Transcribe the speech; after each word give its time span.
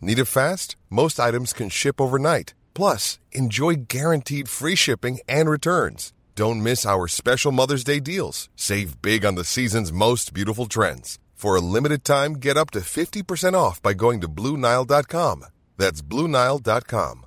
Need 0.00 0.18
it 0.18 0.26
fast? 0.26 0.76
Most 0.90 1.18
items 1.18 1.52
can 1.52 1.68
ship 1.70 2.00
overnight. 2.00 2.54
Plus, 2.74 3.18
enjoy 3.32 3.74
guaranteed 3.88 4.48
free 4.48 4.74
shipping 4.74 5.20
and 5.28 5.48
returns. 5.50 6.12
Don't 6.34 6.62
miss 6.62 6.84
our 6.84 7.08
special 7.08 7.50
Mother's 7.50 7.84
Day 7.84 8.00
deals. 8.00 8.48
Save 8.56 9.00
big 9.00 9.24
on 9.24 9.34
the 9.36 9.44
season's 9.44 9.92
most 9.92 10.34
beautiful 10.34 10.66
trends. 10.66 11.18
For 11.34 11.56
a 11.56 11.60
limited 11.60 12.04
time, 12.04 12.34
get 12.34 12.56
up 12.56 12.70
to 12.72 12.80
50% 12.80 13.54
off 13.54 13.80
by 13.82 13.94
going 13.94 14.20
to 14.20 14.28
BlueNile.com. 14.28 15.46
That's 15.78 16.02
BlueNile.com. 16.02 17.22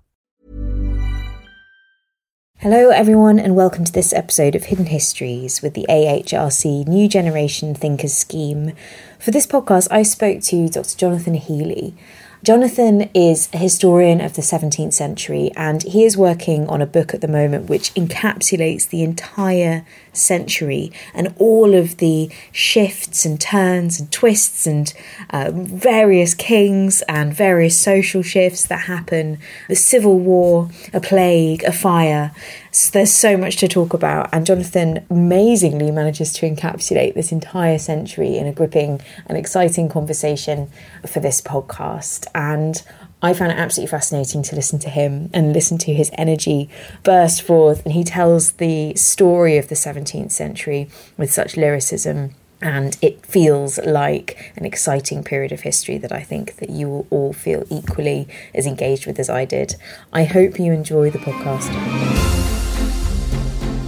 Hello, 2.58 2.90
everyone, 2.90 3.40
and 3.40 3.56
welcome 3.56 3.86
to 3.86 3.92
this 3.92 4.12
episode 4.12 4.54
of 4.54 4.66
Hidden 4.66 4.88
Histories 4.88 5.62
with 5.62 5.76
the 5.76 5.86
AHRC 5.90 6.86
New 6.88 7.08
Generation 7.08 7.74
Thinkers 7.74 8.14
Scheme. 8.14 8.74
For 9.18 9.32
this 9.32 9.48
podcast, 9.48 9.88
I 9.90 10.04
spoke 10.04 10.42
to 10.42 10.68
Dr. 10.68 10.98
Jonathan 10.98 11.36
Healy. 11.36 11.96
Jonathan 12.42 13.10
is 13.14 13.50
a 13.52 13.58
historian 13.58 14.22
of 14.22 14.36
the 14.36 14.42
17th 14.42 14.94
century 14.94 15.52
and 15.58 15.84
he 15.84 16.06
is 16.06 16.16
working 16.16 16.66
on 16.70 16.82
a 16.82 16.86
book 16.86 17.14
at 17.14 17.20
the 17.20 17.28
moment 17.28 17.70
which 17.70 17.94
encapsulates 17.96 18.88
the 18.88 19.04
entire 19.04 19.86
century 20.20 20.92
and 21.14 21.34
all 21.38 21.74
of 21.74 21.98
the 21.98 22.30
shifts 22.52 23.26
and 23.26 23.40
turns 23.40 24.00
and 24.00 24.12
twists 24.12 24.68
and 24.68 24.94
uh, 25.32 25.52
various 25.54 26.34
kings 26.34 27.02
and 27.04 27.34
various 27.34 27.80
social 27.80 28.22
shifts 28.22 28.66
that 28.68 28.82
happen 28.82 29.38
the 29.68 29.76
civil 29.76 30.20
war, 30.20 30.70
a 30.94 31.00
plague, 31.00 31.64
a 31.64 31.72
fire. 31.72 32.32
So 32.72 32.92
there's 32.92 33.14
so 33.14 33.36
much 33.36 33.58
to 33.58 33.68
talk 33.68 33.94
about, 33.94 34.30
and 34.32 34.46
Jonathan 34.46 35.06
amazingly 35.10 35.90
manages 35.90 36.32
to 36.34 36.50
encapsulate 36.50 37.16
this 37.16 37.32
entire 37.32 37.80
century 37.80 38.38
in 38.38 38.46
a 38.46 38.54
gripping 38.54 39.02
and 39.26 39.38
exciting 39.38 39.90
conversation 39.90 40.70
for 41.08 41.20
this 41.20 41.42
podcast. 41.42 42.28
And 42.36 42.82
I 43.22 43.34
found 43.34 43.52
it 43.52 43.58
absolutely 43.58 43.92
fascinating 43.92 44.44
to 44.44 44.56
listen 44.56 44.80
to 44.80 44.90
him 44.90 45.30
and 45.34 45.52
listen 45.52 45.78
to 45.80 45.94
his 45.94 46.10
energy 46.14 46.70
burst 47.04 47.42
forth. 47.42 47.84
And 47.84 47.94
he 47.94 48.06
tells 48.06 48.54
the 48.54 48.96
story 48.96 49.58
of 49.58 49.68
the 49.68 49.76
17th 49.76 50.32
century 50.32 50.90
with 51.18 51.32
such 51.32 51.58
lyricism. 51.58 52.36
And 52.62 52.98
it 53.02 53.26
feels 53.26 53.78
like 53.80 54.54
an 54.56 54.66
exciting 54.66 55.24
period 55.26 55.52
of 55.52 55.62
history 55.62 55.98
that 55.98 56.14
I 56.14 56.22
think 56.22 56.58
that 56.58 56.70
you 56.70 56.88
will 56.88 57.08
all 57.10 57.34
feel 57.34 57.66
equally 57.70 58.28
as 58.54 58.66
engaged 58.66 59.06
with 59.06 59.20
as 59.20 59.30
I 59.30 59.44
did. 59.44 59.76
I 60.14 60.24
hope 60.24 60.58
you 60.58 60.72
enjoy 60.72 61.10
the 61.10 61.20
podcast. 61.20 61.70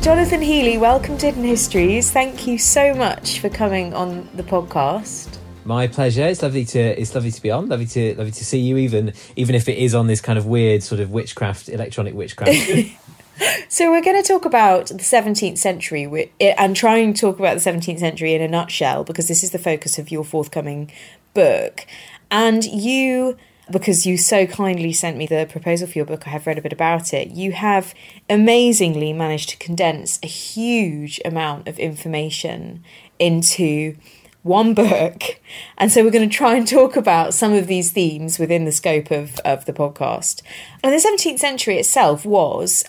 Jonathan 0.01 0.41
Healy, 0.41 0.77
welcome 0.77 1.17
to 1.19 1.27
Hidden 1.27 1.43
Histories. 1.43 2.11
Thank 2.11 2.47
you 2.47 2.57
so 2.57 2.93
much 2.93 3.39
for 3.39 3.47
coming 3.49 3.93
on 3.93 4.27
the 4.33 4.43
podcast. 4.43 5.40
My 5.63 5.87
pleasure. 5.87 6.23
It's 6.23 6.41
lovely 6.41 6.65
to 6.65 6.79
it's 6.79 7.13
lovely 7.13 7.31
to 7.31 7.41
be 7.41 7.51
on. 7.51 7.69
Lovely 7.69 7.85
to 7.87 8.15
lovely 8.15 8.31
to 8.31 8.45
see 8.45 8.59
you 8.59 8.77
even 8.77 9.13
even 9.35 9.55
if 9.55 9.69
it 9.69 9.77
is 9.77 9.93
on 9.93 10.07
this 10.07 10.21
kind 10.21 10.39
of 10.39 10.45
weird 10.45 10.81
sort 10.83 10.99
of 10.99 11.11
witchcraft 11.11 11.69
electronic 11.69 12.13
witchcraft. 12.13 12.55
so 13.69 13.91
we're 13.91 14.01
going 14.01 14.21
to 14.21 14.27
talk 14.27 14.45
about 14.45 14.87
the 14.87 14.95
17th 14.95 15.57
century 15.57 16.31
eh, 16.39 16.53
and 16.57 16.75
trying 16.75 17.13
to 17.13 17.21
talk 17.21 17.39
about 17.39 17.59
the 17.59 17.69
17th 17.69 17.99
century 17.99 18.33
in 18.33 18.41
a 18.41 18.47
nutshell 18.47 19.03
because 19.03 19.27
this 19.27 19.43
is 19.43 19.51
the 19.51 19.59
focus 19.59 19.99
of 19.99 20.09
your 20.09 20.23
forthcoming 20.23 20.91
book. 21.33 21.85
And 22.31 22.63
you 22.65 23.37
because 23.69 24.05
you 24.05 24.17
so 24.17 24.45
kindly 24.45 24.91
sent 24.91 25.15
me 25.15 25.25
the 25.25 25.47
proposal 25.49 25.87
for 25.87 25.97
your 25.97 26.05
book, 26.05 26.27
I 26.27 26.31
have 26.31 26.45
read 26.45 26.57
a 26.57 26.61
bit 26.61 26.73
about 26.73 27.13
it. 27.13 27.29
You 27.29 27.53
have 27.53 27.93
amazingly 28.29 29.13
managed 29.13 29.49
to 29.49 29.57
condense 29.57 30.19
a 30.21 30.27
huge 30.27 31.21
amount 31.23 31.67
of 31.67 31.79
information 31.79 32.83
into 33.17 33.95
one 34.43 34.73
book. 34.73 35.39
And 35.77 35.91
so 35.91 36.03
we're 36.03 36.11
going 36.11 36.29
to 36.29 36.35
try 36.35 36.55
and 36.55 36.67
talk 36.67 36.95
about 36.95 37.33
some 37.33 37.53
of 37.53 37.67
these 37.67 37.91
themes 37.91 38.39
within 38.39 38.65
the 38.65 38.71
scope 38.71 39.11
of, 39.11 39.39
of 39.39 39.65
the 39.65 39.73
podcast. 39.73 40.41
And 40.83 40.93
the 40.93 40.97
17th 40.97 41.39
century 41.39 41.77
itself 41.77 42.25
was, 42.25 42.83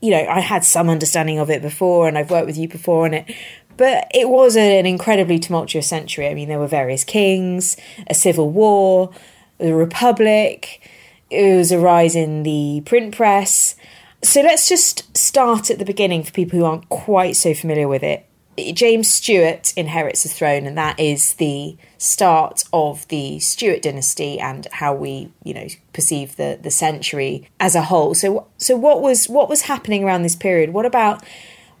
you 0.00 0.10
know, 0.10 0.26
I 0.26 0.40
had 0.40 0.64
some 0.64 0.88
understanding 0.88 1.38
of 1.38 1.50
it 1.50 1.62
before 1.62 2.08
and 2.08 2.18
I've 2.18 2.30
worked 2.30 2.46
with 2.46 2.58
you 2.58 2.68
before 2.68 3.06
on 3.06 3.14
it. 3.14 3.34
But 3.76 4.10
it 4.12 4.28
was 4.28 4.56
an 4.56 4.84
incredibly 4.84 5.38
tumultuous 5.38 5.88
century. 5.88 6.28
I 6.28 6.34
mean, 6.34 6.48
there 6.48 6.58
were 6.58 6.66
various 6.66 7.04
kings, 7.04 7.76
a 8.06 8.14
civil 8.14 8.50
war, 8.50 9.10
the 9.58 9.74
Republic, 9.74 10.88
it 11.30 11.56
was 11.56 11.72
a 11.72 11.78
rise 11.78 12.14
in 12.14 12.42
the 12.42 12.82
print 12.84 13.16
press. 13.16 13.74
So 14.22 14.42
let's 14.42 14.68
just 14.68 15.16
start 15.16 15.70
at 15.70 15.78
the 15.78 15.84
beginning 15.84 16.22
for 16.22 16.30
people 16.30 16.58
who 16.58 16.64
aren't 16.66 16.88
quite 16.90 17.36
so 17.36 17.54
familiar 17.54 17.88
with 17.88 18.02
it. 18.02 18.26
James 18.58 19.08
Stuart 19.08 19.72
inherits 19.76 20.24
the 20.24 20.28
throne, 20.28 20.66
and 20.66 20.76
that 20.76 21.00
is 21.00 21.34
the 21.34 21.76
start 21.96 22.64
of 22.72 23.08
the 23.08 23.38
Stuart 23.38 23.82
dynasty 23.82 24.38
and 24.38 24.66
how 24.72 24.94
we, 24.94 25.32
you 25.42 25.54
know, 25.54 25.68
perceive 25.92 26.36
the 26.36 26.58
the 26.60 26.70
century 26.70 27.48
as 27.58 27.74
a 27.74 27.82
whole. 27.82 28.14
So, 28.14 28.46
so 28.58 28.76
what 28.76 29.00
was 29.00 29.28
what 29.28 29.48
was 29.48 29.62
happening 29.62 30.04
around 30.04 30.22
this 30.22 30.36
period? 30.36 30.70
What 30.74 30.84
about 30.84 31.24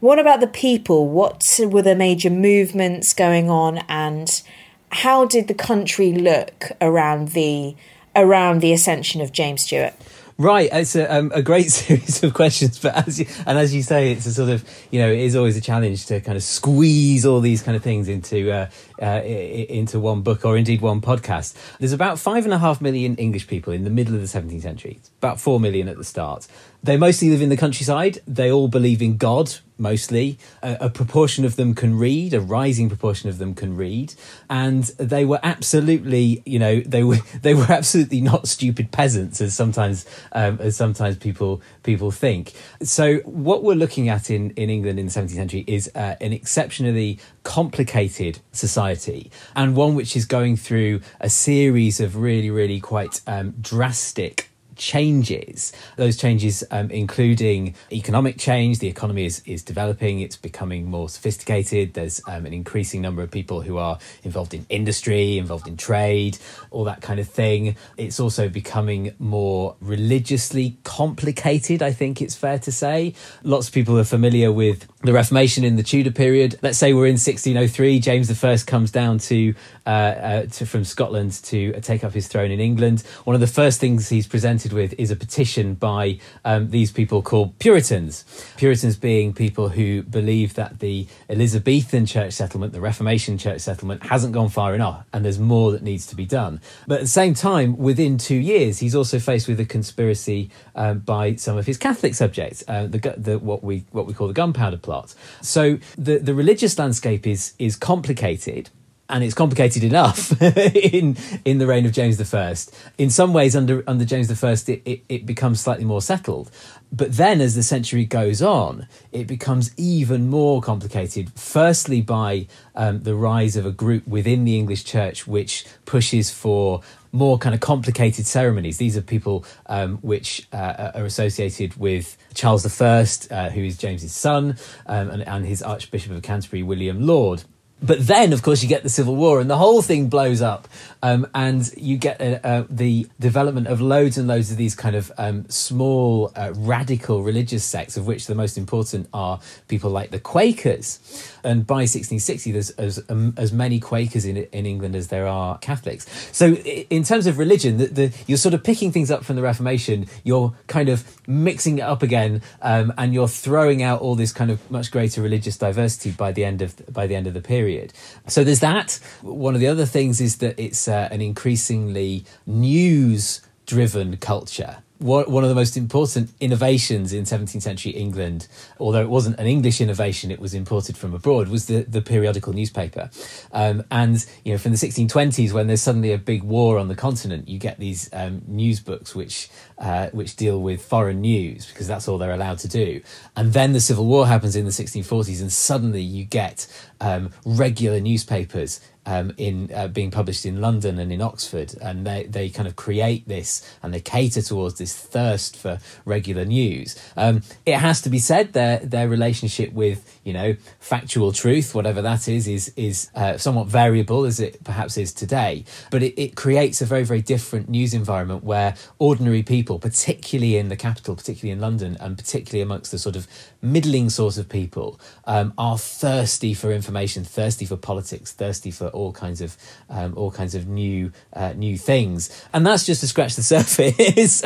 what 0.00 0.18
about 0.18 0.40
the 0.40 0.46
people? 0.46 1.08
What 1.08 1.60
were 1.60 1.82
the 1.82 1.94
major 1.94 2.30
movements 2.30 3.12
going 3.12 3.50
on, 3.50 3.78
and 3.88 4.42
how 4.90 5.26
did 5.26 5.48
the 5.48 5.54
country 5.54 6.12
look 6.12 6.72
around 6.80 7.28
the 7.28 7.76
around 8.16 8.60
the 8.62 8.72
ascension 8.72 9.20
of 9.20 9.32
James 9.32 9.62
Stuart? 9.62 9.94
Right, 10.38 10.68
it's 10.72 10.96
a, 10.96 11.14
um, 11.14 11.30
a 11.34 11.42
great 11.42 11.70
series 11.72 12.22
of 12.22 12.34
questions, 12.34 12.78
but 12.78 12.94
as 13.06 13.20
you, 13.20 13.26
and 13.46 13.58
as 13.58 13.74
you 13.74 13.82
say, 13.82 14.12
it's 14.12 14.26
a 14.26 14.32
sort 14.32 14.50
of 14.50 14.68
you 14.90 15.00
know 15.00 15.10
it 15.10 15.18
is 15.18 15.36
always 15.36 15.56
a 15.56 15.60
challenge 15.60 16.06
to 16.06 16.20
kind 16.20 16.36
of 16.36 16.42
squeeze 16.42 17.26
all 17.26 17.40
these 17.40 17.62
kind 17.62 17.76
of 17.76 17.82
things 17.82 18.08
into 18.08 18.50
uh, 18.50 18.68
uh, 19.00 19.22
into 19.22 20.00
one 20.00 20.22
book 20.22 20.44
or 20.44 20.56
indeed 20.56 20.80
one 20.80 21.00
podcast. 21.00 21.56
There's 21.78 21.92
about 21.92 22.18
five 22.18 22.44
and 22.44 22.54
a 22.54 22.58
half 22.58 22.80
million 22.80 23.16
English 23.16 23.46
people 23.46 23.72
in 23.72 23.84
the 23.84 23.90
middle 23.90 24.14
of 24.14 24.20
the 24.20 24.26
17th 24.26 24.62
century. 24.62 25.00
About 25.18 25.40
four 25.40 25.60
million 25.60 25.88
at 25.88 25.96
the 25.96 26.04
start. 26.04 26.46
They 26.84 26.96
mostly 26.96 27.30
live 27.30 27.40
in 27.40 27.48
the 27.48 27.56
countryside. 27.56 28.18
They 28.26 28.50
all 28.50 28.66
believe 28.66 29.00
in 29.00 29.16
God, 29.16 29.54
mostly. 29.78 30.36
A, 30.64 30.78
a, 30.80 30.90
proportion 30.90 31.44
of 31.44 31.54
them 31.54 31.76
can 31.76 31.96
read, 31.96 32.34
a 32.34 32.40
rising 32.40 32.88
proportion 32.88 33.28
of 33.28 33.38
them 33.38 33.54
can 33.54 33.76
read. 33.76 34.14
And 34.50 34.84
they 34.98 35.24
were 35.24 35.38
absolutely, 35.44 36.42
you 36.44 36.58
know, 36.58 36.80
they 36.80 37.04
were 37.04 37.18
they 37.42 37.54
were 37.54 37.70
absolutely 37.70 38.20
not 38.20 38.48
stupid 38.48 38.90
peasants, 38.90 39.40
as 39.40 39.54
sometimes 39.54 40.06
um, 40.32 40.58
as 40.60 40.76
sometimes 40.76 41.16
people 41.16 41.62
people 41.84 42.10
think. 42.10 42.52
So 42.82 43.18
what 43.18 43.62
we're 43.62 43.74
looking 43.74 44.08
at 44.08 44.28
in, 44.28 44.50
in 44.50 44.68
England 44.68 44.98
in 44.98 45.06
the 45.06 45.12
17th 45.12 45.30
century 45.30 45.64
is 45.68 45.88
uh, 45.94 46.16
an 46.20 46.32
exceptionally 46.32 47.20
complicated 47.44 48.40
society 48.50 49.30
and 49.54 49.76
one 49.76 49.94
which 49.94 50.16
is 50.16 50.24
going 50.24 50.56
through 50.56 51.00
a 51.20 51.30
series 51.30 52.00
of 52.00 52.16
really, 52.16 52.50
really 52.50 52.80
quite 52.80 53.20
um, 53.28 53.54
drastic 53.60 54.51
changes. 54.76 55.72
Those 55.96 56.16
changes, 56.16 56.64
um, 56.70 56.90
including 56.90 57.74
economic 57.92 58.38
change, 58.38 58.78
the 58.78 58.88
economy 58.88 59.26
is, 59.26 59.42
is 59.46 59.62
developing, 59.62 60.20
it's 60.20 60.36
becoming 60.36 60.86
more 60.90 61.08
sophisticated. 61.08 61.94
There's 61.94 62.20
um, 62.26 62.46
an 62.46 62.52
increasing 62.52 63.00
number 63.00 63.22
of 63.22 63.30
people 63.30 63.62
who 63.62 63.78
are 63.78 63.98
involved 64.22 64.54
in 64.54 64.66
industry, 64.68 65.38
involved 65.38 65.68
in 65.68 65.76
trade, 65.76 66.38
all 66.70 66.84
that 66.84 67.00
kind 67.00 67.20
of 67.20 67.28
thing. 67.28 67.76
It's 67.96 68.20
also 68.20 68.48
becoming 68.48 69.14
more 69.18 69.76
religiously 69.80 70.76
complicated, 70.84 71.82
I 71.82 71.92
think 71.92 72.20
it's 72.20 72.34
fair 72.34 72.58
to 72.60 72.72
say. 72.72 73.14
Lots 73.42 73.68
of 73.68 73.74
people 73.74 73.98
are 73.98 74.04
familiar 74.04 74.52
with 74.52 74.86
the 75.02 75.12
Reformation 75.12 75.64
in 75.64 75.74
the 75.76 75.82
Tudor 75.82 76.12
period. 76.12 76.58
Let's 76.62 76.78
say 76.78 76.92
we're 76.92 77.06
in 77.06 77.14
1603, 77.14 77.98
James 77.98 78.44
I 78.44 78.56
comes 78.58 78.90
down 78.92 79.18
to, 79.18 79.54
uh, 79.84 79.88
uh, 79.88 80.46
to 80.46 80.66
from 80.66 80.84
Scotland 80.84 81.32
to 81.44 81.72
take 81.80 82.04
up 82.04 82.12
his 82.12 82.28
throne 82.28 82.52
in 82.52 82.60
England. 82.60 83.02
One 83.24 83.34
of 83.34 83.40
the 83.40 83.48
first 83.48 83.80
things 83.80 84.08
he's 84.08 84.28
presented 84.28 84.72
with 84.72 84.94
is 84.98 85.10
a 85.10 85.16
petition 85.16 85.74
by 85.74 86.20
um, 86.44 86.70
these 86.70 86.92
people 86.92 87.20
called 87.20 87.58
Puritans. 87.58 88.24
Puritans 88.56 88.96
being 88.96 89.32
people 89.32 89.70
who 89.70 90.02
believe 90.02 90.54
that 90.54 90.78
the 90.78 91.08
Elizabethan 91.28 92.06
church 92.06 92.32
settlement, 92.32 92.72
the 92.72 92.80
Reformation 92.80 93.38
church 93.38 93.60
settlement, 93.60 94.04
hasn't 94.04 94.32
gone 94.32 94.50
far 94.50 94.72
enough 94.72 95.04
and 95.12 95.24
there's 95.24 95.38
more 95.38 95.72
that 95.72 95.82
needs 95.82 96.06
to 96.06 96.14
be 96.14 96.26
done. 96.26 96.60
But 96.86 96.96
at 96.96 97.00
the 97.00 97.08
same 97.08 97.34
time, 97.34 97.76
within 97.76 98.18
two 98.18 98.36
years, 98.36 98.78
he's 98.78 98.94
also 98.94 99.18
faced 99.18 99.48
with 99.48 99.58
a 99.58 99.64
conspiracy 99.64 100.50
um, 100.76 101.00
by 101.00 101.34
some 101.34 101.56
of 101.56 101.66
his 101.66 101.76
Catholic 101.76 102.14
subjects, 102.14 102.62
uh, 102.68 102.86
the, 102.86 103.14
the, 103.16 103.38
what 103.38 103.64
we 103.64 103.84
what 103.90 104.06
we 104.06 104.14
call 104.14 104.28
the 104.28 104.34
Gunpowder 104.34 104.76
Plot. 104.76 104.91
So 105.40 105.78
the 105.96 106.18
the 106.18 106.34
religious 106.34 106.78
landscape 106.78 107.26
is 107.26 107.54
is 107.58 107.76
complicated 107.76 108.70
and 109.12 109.22
it's 109.22 109.34
complicated 109.34 109.84
enough 109.84 110.40
in 110.42 111.16
in 111.44 111.58
the 111.58 111.66
reign 111.66 111.84
of 111.86 111.92
James 111.92 112.34
I. 112.34 112.54
In 112.98 113.10
some 113.10 113.32
ways, 113.32 113.54
under 113.54 113.84
under 113.86 114.04
James 114.04 114.30
I, 114.42 114.52
it, 114.52 114.82
it, 114.84 115.04
it 115.08 115.26
becomes 115.26 115.60
slightly 115.60 115.84
more 115.84 116.02
settled. 116.02 116.50
But 116.90 117.12
then, 117.12 117.40
as 117.40 117.54
the 117.54 117.62
century 117.62 118.04
goes 118.04 118.42
on, 118.42 118.86
it 119.12 119.26
becomes 119.26 119.72
even 119.76 120.28
more 120.28 120.60
complicated. 120.60 121.32
Firstly, 121.34 122.00
by 122.00 122.46
um, 122.74 123.02
the 123.02 123.14
rise 123.14 123.56
of 123.56 123.66
a 123.66 123.70
group 123.70 124.06
within 124.06 124.44
the 124.44 124.58
English 124.58 124.84
Church 124.84 125.26
which 125.26 125.64
pushes 125.84 126.30
for 126.30 126.80
more 127.12 127.38
kind 127.38 127.54
of 127.54 127.60
complicated 127.60 128.26
ceremonies. 128.26 128.78
These 128.78 128.96
are 128.96 129.02
people 129.02 129.44
um, 129.66 129.98
which 129.98 130.48
uh, 130.52 130.92
are 130.94 131.04
associated 131.04 131.76
with 131.76 132.16
Charles 132.34 132.80
I, 132.80 133.06
uh, 133.30 133.50
who 133.50 133.62
is 133.62 133.76
James's 133.76 134.14
son, 134.14 134.56
um, 134.86 135.10
and, 135.10 135.22
and 135.22 135.46
his 135.46 135.62
Archbishop 135.62 136.12
of 136.12 136.22
Canterbury, 136.22 136.62
William 136.62 137.06
Laud 137.06 137.44
but 137.82 138.06
then, 138.06 138.32
of 138.32 138.42
course, 138.42 138.62
you 138.62 138.68
get 138.68 138.82
the 138.82 138.88
Civil 138.88 139.16
War, 139.16 139.40
and 139.40 139.50
the 139.50 139.56
whole 139.56 139.82
thing 139.82 140.08
blows 140.08 140.40
up, 140.40 140.68
um, 141.02 141.26
and 141.34 141.68
you 141.76 141.98
get 141.98 142.20
uh, 142.20 142.38
uh, 142.44 142.64
the 142.70 143.08
development 143.18 143.66
of 143.66 143.80
loads 143.80 144.16
and 144.16 144.28
loads 144.28 144.50
of 144.52 144.56
these 144.56 144.74
kind 144.74 144.94
of 144.94 145.10
um, 145.18 145.48
small, 145.48 146.30
uh, 146.36 146.52
radical 146.54 147.22
religious 147.22 147.64
sects, 147.64 147.96
of 147.96 148.06
which 148.06 148.26
the 148.26 148.34
most 148.34 148.56
important 148.56 149.08
are 149.12 149.40
people 149.66 149.90
like 149.90 150.10
the 150.10 150.20
Quakers. 150.20 151.00
And 151.42 151.66
by 151.66 151.82
1660, 151.82 152.52
there's 152.52 152.70
as, 152.70 153.02
um, 153.08 153.34
as 153.36 153.52
many 153.52 153.80
Quakers 153.80 154.24
in 154.24 154.36
in 154.36 154.64
England 154.64 154.94
as 154.94 155.08
there 155.08 155.26
are 155.26 155.58
Catholics. 155.58 156.06
So, 156.30 156.54
in 156.54 157.02
terms 157.02 157.26
of 157.26 157.38
religion, 157.38 157.78
the, 157.78 157.86
the, 157.86 158.12
you're 158.28 158.38
sort 158.38 158.54
of 158.54 158.62
picking 158.62 158.92
things 158.92 159.10
up 159.10 159.24
from 159.24 159.36
the 159.36 159.42
Reformation. 159.42 160.06
You're 160.22 160.54
kind 160.68 160.88
of 160.88 161.04
mixing 161.26 161.78
it 161.78 161.82
up 161.82 162.02
again, 162.02 162.42
um, 162.60 162.92
and 162.98 163.14
you're 163.14 163.28
throwing 163.28 163.82
out 163.82 164.00
all 164.00 164.14
this 164.14 164.32
kind 164.32 164.50
of 164.50 164.70
much 164.70 164.90
greater 164.90 165.22
religious 165.22 165.56
diversity 165.56 166.10
by 166.10 166.32
the 166.32 166.44
end 166.44 166.62
of 166.62 166.74
by 166.92 167.06
the 167.06 167.14
end 167.14 167.26
of 167.26 167.34
the 167.34 167.40
period. 167.40 167.92
So 168.26 168.44
there's 168.44 168.60
that. 168.60 168.98
One 169.22 169.54
of 169.54 169.60
the 169.60 169.68
other 169.68 169.86
things 169.86 170.20
is 170.20 170.38
that 170.38 170.58
it's 170.58 170.88
uh, 170.88 171.08
an 171.10 171.20
increasingly 171.20 172.24
news 172.46 173.40
driven 173.66 174.16
culture 174.16 174.78
one 175.02 175.42
of 175.42 175.48
the 175.48 175.54
most 175.54 175.76
important 175.76 176.30
innovations 176.40 177.12
in 177.12 177.24
17th 177.24 177.62
century 177.62 177.92
England, 177.92 178.46
although 178.78 179.00
it 179.00 179.08
wasn't 179.08 179.38
an 179.38 179.46
English 179.46 179.80
innovation, 179.80 180.30
it 180.30 180.38
was 180.38 180.54
imported 180.54 180.96
from 180.96 181.14
abroad, 181.14 181.48
was 181.48 181.66
the, 181.66 181.82
the 181.82 182.00
periodical 182.00 182.52
newspaper. 182.52 183.10
Um, 183.52 183.84
and, 183.90 184.24
you 184.44 184.52
know, 184.52 184.58
from 184.58 184.72
the 184.72 184.78
1620s, 184.78 185.52
when 185.52 185.66
there's 185.66 185.82
suddenly 185.82 186.12
a 186.12 186.18
big 186.18 186.42
war 186.42 186.78
on 186.78 186.88
the 186.88 186.94
continent, 186.94 187.48
you 187.48 187.58
get 187.58 187.78
these 187.78 188.08
um, 188.12 188.42
news 188.46 188.80
books 188.80 189.14
which, 189.14 189.48
uh, 189.78 190.08
which 190.10 190.36
deal 190.36 190.60
with 190.60 190.84
foreign 190.84 191.20
news 191.20 191.66
because 191.66 191.88
that's 191.88 192.08
all 192.08 192.18
they're 192.18 192.32
allowed 192.32 192.58
to 192.58 192.68
do. 192.68 193.02
And 193.36 193.52
then 193.52 193.72
the 193.72 193.80
Civil 193.80 194.06
War 194.06 194.26
happens 194.26 194.56
in 194.56 194.64
the 194.64 194.70
1640s, 194.70 195.40
and 195.40 195.52
suddenly 195.52 196.02
you 196.02 196.24
get 196.24 196.66
um, 197.00 197.30
regular 197.44 198.00
newspapers 198.00 198.80
um, 199.06 199.32
in 199.36 199.70
uh, 199.74 199.88
being 199.88 200.10
published 200.10 200.46
in 200.46 200.60
London 200.60 200.98
and 200.98 201.12
in 201.12 201.20
Oxford, 201.20 201.74
and 201.80 202.06
they, 202.06 202.24
they 202.24 202.48
kind 202.48 202.68
of 202.68 202.76
create 202.76 203.26
this 203.26 203.76
and 203.82 203.92
they 203.92 204.00
cater 204.00 204.42
towards 204.42 204.78
this 204.78 204.96
thirst 204.96 205.56
for 205.56 205.78
regular 206.04 206.44
news. 206.44 206.98
Um, 207.16 207.42
it 207.66 207.76
has 207.76 208.00
to 208.02 208.10
be 208.10 208.18
said 208.18 208.52
their 208.52 208.78
their 208.78 209.08
relationship 209.08 209.72
with 209.72 210.20
you 210.24 210.32
know 210.32 210.56
factual 210.78 211.32
truth, 211.32 211.74
whatever 211.74 212.02
that 212.02 212.28
is, 212.28 212.46
is 212.46 212.72
is 212.76 213.10
uh, 213.14 213.36
somewhat 213.36 213.66
variable 213.66 214.24
as 214.24 214.38
it 214.38 214.62
perhaps 214.64 214.96
is 214.96 215.12
today. 215.12 215.64
But 215.90 216.02
it, 216.02 216.20
it 216.20 216.36
creates 216.36 216.80
a 216.80 216.86
very 216.86 217.04
very 217.04 217.22
different 217.22 217.68
news 217.68 217.94
environment 217.94 218.44
where 218.44 218.74
ordinary 218.98 219.42
people, 219.42 219.78
particularly 219.78 220.56
in 220.56 220.68
the 220.68 220.76
capital, 220.76 221.16
particularly 221.16 221.52
in 221.52 221.60
London, 221.60 221.96
and 222.00 222.16
particularly 222.16 222.62
amongst 222.62 222.92
the 222.92 222.98
sort 222.98 223.16
of 223.16 223.26
middling 223.60 224.10
sort 224.10 224.36
of 224.36 224.48
people, 224.48 225.00
um, 225.24 225.52
are 225.58 225.78
thirsty 225.78 226.54
for 226.54 226.72
information, 226.72 227.24
thirsty 227.24 227.64
for 227.64 227.76
politics, 227.76 228.32
thirsty 228.32 228.70
for 228.70 228.91
all 228.92 229.12
kinds 229.12 229.40
of 229.40 229.56
um, 229.88 230.14
all 230.16 230.30
kinds 230.30 230.54
of 230.54 230.66
new 230.66 231.12
uh, 231.32 231.52
new 231.54 231.76
things, 231.76 232.30
and 232.52 232.66
that's 232.66 232.86
just 232.86 233.00
to 233.00 233.08
scratch 233.08 233.36
the 233.36 233.42
surface. 233.42 234.42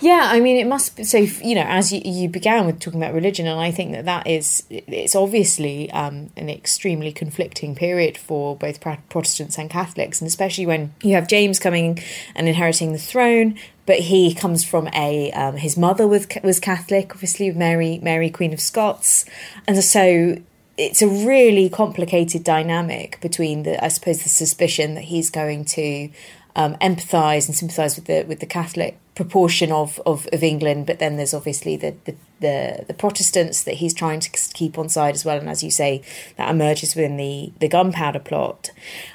yeah, 0.00 0.28
I 0.30 0.40
mean, 0.40 0.56
it 0.56 0.66
must. 0.66 0.96
Be, 0.96 1.04
so 1.04 1.18
you 1.18 1.54
know, 1.54 1.64
as 1.66 1.92
you, 1.92 2.02
you 2.04 2.28
began 2.28 2.66
with 2.66 2.80
talking 2.80 3.02
about 3.02 3.14
religion, 3.14 3.46
and 3.46 3.58
I 3.58 3.70
think 3.70 3.92
that 3.92 4.04
that 4.04 4.26
is 4.26 4.62
it's 4.68 5.14
obviously 5.14 5.90
um, 5.92 6.30
an 6.36 6.50
extremely 6.50 7.12
conflicting 7.12 7.74
period 7.74 8.18
for 8.18 8.56
both 8.56 8.80
Protestants 8.80 9.58
and 9.58 9.70
Catholics, 9.70 10.20
and 10.20 10.28
especially 10.28 10.66
when 10.66 10.94
you 11.02 11.14
have 11.14 11.28
James 11.28 11.58
coming 11.58 11.98
and 12.34 12.46
inheriting 12.48 12.92
the 12.92 12.98
throne, 12.98 13.58
but 13.86 14.00
he 14.00 14.34
comes 14.34 14.64
from 14.64 14.88
a 14.88 15.32
um, 15.32 15.56
his 15.56 15.78
mother 15.78 16.06
was 16.06 16.26
was 16.42 16.60
Catholic, 16.60 17.12
obviously 17.12 17.50
Mary 17.52 17.98
Mary 18.02 18.28
Queen 18.28 18.52
of 18.52 18.60
Scots, 18.60 19.24
and 19.66 19.82
so 19.82 20.36
it's 20.76 21.02
a 21.02 21.08
really 21.08 21.68
complicated 21.68 22.44
dynamic 22.44 23.18
between 23.20 23.62
the 23.62 23.82
I 23.82 23.88
suppose 23.88 24.22
the 24.22 24.28
suspicion 24.28 24.94
that 24.94 25.04
he's 25.04 25.30
going 25.30 25.64
to 25.66 26.10
um, 26.56 26.74
empathise 26.76 27.46
and 27.46 27.54
sympathise 27.54 27.96
with 27.96 28.06
the 28.06 28.24
with 28.24 28.40
the 28.40 28.46
Catholic 28.46 28.98
proportion 29.14 29.72
of, 29.72 30.00
of, 30.04 30.28
of 30.30 30.42
England, 30.42 30.86
but 30.86 30.98
then 30.98 31.16
there's 31.16 31.32
obviously 31.32 31.74
the, 31.76 31.94
the, 32.04 32.14
the 32.40 32.84
the 32.88 32.94
Protestants 32.94 33.62
that 33.64 33.74
he's 33.74 33.94
trying 33.94 34.20
to 34.20 34.30
keep 34.30 34.78
on 34.78 34.88
side 34.88 35.14
as 35.14 35.24
well, 35.24 35.38
and 35.38 35.48
as 35.48 35.62
you 35.62 35.70
say, 35.70 36.02
that 36.36 36.50
emerges 36.50 36.94
within 36.94 37.16
the 37.16 37.52
the 37.60 37.68
gunpowder 37.68 38.20
plot. 38.20 38.70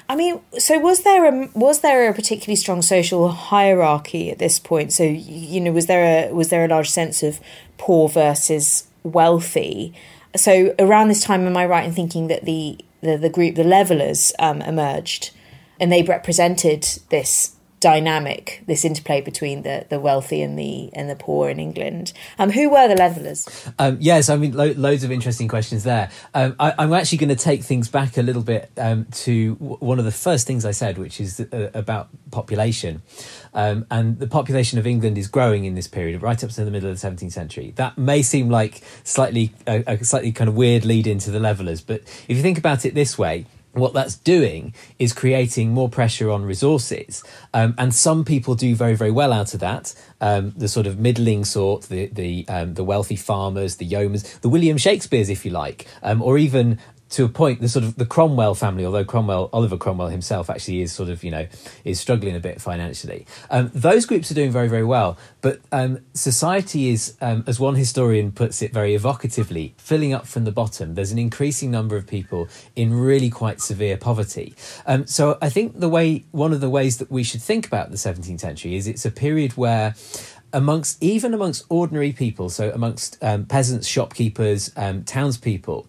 I 0.08 0.16
mean, 0.16 0.40
so 0.58 0.78
was 0.78 1.02
there 1.02 1.26
a 1.26 1.48
was 1.54 1.80
there 1.80 2.08
a 2.08 2.14
particularly 2.14 2.56
strong 2.56 2.80
social 2.80 3.28
hierarchy 3.28 4.30
at 4.30 4.38
this 4.38 4.58
point? 4.58 4.92
So 4.92 5.02
you 5.04 5.60
know, 5.60 5.72
was 5.72 5.86
there 5.86 6.28
a 6.28 6.32
was 6.32 6.48
there 6.48 6.64
a 6.64 6.68
large 6.68 6.90
sense 6.90 7.22
of 7.22 7.40
poor 7.76 8.08
versus 8.08 8.86
wealthy? 9.02 9.94
So 10.36 10.74
around 10.78 11.08
this 11.08 11.22
time, 11.22 11.46
am 11.46 11.56
I 11.56 11.66
right 11.66 11.84
in 11.84 11.92
thinking 11.92 12.28
that 12.28 12.44
the 12.44 12.78
the, 13.02 13.16
the 13.16 13.28
group, 13.28 13.56
the 13.56 13.64
Levelers, 13.64 14.32
um, 14.38 14.62
emerged, 14.62 15.32
and 15.80 15.90
they 15.90 16.02
represented 16.02 16.82
this 17.10 17.56
dynamic, 17.82 18.62
this 18.68 18.84
interplay 18.84 19.20
between 19.20 19.62
the, 19.62 19.84
the 19.90 19.98
wealthy 19.98 20.40
and 20.40 20.56
the 20.56 20.88
and 20.94 21.10
the 21.10 21.16
poor 21.16 21.50
in 21.50 21.58
England. 21.58 22.12
Um, 22.38 22.50
who 22.50 22.70
were 22.70 22.86
the 22.86 22.94
Levelers? 22.94 23.68
Um, 23.78 23.98
yes, 24.00 24.30
I 24.30 24.36
mean 24.36 24.56
lo- 24.56 24.72
loads 24.76 25.02
of 25.02 25.10
interesting 25.10 25.48
questions 25.48 25.82
there. 25.82 26.08
Um, 26.32 26.54
I, 26.60 26.84
am 26.84 26.92
actually 26.92 27.18
going 27.18 27.30
to 27.30 27.36
take 27.36 27.64
things 27.64 27.88
back 27.88 28.16
a 28.16 28.22
little 28.22 28.42
bit 28.42 28.70
um, 28.78 29.06
to 29.24 29.56
w- 29.56 29.76
one 29.78 29.98
of 29.98 30.04
the 30.04 30.12
first 30.12 30.46
things 30.46 30.64
I 30.64 30.70
said, 30.70 30.96
which 30.96 31.20
is 31.20 31.40
uh, 31.40 31.70
about 31.74 32.08
population. 32.30 33.02
Um, 33.54 33.86
and 33.90 34.18
the 34.18 34.26
population 34.26 34.78
of 34.78 34.86
England 34.86 35.18
is 35.18 35.28
growing 35.28 35.64
in 35.64 35.74
this 35.74 35.86
period, 35.86 36.22
right 36.22 36.42
up 36.42 36.50
to 36.50 36.64
the 36.64 36.70
middle 36.70 36.90
of 36.90 37.00
the 37.00 37.08
17th 37.08 37.32
century. 37.32 37.72
That 37.76 37.98
may 37.98 38.22
seem 38.22 38.48
like 38.48 38.82
slightly 39.04 39.52
a, 39.66 39.84
a 39.86 40.04
slightly 40.04 40.32
kind 40.32 40.48
of 40.48 40.54
weird 40.54 40.84
lead 40.84 41.06
into 41.06 41.30
the 41.30 41.40
Levelers, 41.40 41.80
but 41.80 42.00
if 42.28 42.36
you 42.36 42.42
think 42.42 42.58
about 42.58 42.84
it 42.84 42.94
this 42.94 43.18
way 43.18 43.46
what 43.72 43.94
that's 43.94 44.16
doing 44.16 44.74
is 44.98 45.12
creating 45.12 45.72
more 45.72 45.88
pressure 45.88 46.30
on 46.30 46.44
resources. 46.44 47.24
Um, 47.54 47.74
and 47.78 47.94
some 47.94 48.24
people 48.24 48.54
do 48.54 48.74
very, 48.74 48.94
very 48.94 49.10
well 49.10 49.32
out 49.32 49.54
of 49.54 49.60
that. 49.60 49.94
Um, 50.20 50.52
the 50.56 50.68
sort 50.68 50.86
of 50.86 50.98
middling 50.98 51.44
sort, 51.44 51.84
the 51.84 52.06
the 52.06 52.46
um, 52.48 52.74
the 52.74 52.84
wealthy 52.84 53.16
farmers, 53.16 53.76
the 53.76 53.88
yeomans, 53.88 54.40
the 54.40 54.48
William 54.48 54.76
Shakespeares, 54.76 55.30
if 55.30 55.44
you 55.44 55.50
like, 55.50 55.86
um, 56.02 56.22
or 56.22 56.38
even 56.38 56.78
to 57.12 57.24
a 57.24 57.28
point, 57.28 57.60
the 57.60 57.68
sort 57.68 57.84
of 57.84 57.96
the 57.96 58.06
Cromwell 58.06 58.54
family, 58.54 58.86
although 58.86 59.04
Cromwell, 59.04 59.50
Oliver 59.52 59.76
Cromwell 59.76 60.08
himself 60.08 60.48
actually 60.48 60.80
is 60.80 60.92
sort 60.92 61.10
of, 61.10 61.22
you 61.22 61.30
know, 61.30 61.46
is 61.84 62.00
struggling 62.00 62.34
a 62.34 62.40
bit 62.40 62.60
financially. 62.60 63.26
Um, 63.50 63.70
those 63.74 64.06
groups 64.06 64.30
are 64.30 64.34
doing 64.34 64.50
very, 64.50 64.68
very 64.68 64.84
well. 64.84 65.18
But 65.42 65.60
um, 65.72 65.98
society 66.14 66.88
is, 66.88 67.16
um, 67.20 67.44
as 67.46 67.60
one 67.60 67.74
historian 67.74 68.32
puts 68.32 68.62
it 68.62 68.72
very 68.72 68.96
evocatively, 68.96 69.74
filling 69.78 70.14
up 70.14 70.26
from 70.26 70.44
the 70.44 70.52
bottom. 70.52 70.94
There's 70.94 71.12
an 71.12 71.18
increasing 71.18 71.70
number 71.70 71.96
of 71.96 72.06
people 72.06 72.48
in 72.74 72.94
really 72.94 73.28
quite 73.28 73.60
severe 73.60 73.98
poverty. 73.98 74.54
Um, 74.86 75.06
so 75.06 75.36
I 75.42 75.50
think 75.50 75.80
the 75.80 75.90
way, 75.90 76.24
one 76.30 76.52
of 76.54 76.62
the 76.62 76.70
ways 76.70 76.96
that 76.96 77.10
we 77.10 77.24
should 77.24 77.42
think 77.42 77.66
about 77.66 77.90
the 77.90 77.96
17th 77.96 78.40
century 78.40 78.74
is 78.74 78.86
it's 78.86 79.04
a 79.04 79.10
period 79.10 79.52
where 79.58 79.94
amongst 80.52 81.02
even 81.02 81.34
amongst 81.34 81.64
ordinary 81.68 82.12
people, 82.12 82.50
so 82.50 82.70
amongst 82.70 83.18
um, 83.22 83.44
peasants, 83.46 83.86
shopkeepers, 83.86 84.72
um, 84.76 85.04
townspeople, 85.04 85.86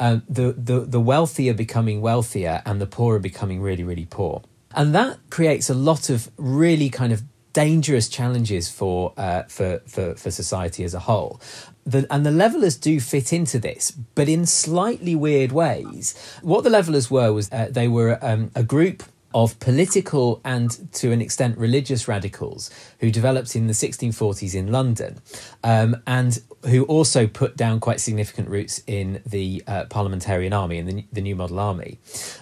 um, 0.00 0.22
the, 0.28 0.52
the 0.52 0.80
the 0.80 1.00
wealthy 1.00 1.50
are 1.50 1.54
becoming 1.54 2.00
wealthier 2.00 2.62
and 2.64 2.80
the 2.80 2.86
poor 2.86 3.16
are 3.16 3.20
becoming 3.20 3.60
really 3.60 3.84
really 3.84 4.06
poor, 4.06 4.42
and 4.74 4.94
that 4.94 5.18
creates 5.30 5.70
a 5.70 5.74
lot 5.74 6.10
of 6.10 6.30
really 6.36 6.90
kind 6.90 7.12
of 7.12 7.22
dangerous 7.52 8.06
challenges 8.08 8.70
for 8.70 9.14
uh, 9.16 9.42
for, 9.44 9.80
for 9.86 10.14
for 10.14 10.30
society 10.30 10.84
as 10.84 10.94
a 10.94 11.00
whole. 11.00 11.40
The, 11.86 12.04
and 12.10 12.26
the 12.26 12.32
levelers 12.32 12.76
do 12.76 12.98
fit 12.98 13.32
into 13.32 13.60
this, 13.60 13.92
but 13.92 14.28
in 14.28 14.44
slightly 14.44 15.14
weird 15.14 15.52
ways. 15.52 16.14
What 16.42 16.64
the 16.64 16.70
levelers 16.70 17.10
were 17.10 17.32
was 17.32 17.50
uh, 17.52 17.68
they 17.70 17.86
were 17.86 18.18
um, 18.20 18.50
a 18.56 18.64
group 18.64 19.04
of 19.36 19.60
political 19.60 20.40
and 20.46 20.90
to 20.94 21.12
an 21.12 21.20
extent 21.20 21.58
religious 21.58 22.08
radicals 22.08 22.70
who 23.00 23.10
developed 23.10 23.54
in 23.54 23.66
the 23.66 23.74
1640s 23.74 24.54
in 24.54 24.72
London 24.72 25.20
um, 25.62 25.94
and 26.06 26.40
who 26.64 26.84
also 26.84 27.26
put 27.26 27.54
down 27.54 27.78
quite 27.78 28.00
significant 28.00 28.48
roots 28.48 28.82
in 28.86 29.20
the 29.26 29.62
uh, 29.66 29.84
parliamentarian 29.90 30.54
army 30.54 30.78
and 30.78 30.88
the, 30.88 31.04
the 31.12 31.20
New 31.20 31.36
Model 31.36 31.60
Army. 31.60 31.98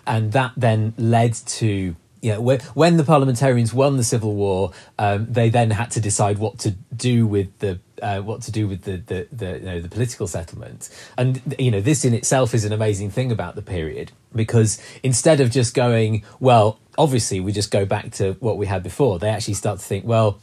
And 0.07 0.31
that 0.33 0.53
then 0.57 0.95
led 0.97 1.35
to 1.35 1.97
you 2.23 2.33
know, 2.33 2.41
when, 2.41 2.97
the 2.97 3.05
parliamentarians 3.05 3.75
won 3.75 3.99
the 3.99 4.05
civil 4.05 4.35
war, 4.35 4.73
um, 4.99 5.27
they 5.29 5.51
then 5.51 5.71
had 5.71 5.91
to 5.91 6.01
decide 6.01 6.39
what 6.39 6.59
to 6.61 6.71
do 6.97 7.27
with 7.27 7.59
the 7.59 7.81
uh, 8.01 8.21
what 8.21 8.41
to 8.43 8.51
do 8.51 8.67
with 8.67 8.85
the 8.85 8.97
the 8.97 9.29
the, 9.31 9.59
you 9.59 9.65
know, 9.67 9.81
the 9.83 9.91
political 9.91 10.27
settlement. 10.27 10.89
And 11.19 11.55
you 11.59 11.71
know, 11.71 11.83
this 11.83 12.03
in 12.03 12.15
itself 12.15 12.55
is 12.55 12.65
an 12.65 12.73
amazing 12.73 13.11
thing 13.11 13.31
about 13.31 13.57
the 13.57 13.63
period 13.63 14.11
because 14.35 14.81
instead 15.03 15.43
of 15.43 15.51
just 15.51 15.75
going, 15.75 16.25
well, 16.41 16.79
obviously 16.99 17.41
we 17.41 17.53
just 17.53 17.71
go 17.71 17.85
back 17.85 18.11
to 18.13 18.33
what 18.41 18.57
we 18.57 18.67
had 18.67 18.83
before, 18.83 19.19
they 19.19 19.29
actually 19.29 19.55
start 19.55 19.79
to 19.79 19.85
think, 19.85 20.05
well 20.05 20.39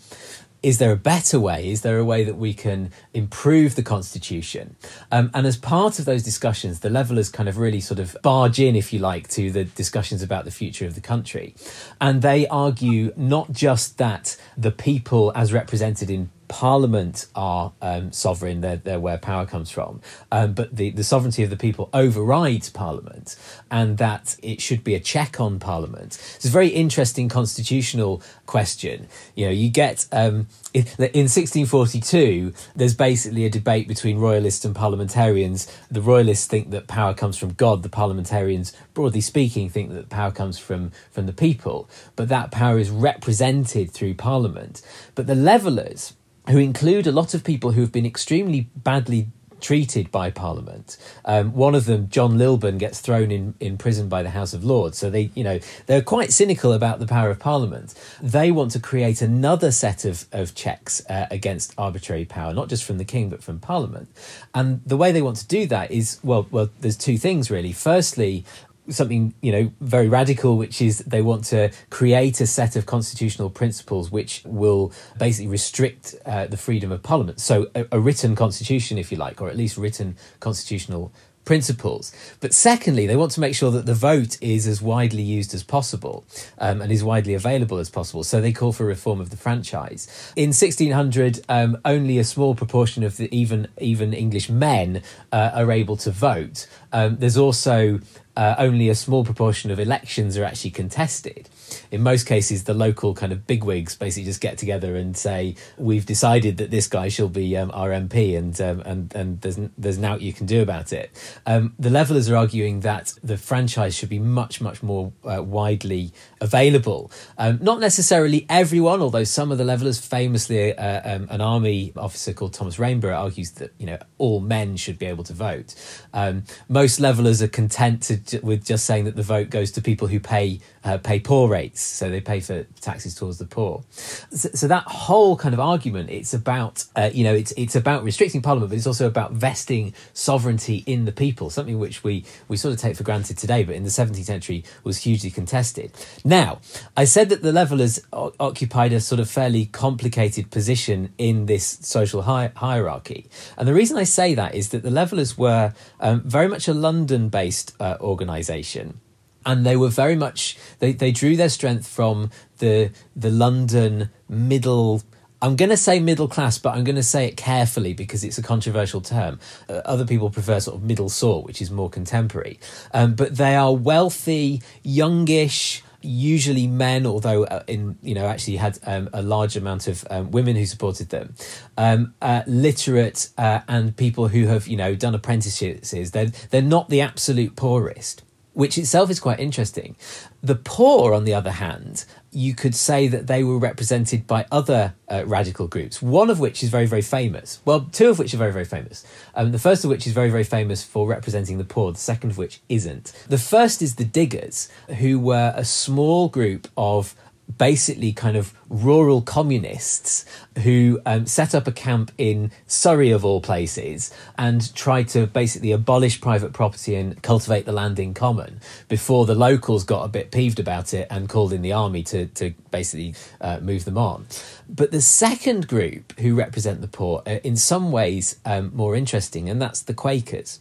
is 0.63 0.77
there 0.77 0.91
a 0.91 0.97
better 0.97 1.39
way? 1.39 1.71
Is 1.71 1.81
there 1.81 1.97
a 1.97 2.05
way 2.05 2.23
that 2.23 2.35
we 2.35 2.53
can 2.53 2.91
improve 3.13 3.75
the 3.75 3.81
constitution? 3.81 4.75
Um, 5.11 5.31
and 5.33 5.47
as 5.47 5.57
part 5.57 5.97
of 5.97 6.05
those 6.05 6.21
discussions, 6.21 6.81
the 6.81 6.89
levelers 6.89 7.29
kind 7.29 7.49
of 7.49 7.57
really 7.57 7.81
sort 7.81 7.99
of 7.99 8.15
barge 8.21 8.59
in, 8.59 8.75
if 8.75 8.93
you 8.93 8.99
like, 8.99 9.27
to 9.29 9.51
the 9.51 9.63
discussions 9.63 10.21
about 10.21 10.45
the 10.45 10.51
future 10.51 10.85
of 10.85 10.93
the 10.93 11.01
country. 11.01 11.55
And 11.99 12.21
they 12.21 12.47
argue 12.47 13.11
not 13.15 13.51
just 13.51 13.97
that 13.97 14.37
the 14.55 14.71
people, 14.71 15.31
as 15.35 15.51
represented 15.51 16.11
in 16.11 16.29
Parliament 16.51 17.27
are 17.33 17.71
um, 17.81 18.11
sovereign; 18.11 18.59
they're, 18.59 18.75
they're, 18.75 18.99
where 18.99 19.17
power 19.17 19.45
comes 19.45 19.71
from. 19.71 20.01
Um, 20.33 20.51
but 20.51 20.75
the, 20.75 20.89
the 20.89 21.03
sovereignty 21.03 21.43
of 21.43 21.49
the 21.49 21.55
people 21.55 21.89
overrides 21.93 22.69
Parliament, 22.69 23.37
and 23.71 23.97
that 23.99 24.35
it 24.43 24.59
should 24.59 24.83
be 24.83 24.93
a 24.93 24.99
check 24.99 25.39
on 25.39 25.59
Parliament. 25.59 26.19
It's 26.35 26.45
a 26.45 26.49
very 26.49 26.67
interesting 26.67 27.29
constitutional 27.29 28.21
question. 28.45 29.07
You 29.33 29.45
know, 29.45 29.51
you 29.53 29.69
get 29.69 30.05
um, 30.11 30.47
in, 30.73 30.83
in 30.99 31.29
1642, 31.31 32.53
there's 32.75 32.95
basically 32.95 33.45
a 33.45 33.49
debate 33.49 33.87
between 33.87 34.17
royalists 34.17 34.65
and 34.65 34.75
parliamentarians. 34.75 35.73
The 35.89 36.01
royalists 36.01 36.47
think 36.47 36.71
that 36.71 36.87
power 36.87 37.13
comes 37.13 37.37
from 37.37 37.53
God. 37.53 37.81
The 37.81 37.87
parliamentarians, 37.87 38.73
broadly 38.93 39.21
speaking, 39.21 39.69
think 39.69 39.93
that 39.93 40.09
power 40.09 40.31
comes 40.31 40.59
from 40.59 40.91
from 41.11 41.27
the 41.27 41.33
people. 41.33 41.89
But 42.17 42.27
that 42.27 42.51
power 42.51 42.77
is 42.77 42.89
represented 42.89 43.91
through 43.91 44.15
Parliament. 44.15 44.81
But 45.15 45.27
the 45.27 45.35
levelers 45.35 46.13
who 46.49 46.57
include 46.57 47.07
a 47.07 47.11
lot 47.11 47.33
of 47.33 47.43
people 47.43 47.71
who 47.71 47.81
have 47.81 47.91
been 47.91 48.05
extremely 48.05 48.69
badly 48.75 49.27
treated 49.61 50.11
by 50.11 50.29
Parliament. 50.31 50.97
Um, 51.23 51.53
one 51.53 51.75
of 51.75 51.85
them, 51.85 52.09
John 52.09 52.37
Lilburne, 52.37 52.79
gets 52.79 52.99
thrown 52.99 53.31
in, 53.31 53.53
in 53.59 53.77
prison 53.77 54.09
by 54.09 54.23
the 54.23 54.31
House 54.31 54.53
of 54.53 54.63
Lords. 54.63 54.97
So 54.97 55.09
they, 55.09 55.29
you 55.35 55.43
know, 55.43 55.59
they're 55.85 56.01
quite 56.01 56.33
cynical 56.33 56.73
about 56.73 56.99
the 56.99 57.07
power 57.07 57.29
of 57.29 57.39
Parliament. 57.39 57.93
They 58.21 58.51
want 58.51 58.71
to 58.71 58.79
create 58.79 59.21
another 59.21 59.71
set 59.71 60.03
of, 60.03 60.25
of 60.31 60.55
checks 60.55 61.05
uh, 61.07 61.27
against 61.31 61.73
arbitrary 61.77 62.25
power, 62.25 62.53
not 62.53 62.67
just 62.69 62.83
from 62.83 62.97
the 62.97 63.05
King, 63.05 63.29
but 63.29 63.43
from 63.43 63.59
Parliament. 63.59 64.09
And 64.53 64.81
the 64.85 64.97
way 64.97 65.11
they 65.11 65.21
want 65.21 65.37
to 65.37 65.47
do 65.47 65.67
that 65.67 65.91
is, 65.91 66.19
well, 66.23 66.47
well, 66.51 66.69
there's 66.79 66.97
two 66.97 67.17
things 67.17 67.51
really. 67.51 67.71
Firstly, 67.71 68.45
something 68.89 69.33
you 69.41 69.51
know 69.51 69.71
very 69.79 70.09
radical 70.09 70.57
which 70.57 70.81
is 70.81 70.99
they 70.99 71.21
want 71.21 71.43
to 71.45 71.71
create 71.89 72.41
a 72.41 72.47
set 72.47 72.75
of 72.75 72.85
constitutional 72.85 73.49
principles 73.49 74.11
which 74.11 74.41
will 74.45 74.91
basically 75.17 75.47
restrict 75.47 76.15
uh, 76.25 76.47
the 76.47 76.57
freedom 76.57 76.91
of 76.91 77.03
parliament. 77.03 77.39
So 77.39 77.67
a, 77.75 77.85
a, 77.91 77.99
written 77.99 78.35
constitution 78.35 78.97
if 78.97 79.11
you 79.11 79.17
like 79.17 79.41
or 79.41 79.49
at 79.49 79.57
least 79.57 79.77
written 79.77 80.17
constitutional 80.39 81.11
principles. 81.45 82.13
But 82.39 82.53
secondly 82.53 83.07
they 83.07 83.15
want 83.15 83.31
to 83.33 83.39
make 83.39 83.55
sure 83.55 83.71
that 83.71 83.85
the 83.85 83.93
vote 83.93 84.37
is 84.41 84.67
as 84.67 84.81
widely 84.81 85.23
used 85.23 85.53
as 85.53 85.63
possible 85.63 86.23
um, 86.57 86.81
and 86.81 86.91
is 86.91 87.03
widely 87.03 87.33
available 87.33 87.77
as 87.77 87.89
possible. 87.89 88.23
So 88.23 88.41
they 88.41 88.51
call 88.51 88.71
for 88.71 88.85
reform 88.85 89.19
of 89.19 89.29
the 89.29 89.37
franchise. 89.37 90.07
In 90.35 90.49
1600 90.49 91.41
um, 91.49 91.77
only 91.85 92.17
a 92.19 92.23
small 92.23 92.55
proportion 92.55 93.03
of 93.03 93.17
the 93.17 93.33
even 93.35 93.67
even 93.79 94.13
english 94.13 94.49
men 94.49 95.01
uh, 95.31 95.51
are 95.53 95.71
able 95.71 95.97
to 95.97 96.11
vote. 96.11 96.67
Um, 96.91 97.17
there's 97.17 97.37
also 97.37 97.99
uh, 98.35 98.55
only 98.57 98.89
a 98.89 98.95
small 98.95 99.23
proportion 99.23 99.71
of 99.71 99.79
elections 99.79 100.37
are 100.37 100.43
actually 100.43 100.71
contested. 100.71 101.49
In 101.91 102.01
most 102.01 102.25
cases, 102.25 102.63
the 102.63 102.73
local 102.73 103.13
kind 103.13 103.31
of 103.31 103.45
bigwigs 103.45 103.95
basically 103.95 104.25
just 104.25 104.41
get 104.41 104.57
together 104.57 104.95
and 104.95 105.15
say, 105.15 105.55
"We've 105.77 106.05
decided 106.05 106.57
that 106.57 106.71
this 106.71 106.87
guy 106.87 107.09
shall 107.09 107.29
be 107.29 107.57
um, 107.57 107.71
our 107.73 107.89
MP, 107.89 108.37
and 108.37 108.59
um, 108.61 108.81
and 108.85 109.13
and 109.15 109.41
there's 109.41 109.59
there's 109.77 109.97
nothing 109.97 110.25
you 110.25 110.33
can 110.33 110.45
do 110.45 110.61
about 110.61 110.93
it." 110.93 111.11
Um, 111.45 111.73
the 111.77 111.89
levelers 111.89 112.29
are 112.29 112.37
arguing 112.37 112.81
that 112.81 113.13
the 113.23 113.37
franchise 113.37 113.95
should 113.95 114.09
be 114.09 114.19
much 114.19 114.61
much 114.61 114.81
more 114.81 115.11
uh, 115.23 115.43
widely 115.43 116.13
available. 116.39 117.11
Um, 117.37 117.59
not 117.61 117.79
necessarily 117.79 118.45
everyone, 118.49 119.01
although 119.01 119.23
some 119.23 119.51
of 119.51 119.57
the 119.57 119.65
levelers, 119.65 119.99
famously 119.99 120.75
uh, 120.77 121.15
um, 121.15 121.27
an 121.29 121.41
army 121.41 121.93
officer 121.95 122.33
called 122.33 122.53
Thomas 122.53 122.79
Rainborough, 122.79 123.15
argues 123.15 123.51
that 123.51 123.73
you 123.77 123.85
know 123.85 123.99
all 124.17 124.39
men 124.39 124.77
should 124.77 124.97
be 124.97 125.05
able 125.05 125.23
to 125.25 125.33
vote. 125.33 125.75
Um, 126.13 126.43
most 126.69 126.99
levelers 126.99 127.41
are 127.41 127.47
content 127.47 128.03
to 128.03 128.39
with 128.39 128.65
just 128.65 128.85
saying 128.85 129.05
that 129.05 129.15
the 129.15 129.23
vote 129.23 129.49
goes 129.49 129.71
to 129.73 129.81
people 129.81 130.07
who 130.07 130.19
pay 130.19 130.59
uh, 130.83 130.97
pay 130.97 131.19
poor 131.19 131.49
rates, 131.49 131.80
so 131.81 132.09
they 132.09 132.21
pay 132.21 132.39
for 132.39 132.63
taxes 132.79 133.15
towards 133.15 133.37
the 133.37 133.45
poor. 133.45 133.83
So, 133.89 134.49
so 134.53 134.67
that 134.67 134.83
whole 134.83 135.35
kind 135.35 135.53
of 135.53 135.59
argument, 135.59 136.09
it's 136.09 136.33
about 136.33 136.85
uh, 136.95 137.09
you 137.13 137.23
know 137.23 137.33
it's 137.33 137.51
it's 137.57 137.75
about 137.75 138.03
restricting 138.03 138.41
Parliament, 138.41 138.69
but 138.69 138.77
it's 138.77 138.87
also 138.87 139.07
about 139.07 139.33
vesting 139.33 139.93
sovereignty 140.13 140.83
in 140.85 141.05
the 141.05 141.11
people, 141.11 141.49
something 141.49 141.79
which 141.79 142.03
we 142.03 142.25
we 142.47 142.57
sort 142.57 142.73
of 142.73 142.79
take 142.79 142.95
for 142.95 143.03
granted 143.03 143.37
today, 143.37 143.63
but 143.63 143.75
in 143.75 143.83
the 143.83 143.89
17th 143.89 144.25
century 144.25 144.63
was 144.83 144.99
hugely 144.99 145.29
contested. 145.29 145.91
Now, 146.23 146.59
I 146.95 147.05
said 147.05 147.29
that 147.29 147.41
the 147.41 147.51
Levellers 147.51 147.99
o- 148.13 148.33
occupied 148.39 148.93
a 148.93 148.99
sort 148.99 149.19
of 149.19 149.29
fairly 149.29 149.65
complicated 149.65 150.51
position 150.51 151.13
in 151.17 151.45
this 151.45 151.79
social 151.81 152.23
hi- 152.23 152.51
hierarchy, 152.55 153.29
and 153.57 153.67
the 153.67 153.73
reason 153.73 153.97
I 153.97 154.03
say 154.03 154.35
that 154.35 154.55
is 154.55 154.69
that 154.69 154.83
the 154.83 154.91
Levellers 154.91 155.37
were 155.37 155.73
um, 155.99 156.21
very 156.21 156.47
much 156.47 156.67
a 156.67 156.73
London-based 156.73 157.73
uh, 157.79 157.97
organisation 158.01 158.99
and 159.45 159.65
they 159.65 159.75
were 159.75 159.89
very 159.89 160.15
much 160.15 160.57
they, 160.79 160.93
they 160.93 161.11
drew 161.11 161.35
their 161.35 161.49
strength 161.49 161.87
from 161.87 162.29
the 162.59 162.91
the 163.15 163.29
London 163.29 164.09
middle 164.29 165.01
I'm 165.43 165.55
going 165.55 165.69
to 165.69 165.77
say 165.77 165.99
middle 165.99 166.27
class, 166.27 166.59
but 166.59 166.75
I'm 166.75 166.83
going 166.83 166.97
to 166.97 167.03
say 167.03 167.25
it 167.25 167.35
carefully 167.35 167.93
because 167.93 168.23
it's 168.23 168.37
a 168.37 168.43
controversial 168.43 169.01
term. 169.01 169.39
Uh, 169.67 169.81
other 169.85 170.05
people 170.05 170.29
prefer 170.29 170.59
sort 170.59 170.77
of 170.77 170.83
middle 170.83 171.09
sort, 171.09 171.45
which 171.45 171.63
is 171.63 171.71
more 171.71 171.89
contemporary. 171.89 172.59
Um, 172.93 173.15
but 173.15 173.37
they 173.37 173.55
are 173.55 173.73
wealthy, 173.73 174.61
youngish, 174.83 175.81
usually 176.01 176.67
men, 176.67 177.07
although 177.07 177.45
uh, 177.45 177.63
in 177.67 177.97
you 178.03 178.13
know 178.13 178.25
actually 178.27 178.57
had 178.57 178.77
um, 178.85 179.09
a 179.13 179.21
large 179.21 179.55
amount 179.55 179.87
of 179.87 180.05
um, 180.11 180.29
women 180.31 180.55
who 180.55 180.65
supported 180.65 181.09
them, 181.09 181.33
um, 181.75 182.13
uh, 182.21 182.43
literate 182.45 183.29
uh, 183.37 183.61
and 183.67 183.95
people 183.97 184.27
who 184.27 184.45
have 184.45 184.67
you 184.67 184.77
know 184.77 184.95
done 184.95 185.15
apprenticeships. 185.15 185.91
They're 185.91 186.27
they're 186.27 186.61
not 186.61 186.89
the 186.89 187.01
absolute 187.01 187.55
poorest 187.55 188.23
which 188.61 188.77
itself 188.77 189.09
is 189.09 189.19
quite 189.19 189.39
interesting. 189.39 189.95
The 190.43 190.53
poor, 190.53 191.15
on 191.15 191.23
the 191.23 191.33
other 191.33 191.49
hand, 191.49 192.05
you 192.31 192.53
could 192.53 192.75
say 192.75 193.07
that 193.07 193.25
they 193.25 193.43
were 193.43 193.57
represented 193.57 194.27
by 194.27 194.45
other 194.51 194.93
uh, 195.09 195.23
radical 195.25 195.67
groups, 195.67 195.99
one 195.99 196.29
of 196.29 196.39
which 196.39 196.61
is 196.61 196.69
very, 196.69 196.85
very 196.85 197.01
famous. 197.01 197.59
Well, 197.65 197.89
two 197.91 198.09
of 198.11 198.19
which 198.19 198.35
are 198.35 198.37
very, 198.37 198.53
very 198.53 198.65
famous. 198.65 199.03
Um, 199.33 199.51
the 199.51 199.57
first 199.57 199.83
of 199.83 199.89
which 199.89 200.05
is 200.05 200.13
very, 200.13 200.29
very 200.29 200.43
famous 200.43 200.83
for 200.83 201.07
representing 201.07 201.57
the 201.57 201.63
poor, 201.63 201.91
the 201.91 201.97
second 201.97 202.29
of 202.29 202.37
which 202.37 202.61
isn't. 202.69 203.11
The 203.27 203.39
first 203.39 203.81
is 203.81 203.95
the 203.95 204.05
Diggers, 204.05 204.69
who 204.99 205.17
were 205.19 205.53
a 205.55 205.65
small 205.65 206.29
group 206.29 206.67
of 206.77 207.15
basically 207.57 208.11
kind 208.13 208.37
of 208.37 208.53
rural 208.69 209.21
communists 209.21 210.25
who 210.63 211.01
um, 211.05 211.25
set 211.25 211.53
up 211.53 211.67
a 211.67 211.71
camp 211.71 212.11
in 212.17 212.51
Surrey, 212.67 213.11
of 213.11 213.25
all 213.25 213.41
places, 213.41 214.13
and 214.37 214.73
tried 214.75 215.07
to 215.09 215.27
basically 215.27 215.71
abolish 215.71 216.21
private 216.21 216.53
property 216.53 216.95
and 216.95 217.21
cultivate 217.21 217.65
the 217.65 217.71
land 217.71 217.99
in 217.99 218.13
common 218.13 218.59
before 218.87 219.25
the 219.25 219.35
locals 219.35 219.83
got 219.83 220.03
a 220.03 220.07
bit 220.07 220.31
peeved 220.31 220.59
about 220.59 220.93
it 220.93 221.07
and 221.09 221.29
called 221.29 221.53
in 221.53 221.61
the 221.61 221.73
army 221.73 222.03
to, 222.03 222.27
to 222.27 222.53
basically 222.71 223.13
uh, 223.41 223.59
move 223.61 223.85
them 223.85 223.97
on. 223.97 224.25
But 224.67 224.91
the 224.91 225.01
second 225.01 225.67
group 225.67 226.17
who 226.19 226.35
represent 226.35 226.81
the 226.81 226.87
poor 226.87 227.21
are 227.25 227.33
in 227.43 227.57
some 227.57 227.91
ways 227.91 228.39
um, 228.45 228.71
more 228.73 228.95
interesting, 228.95 229.49
and 229.49 229.61
that's 229.61 229.81
the 229.81 229.93
Quakers. 229.93 230.59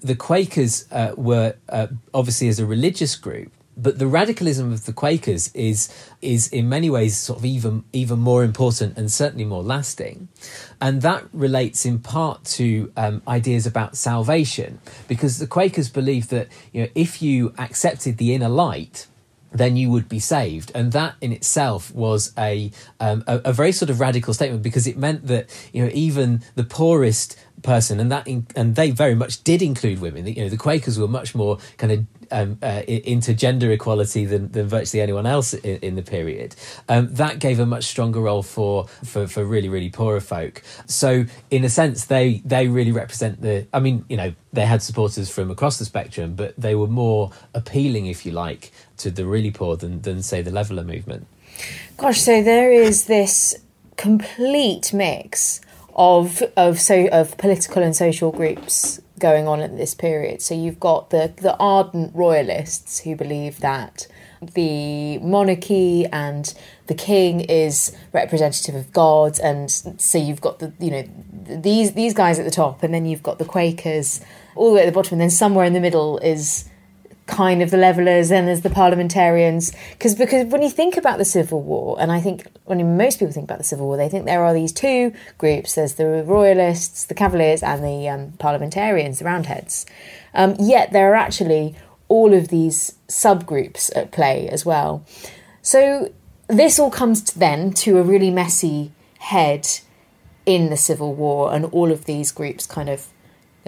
The 0.00 0.16
Quakers 0.16 0.86
uh, 0.90 1.14
were 1.16 1.54
uh, 1.68 1.88
obviously 2.12 2.48
as 2.48 2.58
a 2.58 2.66
religious 2.66 3.16
group 3.16 3.52
but 3.76 3.98
the 3.98 4.06
radicalism 4.06 4.72
of 4.72 4.84
the 4.86 4.92
Quakers 4.92 5.50
is 5.54 5.88
is 6.20 6.48
in 6.48 6.68
many 6.68 6.90
ways 6.90 7.16
sort 7.16 7.38
of 7.38 7.44
even 7.44 7.84
even 7.92 8.18
more 8.18 8.44
important 8.44 8.98
and 8.98 9.10
certainly 9.10 9.44
more 9.44 9.62
lasting, 9.62 10.28
and 10.80 11.02
that 11.02 11.24
relates 11.32 11.86
in 11.86 11.98
part 11.98 12.44
to 12.44 12.92
um, 12.96 13.22
ideas 13.26 13.66
about 13.66 13.96
salvation 13.96 14.80
because 15.08 15.38
the 15.38 15.46
Quakers 15.46 15.88
believed 15.88 16.30
that 16.30 16.48
you 16.72 16.82
know 16.82 16.88
if 16.94 17.22
you 17.22 17.54
accepted 17.58 18.18
the 18.18 18.34
inner 18.34 18.48
light 18.48 19.06
then 19.52 19.76
you 19.76 19.90
would 19.90 20.08
be 20.08 20.18
saved. 20.18 20.70
And 20.74 20.92
that 20.92 21.16
in 21.20 21.32
itself 21.32 21.92
was 21.94 22.32
a, 22.38 22.70
um, 22.98 23.24
a, 23.26 23.40
a 23.46 23.52
very 23.52 23.72
sort 23.72 23.90
of 23.90 24.00
radical 24.00 24.32
statement 24.34 24.62
because 24.62 24.86
it 24.86 24.96
meant 24.96 25.26
that 25.26 25.48
you 25.72 25.84
know 25.84 25.90
even 25.92 26.42
the 26.54 26.64
poorest 26.64 27.36
person, 27.62 28.00
and 28.00 28.10
that 28.10 28.26
in, 28.26 28.46
and 28.56 28.76
they 28.76 28.90
very 28.90 29.14
much 29.14 29.42
did 29.44 29.62
include 29.62 30.00
women. 30.00 30.26
You 30.26 30.44
know, 30.44 30.48
the 30.48 30.56
Quakers 30.56 30.98
were 30.98 31.08
much 31.08 31.34
more 31.34 31.58
kind 31.76 31.92
of 31.92 32.06
um, 32.30 32.58
uh, 32.62 32.82
into 32.86 33.34
gender 33.34 33.70
equality 33.70 34.24
than, 34.24 34.50
than 34.52 34.68
virtually 34.68 35.00
anyone 35.00 35.26
else 35.26 35.54
in, 35.54 35.76
in 35.78 35.94
the 35.96 36.02
period. 36.02 36.54
Um, 36.88 37.12
that 37.14 37.38
gave 37.38 37.60
a 37.60 37.66
much 37.66 37.84
stronger 37.84 38.20
role 38.20 38.42
for, 38.42 38.86
for, 39.04 39.26
for 39.26 39.44
really, 39.44 39.68
really 39.68 39.90
poorer 39.90 40.20
folk. 40.20 40.62
So, 40.86 41.24
in 41.50 41.64
a 41.64 41.68
sense, 41.68 42.06
they, 42.06 42.42
they 42.44 42.68
really 42.68 42.92
represent 42.92 43.42
the. 43.42 43.66
I 43.72 43.80
mean, 43.80 44.04
you 44.08 44.16
know, 44.16 44.34
they 44.52 44.66
had 44.66 44.82
supporters 44.82 45.30
from 45.30 45.50
across 45.50 45.78
the 45.78 45.84
spectrum, 45.84 46.34
but 46.34 46.54
they 46.56 46.74
were 46.74 46.86
more 46.86 47.32
appealing, 47.54 48.06
if 48.06 48.26
you 48.26 48.32
like, 48.32 48.72
to 48.98 49.10
the 49.10 49.26
really 49.26 49.50
poor 49.50 49.76
than, 49.76 50.02
than 50.02 50.22
say, 50.22 50.42
the 50.42 50.50
leveller 50.50 50.84
movement. 50.84 51.26
Gosh, 51.96 52.20
so 52.20 52.42
there 52.42 52.72
is 52.72 53.06
this 53.06 53.54
complete 53.96 54.94
mix 54.94 55.60
of 55.94 56.42
of 56.56 56.80
so 56.80 57.08
of 57.08 57.36
political 57.36 57.82
and 57.82 57.94
social 57.94 58.32
groups 58.32 59.00
going 59.20 59.46
on 59.46 59.60
at 59.60 59.76
this 59.76 59.94
period. 59.94 60.42
So 60.42 60.54
you've 60.54 60.80
got 60.80 61.10
the 61.10 61.32
the 61.36 61.56
ardent 61.58 62.14
royalists 62.14 63.00
who 63.00 63.14
believe 63.14 63.60
that 63.60 64.06
the 64.54 65.18
monarchy 65.18 66.06
and 66.06 66.54
the 66.86 66.94
king 66.94 67.40
is 67.40 67.94
representative 68.12 68.74
of 68.74 68.92
God, 68.92 69.38
and 69.40 69.70
so 69.70 70.18
you've 70.18 70.40
got 70.40 70.58
the 70.58 70.72
you 70.78 70.90
know 70.90 71.04
these 71.60 71.92
these 71.92 72.14
guys 72.14 72.38
at 72.38 72.44
the 72.44 72.50
top, 72.50 72.82
and 72.82 72.92
then 72.94 73.04
you've 73.04 73.22
got 73.22 73.38
the 73.38 73.44
Quakers 73.44 74.20
all 74.56 74.70
the 74.70 74.76
way 74.76 74.82
at 74.82 74.86
the 74.86 74.92
bottom, 74.92 75.14
and 75.14 75.20
then 75.20 75.30
somewhere 75.30 75.66
in 75.66 75.74
the 75.74 75.80
middle 75.80 76.18
is 76.18 76.69
kind 77.30 77.62
of 77.62 77.70
the 77.70 77.76
levelers 77.76 78.30
and 78.30 78.48
there's 78.48 78.60
the 78.60 78.70
parliamentarians. 78.70 79.72
Because 79.92 80.14
because 80.14 80.46
when 80.46 80.62
you 80.62 80.68
think 80.68 80.96
about 80.96 81.18
the 81.18 81.24
civil 81.24 81.62
war 81.62 81.96
and 82.00 82.10
i 82.12 82.20
think 82.20 82.46
when 82.64 82.96
most 82.96 83.18
people 83.18 83.32
think 83.32 83.44
about 83.44 83.58
the 83.58 83.64
civil 83.64 83.86
war 83.86 83.96
they 83.96 84.08
think 84.08 84.26
there 84.26 84.44
are 84.44 84.52
these 84.52 84.72
two 84.72 85.12
groups. 85.38 85.74
There's 85.74 85.94
the 85.94 86.24
royalists 86.24 87.04
the 87.04 87.14
cavaliers 87.14 87.62
and 87.62 87.82
the 87.82 88.08
um, 88.08 88.32
parliamentarians 88.38 89.20
the 89.20 89.24
roundheads. 89.24 89.86
Um, 90.34 90.56
yet 90.58 90.92
there 90.92 91.12
are 91.12 91.16
actually 91.16 91.74
all 92.08 92.34
of 92.34 92.48
these 92.48 92.96
subgroups 93.08 93.90
at 93.96 94.10
play 94.10 94.48
as 94.48 94.66
well. 94.66 95.04
So 95.62 96.12
this 96.48 96.78
all 96.78 96.90
comes 96.90 97.22
to 97.22 97.38
then 97.38 97.72
to 97.74 97.98
a 97.98 98.02
really 98.02 98.30
messy 98.30 98.92
head 99.18 99.68
in 100.46 100.70
the 100.70 100.76
civil 100.76 101.14
war 101.14 101.54
and 101.54 101.66
all 101.66 101.92
of 101.92 102.06
these 102.06 102.32
groups 102.32 102.66
kind 102.66 102.88
of 102.88 103.06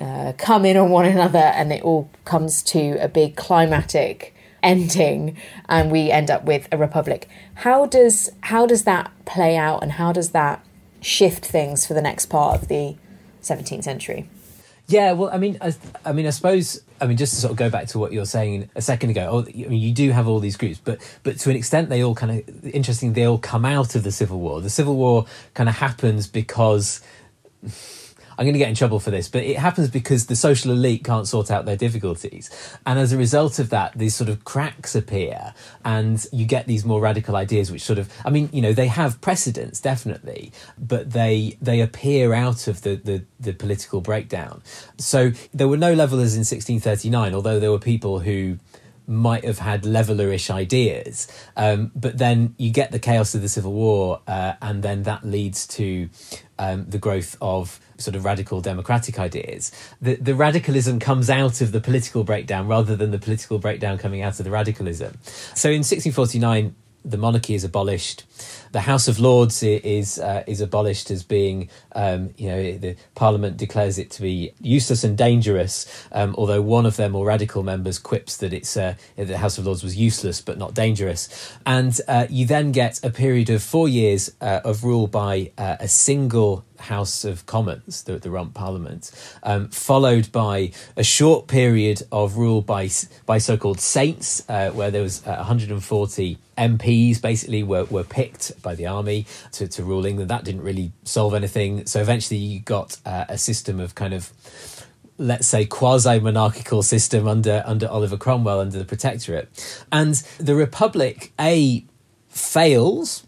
uh, 0.03 0.33
come 0.37 0.65
in 0.65 0.77
on 0.77 0.91
one 0.91 1.07
another 1.07 1.39
and 1.39 1.73
it 1.73 1.83
all 1.83 2.11
comes 2.25 2.63
to 2.63 2.97
a 3.01 3.09
big 3.09 3.37
climatic 3.37 4.35
ending 4.63 5.37
and 5.69 5.91
we 5.91 6.11
end 6.11 6.31
up 6.31 6.45
with 6.45 6.69
a 6.73 6.77
republic 6.77 7.29
how 7.57 7.87
does 7.87 8.31
how 8.43 8.67
does 8.67 8.85
that 8.85 9.11
play 9.25 9.57
out 9.57 9.83
and 9.83 9.93
how 9.93 10.13
does 10.13 10.31
that 10.31 10.65
shift 11.01 11.45
things 11.45 11.87
for 11.87 11.95
the 11.95 12.03
next 12.03 12.27
part 12.27 12.61
of 12.61 12.69
the 12.69 12.97
17th 13.43 13.85
century 13.85 14.29
yeah, 14.89 15.13
well, 15.13 15.31
I 15.33 15.39
mean, 15.39 15.57
I, 15.61 15.73
I, 16.05 16.13
mean, 16.13 16.27
I 16.27 16.31
suppose, 16.31 16.83
I 17.01 17.07
mean, 17.07 17.17
just 17.17 17.35
to 17.35 17.41
sort 17.41 17.53
of 17.53 17.57
go 17.57 17.71
back 17.71 17.87
to 17.89 17.99
what 17.99 18.13
you 18.13 18.19
were 18.19 18.27
saying 18.27 18.69
a 18.75 18.83
second 18.83 19.11
ago. 19.11 19.29
Oh, 19.31 19.41
I 19.49 19.69
mean, 19.69 19.81
you 19.81 19.93
do 19.93 20.11
have 20.11 20.29
all 20.29 20.41
these 20.41 20.57
groups, 20.57 20.81
but 20.85 21.01
but 21.23 21.39
to 21.39 21.51
an 21.51 21.57
extent, 21.57 21.89
they 21.89 22.03
all 22.03 22.15
kind 22.15 22.41
of 22.41 22.67
interesting. 22.67 23.13
They 23.13 23.25
all 23.25 23.39
come 23.39 23.65
out 23.65 23.95
of 23.95 24.03
the 24.03 24.13
civil 24.13 24.41
war. 24.41 24.61
The 24.61 24.69
civil 24.69 24.97
war 24.97 25.25
kind 25.55 25.69
of 25.69 25.77
happens 25.77 26.27
because 26.27 27.01
I'm 28.39 28.45
going 28.45 28.55
to 28.55 28.59
get 28.59 28.69
in 28.69 28.75
trouble 28.75 29.01
for 29.01 29.11
this, 29.11 29.29
but 29.29 29.43
it 29.43 29.59
happens 29.59 29.91
because 29.91 30.27
the 30.27 30.37
social 30.37 30.73
elite 30.73 31.05
can't 31.05 31.27
sort 31.27 31.51
out 31.51 31.65
their 31.65 31.77
difficulties. 31.77 32.51
And 32.87 32.99
as 32.99 33.12
a 33.12 33.19
result 33.19 33.59
of 33.59 33.71
that, 33.71 33.93
these 33.97 34.15
sort 34.15 34.31
of 34.31 34.45
cracks 34.45 34.95
appear 34.95 35.55
and 35.85 36.25
you 36.33 36.47
get 36.47 36.67
these 36.67 36.85
more 36.85 37.01
radical 37.01 37.37
ideas, 37.37 37.71
which 37.71 37.83
sort 37.83 37.99
of, 37.99 38.12
I 38.25 38.31
mean, 38.31 38.49
you 38.53 38.62
know, 38.62 38.73
they 38.73 38.89
have 38.89 39.21
precedents, 39.21 39.81
definitely, 39.81 40.53
but 40.79 41.12
they, 41.12 41.57
they 41.61 41.81
appear 41.81 42.33
out 42.33 42.69
of 42.69 42.83
the, 42.83 42.97
the, 42.97 43.25
the 43.39 43.53
political 43.53 44.01
breakdown. 44.01 44.62
So 44.99 45.33
there 45.53 45.69
were 45.69 45.77
no 45.77 45.93
levelers 45.93 46.35
in 46.35 46.41
1639, 46.41 47.35
although 47.35 47.61
there 47.61 47.71
were 47.71 47.79
people 47.79 48.21
who, 48.21 48.59
might 49.07 49.45
have 49.45 49.59
had 49.59 49.83
levelerish 49.83 50.51
ideas. 50.51 51.29
Um, 51.57 51.91
but 51.95 52.19
then 52.19 52.55
you 52.57 52.71
get 52.71 52.93
the 52.93 52.99
chaos 52.99 53.35
of 53.35 53.43
the 53.43 53.49
Civil 53.49 53.73
War, 53.73 54.21
uh, 54.27 54.55
and 54.62 54.83
then 54.83 55.03
that 55.05 55.25
leads 55.25 55.67
to 55.69 56.09
um, 56.59 56.87
the 56.89 56.99
growth 56.99 57.37
of 57.41 57.81
sort 58.03 58.17
of 58.17 58.25
radical 58.25 58.61
democratic 58.61 59.19
ideas. 59.19 59.73
The, 60.01 60.17
the 60.17 60.35
radicalism 60.35 60.99
comes 60.99 61.31
out 61.31 61.61
of 61.61 61.73
the 61.73 61.81
political 61.81 62.25
breakdown 62.25 62.69
rather 62.69 62.97
than 62.97 63.11
the 63.11 63.19
political 63.19 63.59
breakdown 63.59 63.99
coming 63.99 64.23
out 64.23 64.39
of 64.39 64.45
the 64.45 64.51
radicalism. 64.51 65.19
So 65.55 65.69
in 65.69 65.81
1649, 65.81 66.75
the 67.05 67.17
monarchy 67.17 67.55
is 67.55 67.65
abolished. 67.65 68.25
The 68.73 68.83
House 68.83 69.09
of 69.09 69.19
Lords 69.19 69.63
is 69.63 70.19
uh, 70.19 70.45
is 70.47 70.61
abolished 70.61 71.11
as 71.11 71.23
being, 71.23 71.69
um, 71.95 72.33
you 72.37 72.49
know, 72.49 72.79
the 72.79 72.97
Parliament 73.15 73.57
declares 73.57 73.99
it 73.99 74.11
to 74.13 74.23
be 74.23 74.53
useless 74.61 75.05
and 75.05 75.19
dangerous. 75.19 76.07
Um, 76.13 76.35
although 76.39 76.63
one 76.63 76.87
of 76.87 76.97
their 76.97 77.09
more 77.09 77.27
radical 77.27 77.63
members 77.63 77.99
quips 77.99 78.37
that 78.39 78.53
it's 78.53 78.77
uh, 78.77 78.95
the 79.17 79.39
House 79.39 79.59
of 79.59 79.67
Lords 79.67 79.83
was 79.83 79.97
useless 79.97 80.41
but 80.41 80.59
not 80.59 80.75
dangerous, 80.75 81.57
and 81.67 81.99
uh, 82.09 82.27
you 82.31 82.47
then 82.47 82.73
get 82.73 83.05
a 83.05 83.11
period 83.11 83.51
of 83.51 83.63
four 83.63 83.89
years 83.89 84.35
uh, 84.41 84.61
of 84.65 84.85
rule 84.85 85.07
by 85.07 85.51
uh, 85.59 85.77
a 85.81 85.89
single 85.89 86.65
House 86.83 87.25
of 87.25 87.47
Commons, 87.47 88.05
the, 88.05 88.19
the 88.19 88.31
Rump 88.31 88.55
Parliament, 88.55 89.11
um, 89.43 89.69
followed 89.69 90.31
by 90.33 90.73
a 90.97 91.05
short 91.05 91.47
period 91.47 92.03
of 92.12 92.37
rule 92.37 92.62
by 92.62 92.90
by 93.27 93.38
so-called 93.38 93.81
saints, 93.81 94.49
uh, 94.49 94.71
where 94.71 94.90
there 94.90 95.03
was 95.03 95.27
uh, 95.27 95.37
140 95.37 96.38
MPs 96.59 97.21
basically 97.21 97.62
were, 97.62 97.85
were 97.85 98.05
picked 98.05 98.61
by 98.62 98.75
the 98.75 98.87
army 98.87 99.27
to, 99.53 99.66
to 99.68 99.83
rule 99.83 100.05
England. 100.05 100.31
That 100.31 100.45
didn't 100.45 100.62
really 100.62 100.92
solve 101.05 101.35
anything. 101.35 101.87
So 101.87 102.01
eventually 102.01 102.38
you 102.38 102.61
got 102.61 102.99
uh, 103.07 103.25
a 103.29 103.38
system 103.38 103.81
of 103.81 103.95
kind 103.95 104.14
of 104.14 104.33
let's 105.18 105.47
say 105.47 105.64
quasi 105.64 106.18
monarchical 106.18 106.83
system 106.83 107.29
under 107.29 107.62
under 107.66 107.88
Oliver 107.88 108.16
Cromwell 108.16 108.61
under 108.61 108.79
the 108.79 108.85
protectorate 108.85 109.85
and 109.92 110.14
the 110.38 110.55
republic 110.55 111.33
a 111.38 111.85
fails 112.29 113.25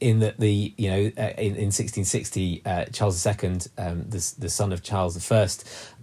in 0.00 0.20
that 0.20 0.38
the 0.38 0.74
you 0.76 0.90
know 0.90 1.10
uh, 1.16 1.32
in, 1.38 1.56
in 1.56 1.72
1660 1.72 2.62
uh, 2.64 2.84
Charles 2.86 3.24
II 3.26 3.58
um, 3.78 4.04
the 4.08 4.34
the 4.38 4.50
son 4.50 4.72
of 4.72 4.82
Charles 4.82 5.16
I 5.16 5.54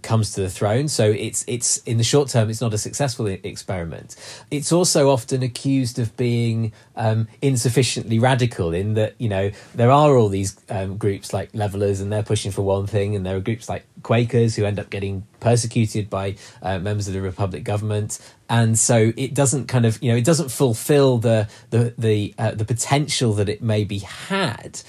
comes 0.04 0.32
to 0.34 0.40
the 0.40 0.50
throne. 0.50 0.86
So 0.86 1.10
it's 1.10 1.44
it's 1.48 1.78
in 1.78 1.96
the 1.96 2.04
short 2.04 2.28
term 2.28 2.48
it's 2.50 2.60
not 2.60 2.72
a 2.72 2.78
successful 2.78 3.26
experiment. 3.26 4.14
It's 4.50 4.70
also 4.70 5.10
often 5.10 5.42
accused 5.42 5.98
of 5.98 6.16
being 6.16 6.72
um, 6.94 7.26
insufficiently 7.42 8.20
radical 8.20 8.72
in 8.72 8.94
that 8.94 9.14
you 9.18 9.28
know 9.28 9.50
there 9.74 9.90
are 9.90 10.16
all 10.16 10.28
these 10.28 10.56
um, 10.68 10.96
groups 10.96 11.32
like 11.32 11.50
levelers 11.54 12.00
and 12.00 12.12
they're 12.12 12.22
pushing 12.22 12.52
for 12.52 12.62
one 12.62 12.86
thing 12.86 13.16
and 13.16 13.26
there 13.26 13.36
are 13.36 13.40
groups 13.40 13.68
like 13.68 13.84
Quakers 14.02 14.54
who 14.54 14.64
end 14.64 14.78
up 14.78 14.90
getting 14.90 15.26
persecuted 15.40 16.08
by 16.10 16.36
uh, 16.62 16.78
members 16.78 17.08
of 17.08 17.14
the 17.14 17.22
Republic 17.22 17.64
government. 17.64 18.20
And 18.48 18.78
so 18.78 19.12
it 19.16 19.32
doesn't 19.34 19.66
kind 19.66 19.86
of 19.86 20.00
you 20.02 20.12
know 20.12 20.16
it 20.16 20.24
doesn't 20.24 20.50
fulfill 20.50 21.18
the 21.18 21.48
the 21.70 21.94
the 21.96 22.34
uh, 22.38 22.52
the 22.52 22.64
potential 22.64 23.32
that 23.34 23.48
it 23.48 23.62
maybe 23.62 23.98
had 23.98 24.80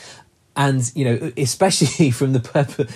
and 0.55 0.91
you 0.95 1.05
know 1.05 1.31
especially 1.37 2.11
from 2.19 2.33
the 2.33 2.39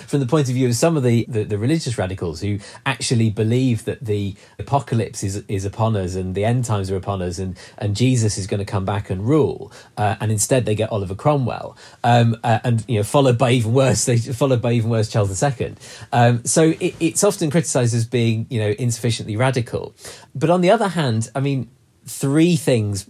from 0.06 0.20
the 0.20 0.26
point 0.26 0.48
of 0.48 0.54
view 0.54 0.68
of 0.68 0.74
some 0.74 0.96
of 0.96 1.02
the, 1.02 1.24
the, 1.28 1.44
the, 1.44 1.58
religious 1.58 1.98
radicals 1.98 2.40
who 2.40 2.58
actually 2.86 3.30
believe 3.30 3.84
that 3.84 4.04
the 4.04 4.34
apocalypse 4.58 5.22
is 5.22 5.44
is 5.48 5.64
upon 5.64 5.96
us 5.96 6.14
and 6.14 6.34
the 6.34 6.44
end 6.44 6.64
times 6.64 6.90
are 6.90 6.96
upon 6.96 7.20
us 7.22 7.38
and 7.38 7.56
and 7.78 7.96
Jesus 7.96 8.38
is 8.38 8.46
going 8.46 8.58
to 8.58 8.64
come 8.64 8.84
back 8.84 9.10
and 9.10 9.26
rule 9.26 9.72
uh, 9.96 10.16
and 10.20 10.32
instead 10.32 10.64
they 10.64 10.74
get 10.74 10.90
Oliver 10.90 11.14
Cromwell 11.14 11.76
um, 12.04 12.36
uh, 12.42 12.60
and 12.64 12.84
you 12.88 12.96
know 12.96 13.04
followed 13.04 13.38
by 13.38 13.50
even 13.50 13.72
worse 13.72 14.04
they 14.06 14.18
followed 14.18 14.62
by 14.62 14.72
even 14.72 14.90
worse 14.90 15.10
Charles 15.10 15.42
II 15.42 15.74
um, 16.12 16.44
so 16.44 16.74
it, 16.80 16.94
it's 17.00 17.24
often 17.24 17.50
criticized 17.50 17.94
as 17.94 18.06
being 18.06 18.46
you 18.50 18.60
know 18.60 18.70
insufficiently 18.70 19.36
radical. 19.36 19.94
But 20.34 20.50
on 20.50 20.60
the 20.60 20.70
other 20.70 20.88
hand 20.88 21.30
I 21.34 21.40
mean 21.40 21.70
three 22.06 22.56
things 22.56 23.08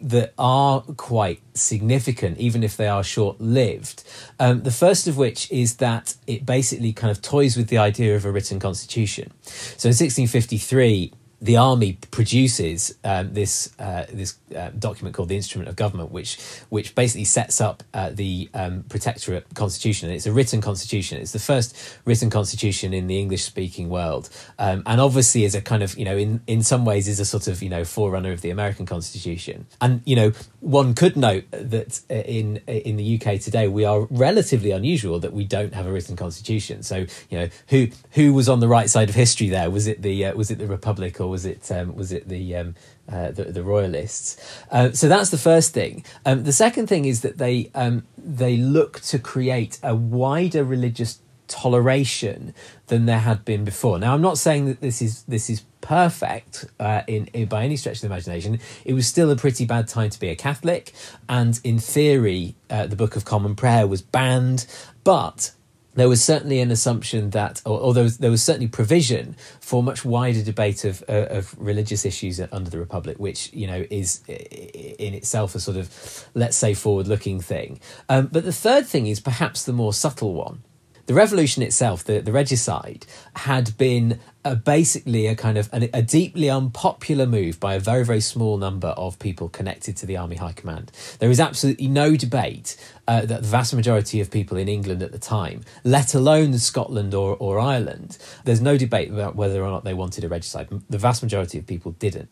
that 0.00 0.32
are 0.38 0.80
quite 0.96 1.40
significant, 1.54 2.38
even 2.38 2.62
if 2.62 2.76
they 2.76 2.88
are 2.88 3.02
short 3.02 3.40
lived. 3.40 4.02
Um, 4.38 4.62
the 4.62 4.70
first 4.70 5.06
of 5.06 5.16
which 5.16 5.50
is 5.50 5.76
that 5.76 6.14
it 6.26 6.46
basically 6.46 6.92
kind 6.92 7.10
of 7.10 7.20
toys 7.20 7.56
with 7.56 7.68
the 7.68 7.78
idea 7.78 8.16
of 8.16 8.24
a 8.24 8.30
written 8.30 8.58
constitution. 8.58 9.32
So 9.42 9.88
in 9.88 9.94
1653, 9.96 11.12
the 11.40 11.56
army 11.56 11.98
produces 12.10 12.94
um, 13.02 13.32
this 13.32 13.74
uh, 13.78 14.04
this 14.12 14.36
uh, 14.54 14.70
document 14.78 15.14
called 15.14 15.28
the 15.28 15.36
Instrument 15.36 15.68
of 15.68 15.76
Government, 15.76 16.10
which 16.10 16.38
which 16.68 16.94
basically 16.94 17.24
sets 17.24 17.60
up 17.60 17.82
uh, 17.94 18.10
the 18.10 18.50
um, 18.52 18.84
Protectorate 18.88 19.46
Constitution. 19.54 20.08
And 20.08 20.16
it's 20.16 20.26
a 20.26 20.32
written 20.32 20.60
constitution. 20.60 21.18
It's 21.18 21.32
the 21.32 21.38
first 21.38 21.98
written 22.04 22.28
constitution 22.28 22.92
in 22.92 23.06
the 23.06 23.18
English 23.18 23.44
speaking 23.44 23.88
world, 23.88 24.28
um, 24.58 24.82
and 24.84 25.00
obviously 25.00 25.44
is 25.44 25.54
a 25.54 25.62
kind 25.62 25.82
of 25.82 25.96
you 25.96 26.04
know 26.04 26.16
in 26.16 26.42
in 26.46 26.62
some 26.62 26.84
ways 26.84 27.08
is 27.08 27.20
a 27.20 27.24
sort 27.24 27.46
of 27.46 27.62
you 27.62 27.70
know 27.70 27.84
forerunner 27.84 28.32
of 28.32 28.42
the 28.42 28.50
American 28.50 28.84
Constitution. 28.84 29.66
And 29.80 30.02
you 30.04 30.16
know 30.16 30.32
one 30.60 30.94
could 30.94 31.16
note 31.16 31.44
that 31.52 32.00
in 32.10 32.58
in 32.66 32.96
the 32.96 33.18
UK 33.18 33.40
today 33.40 33.66
we 33.66 33.86
are 33.86 34.06
relatively 34.10 34.72
unusual 34.72 35.18
that 35.20 35.32
we 35.32 35.44
don't 35.44 35.72
have 35.72 35.86
a 35.86 35.92
written 35.92 36.16
constitution. 36.16 36.82
So 36.82 37.06
you 37.30 37.38
know 37.38 37.48
who 37.68 37.88
who 38.10 38.34
was 38.34 38.48
on 38.48 38.60
the 38.60 38.68
right 38.68 38.90
side 38.90 39.08
of 39.08 39.14
history 39.14 39.48
there? 39.48 39.70
Was 39.70 39.86
it 39.86 40.02
the 40.02 40.26
uh, 40.26 40.34
was 40.34 40.50
it 40.50 40.58
the 40.58 40.66
Republic 40.66 41.18
or 41.18 41.29
was 41.30 41.46
it 41.46 41.70
um, 41.72 41.94
was 41.94 42.12
it 42.12 42.28
the, 42.28 42.56
um, 42.56 42.74
uh, 43.08 43.30
the, 43.30 43.44
the 43.44 43.62
royalists? 43.62 44.36
Uh, 44.70 44.92
so 44.92 45.08
that's 45.08 45.30
the 45.30 45.38
first 45.38 45.72
thing. 45.72 46.04
Um, 46.26 46.44
the 46.44 46.52
second 46.52 46.88
thing 46.88 47.04
is 47.04 47.22
that 47.22 47.38
they 47.38 47.70
um, 47.74 48.04
they 48.18 48.56
look 48.56 49.00
to 49.00 49.18
create 49.18 49.78
a 49.82 49.94
wider 49.94 50.64
religious 50.64 51.20
toleration 51.50 52.54
than 52.86 53.06
there 53.06 53.18
had 53.18 53.44
been 53.44 53.64
before. 53.64 53.98
Now, 53.98 54.14
I'm 54.14 54.22
not 54.22 54.38
saying 54.38 54.66
that 54.66 54.80
this 54.80 55.02
is 55.02 55.22
this 55.24 55.50
is 55.50 55.62
perfect 55.80 56.64
uh, 56.78 57.02
in, 57.06 57.26
in, 57.32 57.48
by 57.48 57.64
any 57.64 57.76
stretch 57.76 57.96
of 57.96 58.02
the 58.02 58.06
imagination. 58.06 58.60
It 58.84 58.94
was 58.94 59.06
still 59.06 59.30
a 59.30 59.36
pretty 59.36 59.64
bad 59.64 59.88
time 59.88 60.10
to 60.10 60.20
be 60.20 60.28
a 60.28 60.36
Catholic, 60.36 60.92
and 61.28 61.60
in 61.64 61.78
theory, 61.78 62.54
uh, 62.70 62.86
the 62.86 62.96
Book 62.96 63.16
of 63.16 63.24
Common 63.24 63.56
Prayer 63.56 63.86
was 63.86 64.00
banned, 64.00 64.66
but 65.04 65.52
there 65.94 66.08
was 66.08 66.22
certainly 66.22 66.60
an 66.60 66.70
assumption 66.70 67.30
that, 67.30 67.60
or 67.66 67.92
there, 67.92 68.04
was, 68.04 68.18
there 68.18 68.30
was 68.30 68.42
certainly 68.42 68.68
provision 68.68 69.36
for 69.60 69.82
much 69.82 70.04
wider 70.04 70.42
debate 70.42 70.84
of, 70.84 71.02
uh, 71.08 71.26
of 71.30 71.54
religious 71.58 72.04
issues 72.04 72.40
under 72.52 72.70
the 72.70 72.78
Republic, 72.78 73.18
which 73.18 73.52
you 73.52 73.66
know 73.66 73.84
is 73.90 74.22
in 74.28 75.14
itself 75.14 75.54
a 75.54 75.60
sort 75.60 75.76
of, 75.76 76.28
let's 76.34 76.56
say, 76.56 76.74
forward-looking 76.74 77.40
thing. 77.40 77.80
Um, 78.08 78.28
but 78.28 78.44
the 78.44 78.52
third 78.52 78.86
thing 78.86 79.06
is 79.06 79.20
perhaps 79.20 79.64
the 79.64 79.72
more 79.72 79.92
subtle 79.92 80.34
one, 80.34 80.62
the 81.10 81.16
revolution 81.16 81.64
itself, 81.64 82.04
the, 82.04 82.20
the 82.20 82.30
regicide, 82.30 83.04
had 83.34 83.76
been 83.76 84.20
a, 84.44 84.54
basically 84.54 85.26
a 85.26 85.34
kind 85.34 85.58
of 85.58 85.68
a, 85.72 85.90
a, 85.92 86.02
deeply 86.02 86.48
unpopular 86.48 87.26
move 87.26 87.58
by 87.58 87.74
a 87.74 87.80
very 87.80 88.04
very 88.04 88.20
small 88.20 88.58
number 88.58 88.90
of 88.90 89.18
people 89.18 89.48
connected 89.48 89.96
to 89.96 90.06
the 90.06 90.16
army 90.16 90.36
high 90.36 90.52
command. 90.52 90.92
There 91.18 91.28
is 91.28 91.40
absolutely 91.40 91.88
no 91.88 92.14
debate 92.14 92.76
uh, 93.08 93.22
that 93.22 93.42
the 93.42 93.48
vast 93.48 93.74
majority 93.74 94.20
of 94.20 94.30
people 94.30 94.56
in 94.56 94.68
England 94.68 95.02
at 95.02 95.10
the 95.10 95.18
time, 95.18 95.62
let 95.82 96.14
alone 96.14 96.56
Scotland 96.58 97.12
or, 97.12 97.36
or 97.40 97.58
Ireland, 97.58 98.16
there's 98.44 98.60
no 98.60 98.78
debate 98.78 99.10
about 99.10 99.34
whether 99.34 99.64
or 99.64 99.68
not 99.68 99.82
they 99.82 99.94
wanted 99.94 100.22
a 100.22 100.28
regicide. 100.28 100.68
The 100.88 100.98
vast 100.98 101.24
majority 101.24 101.58
of 101.58 101.66
people 101.66 101.90
didn't. 101.98 102.28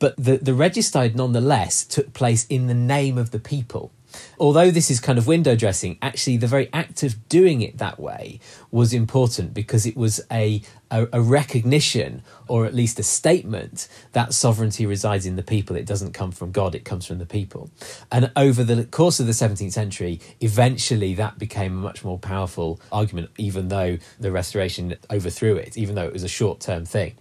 But 0.00 0.16
the, 0.18 0.36
the 0.36 0.52
regicide 0.52 1.16
nonetheless 1.16 1.82
took 1.82 2.12
place 2.12 2.44
in 2.50 2.66
the 2.66 2.74
name 2.74 3.16
of 3.16 3.30
the 3.30 3.38
people 3.38 3.90
although 4.38 4.70
this 4.70 4.90
is 4.90 5.00
kind 5.00 5.18
of 5.18 5.26
window 5.26 5.56
dressing, 5.56 5.98
actually 6.02 6.36
the 6.36 6.46
very 6.46 6.68
act 6.72 7.02
of 7.02 7.28
doing 7.28 7.62
it 7.62 7.78
that 7.78 7.98
way 7.98 8.40
was 8.70 8.92
important 8.92 9.54
because 9.54 9.86
it 9.86 9.96
was 9.96 10.20
a, 10.30 10.62
a, 10.90 11.06
a, 11.12 11.20
recognition 11.20 12.22
or 12.48 12.66
at 12.66 12.74
least 12.74 12.98
a 12.98 13.02
statement 13.02 13.88
that 14.12 14.32
sovereignty 14.32 14.86
resides 14.86 15.26
in 15.26 15.36
the 15.36 15.42
people. 15.42 15.76
It 15.76 15.86
doesn't 15.86 16.12
come 16.12 16.32
from 16.32 16.52
God, 16.52 16.74
it 16.74 16.84
comes 16.84 17.06
from 17.06 17.18
the 17.18 17.26
people. 17.26 17.70
And 18.10 18.30
over 18.36 18.64
the 18.64 18.84
course 18.84 19.20
of 19.20 19.26
the 19.26 19.32
17th 19.32 19.72
century, 19.72 20.20
eventually 20.40 21.14
that 21.14 21.38
became 21.38 21.72
a 21.72 21.80
much 21.80 22.04
more 22.04 22.18
powerful 22.18 22.80
argument, 22.90 23.30
even 23.38 23.68
though 23.68 23.98
the 24.18 24.32
Restoration 24.32 24.96
overthrew 25.10 25.56
it, 25.56 25.76
even 25.76 25.94
though 25.94 26.06
it 26.06 26.12
was 26.12 26.24
a 26.24 26.28
short 26.28 26.60
term 26.60 26.84
thing. 26.84 27.14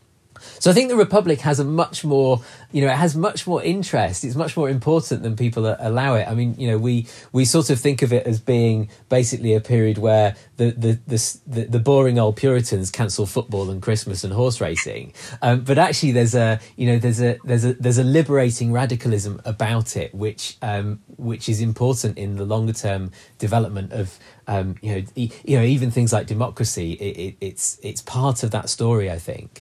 So 0.60 0.72
I 0.72 0.74
think 0.74 0.90
the 0.90 0.96
Republic 0.96 1.40
has 1.42 1.60
a 1.60 1.64
much 1.64 2.04
more, 2.04 2.42
you 2.72 2.82
know, 2.82 2.92
it 2.92 2.98
has 2.98 3.16
much 3.16 3.48
more 3.48 3.64
interest. 3.64 4.24
It's 4.24 4.36
much 4.36 4.56
more 4.58 4.70
important 4.70 5.24
than 5.24 5.36
people 5.36 5.66
allow 5.80 6.16
it. 6.16 6.28
I 6.28 6.34
mean, 6.34 6.56
you 6.58 6.70
know, 6.70 6.78
we 6.78 7.08
we 7.32 7.46
sort 7.46 7.70
of 7.70 7.80
think 7.80 8.02
of 8.02 8.12
it 8.14 8.26
as 8.28 8.40
being 8.40 8.90
basically 9.10 9.54
a 9.54 9.62
period 9.62 9.98
where 9.98 10.36
the 10.58 10.72
the 10.72 11.00
the, 11.48 11.64
the 11.66 11.80
boring 11.80 12.20
old 12.20 12.36
Puritans 12.38 12.92
cancel 12.92 13.26
football 13.26 13.70
and 13.70 13.82
Christmas 13.82 14.24
and 14.24 14.34
horse 14.34 14.62
racing, 14.62 15.14
um, 15.42 15.62
but 15.62 15.78
actually 15.78 16.12
there's 16.12 16.36
a 16.36 16.60
you 16.76 16.88
know 16.88 17.00
there's 17.00 17.22
a 17.22 17.38
there's 17.44 17.66
a 17.66 17.74
there's 17.74 17.98
a 17.98 18.04
liberating 18.04 18.72
radicalism 18.72 19.42
about 19.46 19.96
it, 19.96 20.14
which 20.14 20.58
um, 20.62 21.00
which 21.18 21.50
is 21.50 21.62
important 21.62 22.18
in 22.18 22.38
the 22.38 22.46
longer 22.46 22.74
term 22.74 23.12
development 23.38 23.92
of 23.94 24.18
um, 24.48 24.76
you 24.82 24.96
know 24.96 25.06
you 25.16 25.58
know 25.58 25.64
even 25.64 25.92
things 25.92 26.14
like 26.14 26.28
democracy. 26.28 26.94
It, 26.94 27.18
it, 27.18 27.36
it's 27.42 27.80
it's 27.82 28.02
part 28.02 28.44
of 28.44 28.52
that 28.52 28.70
story, 28.70 29.10
I 29.10 29.18
think. 29.18 29.61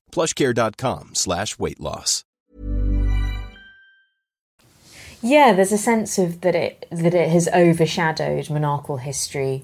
plushcare.com 0.11 1.15
slash 1.15 1.57
weight 1.57 1.79
loss. 1.79 2.23
Yeah, 5.23 5.53
there's 5.53 5.71
a 5.71 5.77
sense 5.77 6.17
of 6.17 6.41
that 6.41 6.55
it 6.55 6.87
that 6.89 7.13
it 7.13 7.29
has 7.29 7.47
overshadowed 7.49 8.49
monarchical 8.49 8.97
history 8.97 9.63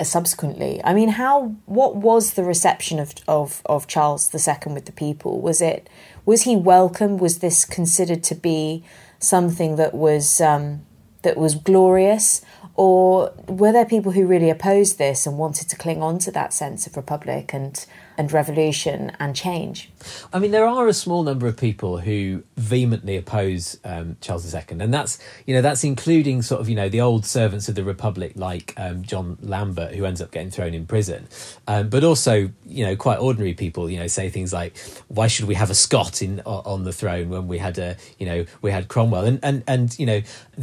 uh, 0.00 0.04
subsequently. 0.04 0.80
I 0.82 0.92
mean, 0.92 1.10
how 1.10 1.54
what 1.66 1.94
was 1.94 2.34
the 2.34 2.42
reception 2.42 2.98
of 2.98 3.14
of 3.28 3.62
of 3.66 3.86
Charles 3.86 4.28
II 4.34 4.72
with 4.72 4.86
the 4.86 4.92
people? 4.92 5.40
Was 5.40 5.60
it 5.60 5.88
was 6.26 6.42
he 6.42 6.56
welcome? 6.56 7.16
Was 7.18 7.38
this 7.38 7.64
considered 7.64 8.24
to 8.24 8.34
be 8.34 8.82
something 9.20 9.76
that 9.76 9.94
was 9.94 10.40
um, 10.40 10.84
that 11.22 11.36
was 11.36 11.54
glorious? 11.54 12.42
Or 12.74 13.32
were 13.48 13.72
there 13.72 13.84
people 13.84 14.12
who 14.12 14.26
really 14.26 14.50
opposed 14.50 14.98
this 14.98 15.26
and 15.26 15.38
wanted 15.38 15.68
to 15.68 15.76
cling 15.76 16.02
on 16.02 16.18
to 16.20 16.30
that 16.32 16.52
sense 16.52 16.86
of 16.86 16.96
republic 16.96 17.52
and 17.52 17.84
and 18.18 18.32
revolution 18.32 19.12
and 19.20 19.34
change. 19.34 19.90
I 20.32 20.40
mean, 20.40 20.50
there 20.50 20.66
are 20.66 20.88
a 20.88 20.92
small 20.92 21.22
number 21.22 21.46
of 21.46 21.56
people 21.56 21.98
who 21.98 22.42
vehemently 22.56 23.16
oppose 23.16 23.78
um, 23.84 24.16
Charles 24.20 24.52
II, 24.52 24.62
and 24.80 24.92
that's 24.92 25.18
you 25.46 25.54
know 25.54 25.62
that's 25.62 25.84
including 25.84 26.42
sort 26.42 26.60
of 26.60 26.68
you 26.68 26.74
know 26.74 26.88
the 26.88 27.00
old 27.00 27.24
servants 27.24 27.68
of 27.68 27.76
the 27.76 27.84
Republic 27.84 28.32
like 28.34 28.74
um, 28.76 29.02
John 29.02 29.38
Lambert, 29.40 29.94
who 29.94 30.04
ends 30.04 30.20
up 30.20 30.32
getting 30.32 30.50
thrown 30.50 30.74
in 30.74 30.84
prison, 30.84 31.28
um, 31.68 31.88
but 31.88 32.02
also 32.02 32.50
you 32.66 32.84
know 32.84 32.96
quite 32.96 33.18
ordinary 33.20 33.54
people. 33.54 33.88
You 33.88 34.00
know, 34.00 34.08
say 34.08 34.28
things 34.28 34.52
like, 34.52 34.76
"Why 35.06 35.28
should 35.28 35.46
we 35.46 35.54
have 35.54 35.70
a 35.70 35.74
Scot 35.74 36.20
in 36.20 36.40
on 36.40 36.82
the 36.82 36.92
throne 36.92 37.28
when 37.28 37.46
we 37.46 37.58
had 37.58 37.78
a 37.78 37.96
you 38.18 38.26
know 38.26 38.44
we 38.62 38.72
had 38.72 38.88
Cromwell?" 38.88 39.24
And 39.24 39.38
and 39.44 39.62
and 39.68 39.96
you 39.98 40.06
know, 40.06 40.22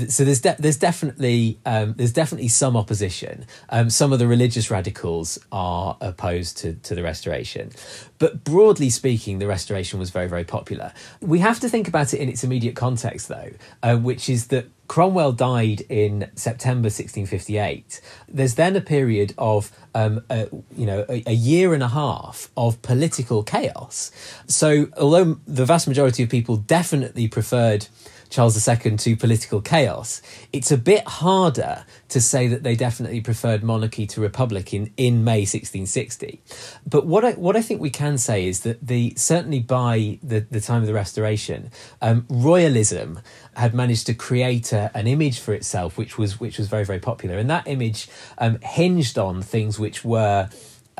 so 0.09 0.25
there's 0.25 0.41
de- 0.41 0.57
there's 0.59 0.77
definitely 0.77 1.57
um, 1.65 1.93
there's 1.93 2.13
definitely 2.13 2.49
some 2.49 2.75
opposition. 2.75 3.45
Um, 3.69 3.89
some 3.89 4.11
of 4.11 4.19
the 4.19 4.27
religious 4.27 4.69
radicals 4.69 5.39
are 5.53 5.97
opposed 6.01 6.57
to 6.57 6.73
to 6.73 6.95
the 6.95 7.03
Restoration 7.03 7.44
Restoration. 7.45 7.71
But 8.17 8.43
broadly 8.43 8.89
speaking, 8.89 9.39
the 9.39 9.47
Restoration 9.47 9.99
was 9.99 10.09
very, 10.09 10.27
very 10.27 10.43
popular. 10.43 10.93
We 11.21 11.39
have 11.39 11.59
to 11.59 11.69
think 11.69 11.87
about 11.87 12.13
it 12.13 12.19
in 12.19 12.29
its 12.29 12.43
immediate 12.43 12.75
context, 12.75 13.27
though, 13.27 13.51
uh, 13.83 13.97
which 13.97 14.29
is 14.29 14.47
that 14.47 14.67
Cromwell 14.87 15.31
died 15.31 15.81
in 15.89 16.29
September 16.35 16.87
1658. 16.87 18.01
There's 18.27 18.55
then 18.55 18.75
a 18.75 18.81
period 18.81 19.33
of, 19.37 19.71
um, 19.93 20.23
a, 20.29 20.47
you 20.75 20.85
know, 20.85 21.05
a, 21.09 21.23
a, 21.27 21.33
year 21.33 21.73
and 21.73 21.83
a 21.83 21.87
half 21.87 22.49
of 22.55 22.81
political 22.81 23.43
chaos. 23.43 24.11
So, 24.47 24.87
although 24.97 25.39
the 25.47 25.65
vast 25.65 25.87
majority 25.87 26.23
of 26.23 26.29
people 26.29 26.57
definitely 26.57 27.27
preferred 27.27 27.87
Charles 28.35 28.67
II 28.67 28.97
to 28.97 29.15
political 29.15 29.61
chaos, 29.61 30.21
it's 30.51 30.69
a 30.69 30.77
bit 30.77 31.07
harder 31.07 31.85
to 32.09 32.19
say 32.19 32.47
that 32.49 32.63
they 32.63 32.75
definitely 32.75 33.21
preferred 33.21 33.63
monarchy 33.63 34.05
to 34.07 34.19
republic 34.19 34.73
in, 34.73 34.91
in 34.97 35.23
May 35.23 35.39
1660. 35.39 36.41
But 36.85 37.05
what 37.05 37.23
I, 37.23 37.31
what 37.31 37.55
I 37.55 37.61
think 37.61 37.79
we 37.79 37.89
can 37.89 38.17
say 38.17 38.45
is 38.45 38.59
that 38.61 38.85
the 38.85 39.13
certainly 39.15 39.61
by 39.61 40.19
the, 40.21 40.41
the 40.41 40.59
time 40.59 40.81
of 40.81 40.87
the 40.87 40.93
Restoration, 40.93 41.71
um, 42.01 42.25
royalism 42.27 43.21
had 43.55 43.73
managed 43.73 44.05
to 44.07 44.13
create 44.13 44.73
a, 44.73 44.91
an 44.93 45.07
image 45.07 45.39
for 45.39 45.53
itself 45.53 45.97
which 45.97 46.17
was 46.17 46.37
which 46.37 46.57
was 46.57 46.67
very 46.67 46.83
very 46.83 46.99
popular, 46.99 47.37
and 47.37 47.49
that 47.49 47.65
image 47.69 48.09
um, 48.37 48.59
hinged 48.59 49.17
on 49.17 49.41
things 49.41 49.79
which 49.79 50.03
were 50.03 50.49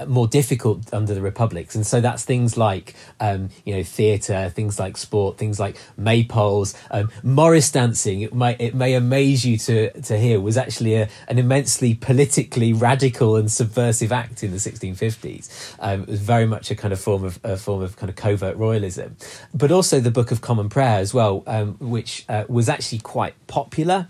more 0.08 0.27
difficult 0.27 0.93
under 0.93 1.13
the 1.13 1.21
republics. 1.21 1.75
And 1.75 1.86
so 1.86 2.01
that's 2.01 2.25
things 2.25 2.58
like 2.58 2.93
um, 3.19 3.49
you 3.63 3.75
know 3.75 3.84
theatre 3.84 4.49
things 4.49 4.79
like 4.79 4.97
sport 4.97 5.38
things 5.38 5.60
like 5.60 5.77
maypoles 5.99 6.75
um, 6.91 7.10
morris 7.23 7.71
dancing. 7.71 8.21
It 8.21 8.34
may 8.34 8.55
it 8.60 8.75
may 8.75 8.93
amaze 8.93 9.45
you 9.45 9.58
to 9.60 10.01
to 10.01 10.17
hear 10.17 10.41
was 10.41 10.58
actually 10.58 10.95
a, 10.95 11.10
an 11.27 11.39
immensely 11.39 11.93
politically 11.95 12.73
radical 12.73 13.36
and 13.36 13.51
subversive 13.51 14.12
act 14.12 14.43
in 14.43 14.51
the 14.51 14.58
1650s 14.58 15.75
um, 15.79 16.01
it 16.03 16.10
was 16.10 16.21
very 16.21 16.45
much 16.45 16.71
a 16.71 16.75
kind 16.75 16.93
of 16.93 16.99
form 16.99 17.23
of 17.23 17.39
a 17.43 17.58
form 17.58 17.81
of 17.81 17.95
kind 17.95 18.10
of 18.10 18.15
covert 18.15 18.58
royalism. 18.58 19.15
But 19.53 19.71
also 19.71 19.99
the 19.99 20.12
book 20.12 20.31
of 20.31 20.41
common 20.41 20.69
prayer 20.69 20.99
as 20.99 21.13
well 21.13 21.43
um, 21.47 21.75
which 21.79 22.25
uh, 22.27 22.43
was 22.47 22.67
actually 22.67 22.99
quite 22.99 23.36
popular. 23.47 24.08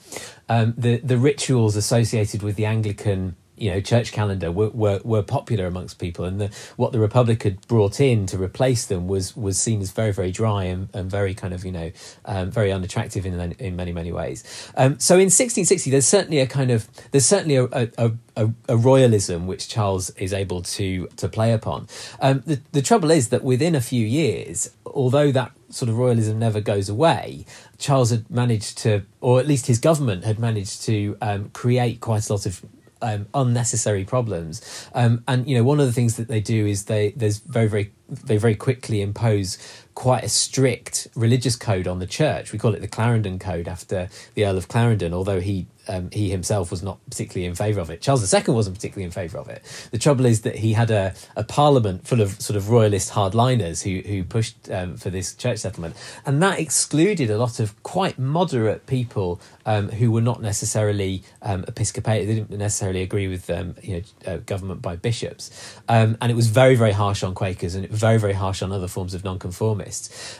Um, 0.50 0.74
the 0.78 0.98
the 0.98 1.18
rituals 1.18 1.76
associated 1.76 2.44
with 2.44 2.56
the 2.56 2.66
anglican 2.66 3.36
you 3.58 3.72
know 3.72 3.80
church 3.80 4.12
calendar 4.12 4.52
were, 4.52 4.70
were, 4.70 5.00
were 5.04 5.24
popular 5.24 5.66
amongst 5.66 6.00
people 6.00 6.26
and 6.26 6.40
the, 6.42 6.50
what 6.76 6.92
the 6.92 7.00
republic 7.00 7.44
had 7.44 7.66
brought 7.68 8.00
in 8.00 8.26
to 8.26 8.38
replace 8.38 8.86
them 8.86 9.08
was 9.08 9.36
was 9.36 9.58
seen 9.58 9.82
as 9.82 9.92
very 9.92 10.12
very 10.12 10.32
dry 10.32 10.64
and, 10.64 10.90
and 10.94 11.10
very 11.10 11.34
kind 11.34 11.54
of 11.54 11.66
you 11.66 11.72
know 11.72 11.92
um, 12.26 12.52
very 12.52 12.72
unattractive 12.72 13.26
in 13.26 13.54
in 13.60 13.76
many 13.76 13.92
many 13.92 14.12
ways. 14.12 14.44
Um, 14.76 15.00
so 15.00 15.16
in 15.16 15.32
1660 15.32 15.92
there's 15.92 16.08
certainly 16.08 16.40
a 16.40 16.48
kind 16.48 16.72
of 16.72 16.88
there's 17.12 17.26
certainly 17.26 17.56
a, 17.56 17.66
a, 17.98 18.12
a, 18.36 18.50
a 18.70 18.78
royalism 18.78 19.48
which 19.48 19.68
Charles 19.68 20.10
is 20.12 20.34
able 20.34 20.62
to 20.62 21.08
to 21.18 21.28
play 21.28 21.52
upon. 21.52 21.88
Um, 22.20 22.44
the, 22.46 22.62
the 22.72 22.82
trouble 22.82 23.12
is 23.12 23.30
that 23.30 23.44
within 23.44 23.76
a 23.76 23.82
few 23.82 24.06
years 24.06 24.72
although 24.86 25.32
that 25.32 25.52
sort 25.70 25.90
of 25.90 25.98
royalism 25.98 26.40
never 26.40 26.62
goes 26.62 26.88
away 26.88 27.46
Charles 27.78 28.12
had 28.12 28.30
managed 28.30 28.78
to 28.80 29.02
or 29.20 29.40
at 29.40 29.48
least 29.48 29.68
his 29.68 29.80
government 29.80 30.24
had 30.24 30.40
managed 30.40 30.84
to 30.84 31.18
um, 31.22 31.50
create 31.50 32.00
quite 32.00 32.30
a 32.30 32.34
lot 32.34 32.46
of 32.46 32.64
um, 33.06 33.28
unnecessary 33.34 34.04
problems. 34.04 34.90
Um, 34.94 35.24
and 35.28 35.48
you 35.48 35.56
know, 35.56 35.64
one 35.64 35.80
of 35.80 35.86
the 35.86 35.94
things 35.94 36.18
that 36.18 36.28
they 36.28 36.42
do 36.42 36.66
is 36.66 36.86
they 36.86 37.12
there's 37.12 37.38
very 37.38 37.68
very 37.68 37.94
they 38.10 38.38
very 38.38 38.56
quickly 38.56 39.02
impose 39.02 39.58
quite 39.94 40.24
a 40.24 40.30
strict 40.30 41.08
religious 41.16 41.56
code 41.56 41.88
on 41.88 42.00
the 42.00 42.08
church. 42.08 42.52
We 42.52 42.60
call 42.60 42.74
it 42.74 42.82
the 42.82 42.88
Clarendon 42.88 43.40
Code 43.40 43.68
after 43.68 44.10
the 44.34 44.46
Earl 44.46 44.58
of 44.58 44.68
Clarendon, 44.68 45.14
although 45.14 45.40
he 45.40 45.68
um, 45.88 46.10
he 46.12 46.30
himself 46.30 46.72
was 46.72 46.84
not 46.84 47.00
particularly 47.10 47.46
in 47.46 47.56
favour 47.56 47.80
of 47.80 47.90
it. 47.90 48.02
Charles 48.02 48.34
II 48.34 48.54
wasn't 48.54 48.76
particularly 48.76 49.06
in 49.06 49.12
favour 49.12 49.38
of 49.38 49.50
it. 49.50 49.64
The 49.92 49.98
trouble 49.98 50.26
is 50.26 50.42
that 50.42 50.56
he 50.56 50.74
had 50.74 50.92
a, 50.92 51.14
a 51.36 51.44
parliament 51.44 52.08
full 52.08 52.22
of 52.22 52.42
sort 52.42 52.58
of 52.58 52.70
royalist 52.70 53.12
hardliners 53.12 53.84
who 53.84 54.08
who 54.08 54.24
pushed 54.24 54.70
um, 54.72 54.98
for 54.98 55.10
this 55.10 55.34
church 55.36 55.60
settlement, 55.60 55.96
and 56.26 56.42
that 56.42 56.60
excluded 56.60 57.30
a 57.30 57.38
lot 57.38 57.60
of 57.60 57.82
quite 57.84 58.18
moderate 58.20 58.86
people 58.86 59.40
um, 59.66 59.90
who 59.90 60.12
were 60.12 60.22
not 60.22 60.42
necessarily 60.42 61.24
um. 61.42 61.66
They 61.76 62.26
didn't 62.26 62.50
necessarily 62.52 63.02
agree 63.02 63.28
with 63.28 63.50
um, 63.50 63.76
you 63.82 63.98
know 64.26 64.34
uh, 64.34 64.38
government 64.38 64.82
by 64.82 64.96
bishops, 64.96 65.52
um, 65.88 66.18
and 66.22 66.32
it 66.32 66.36
was 66.36 66.48
very 66.48 66.76
very 66.76 66.92
harsh 66.92 67.24
on 67.24 67.34
Quakers 67.36 67.76
and 67.76 67.88
very 67.90 68.18
very 68.18 68.34
harsh 68.34 68.62
on 68.62 68.72
other 68.72 68.88
forms 68.88 69.14
of 69.14 69.24
nonconformists. 69.24 70.40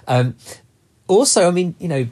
also, 1.08 1.48
I 1.48 1.52
mean, 1.52 1.76
you 1.80 1.88
know, 1.88 2.08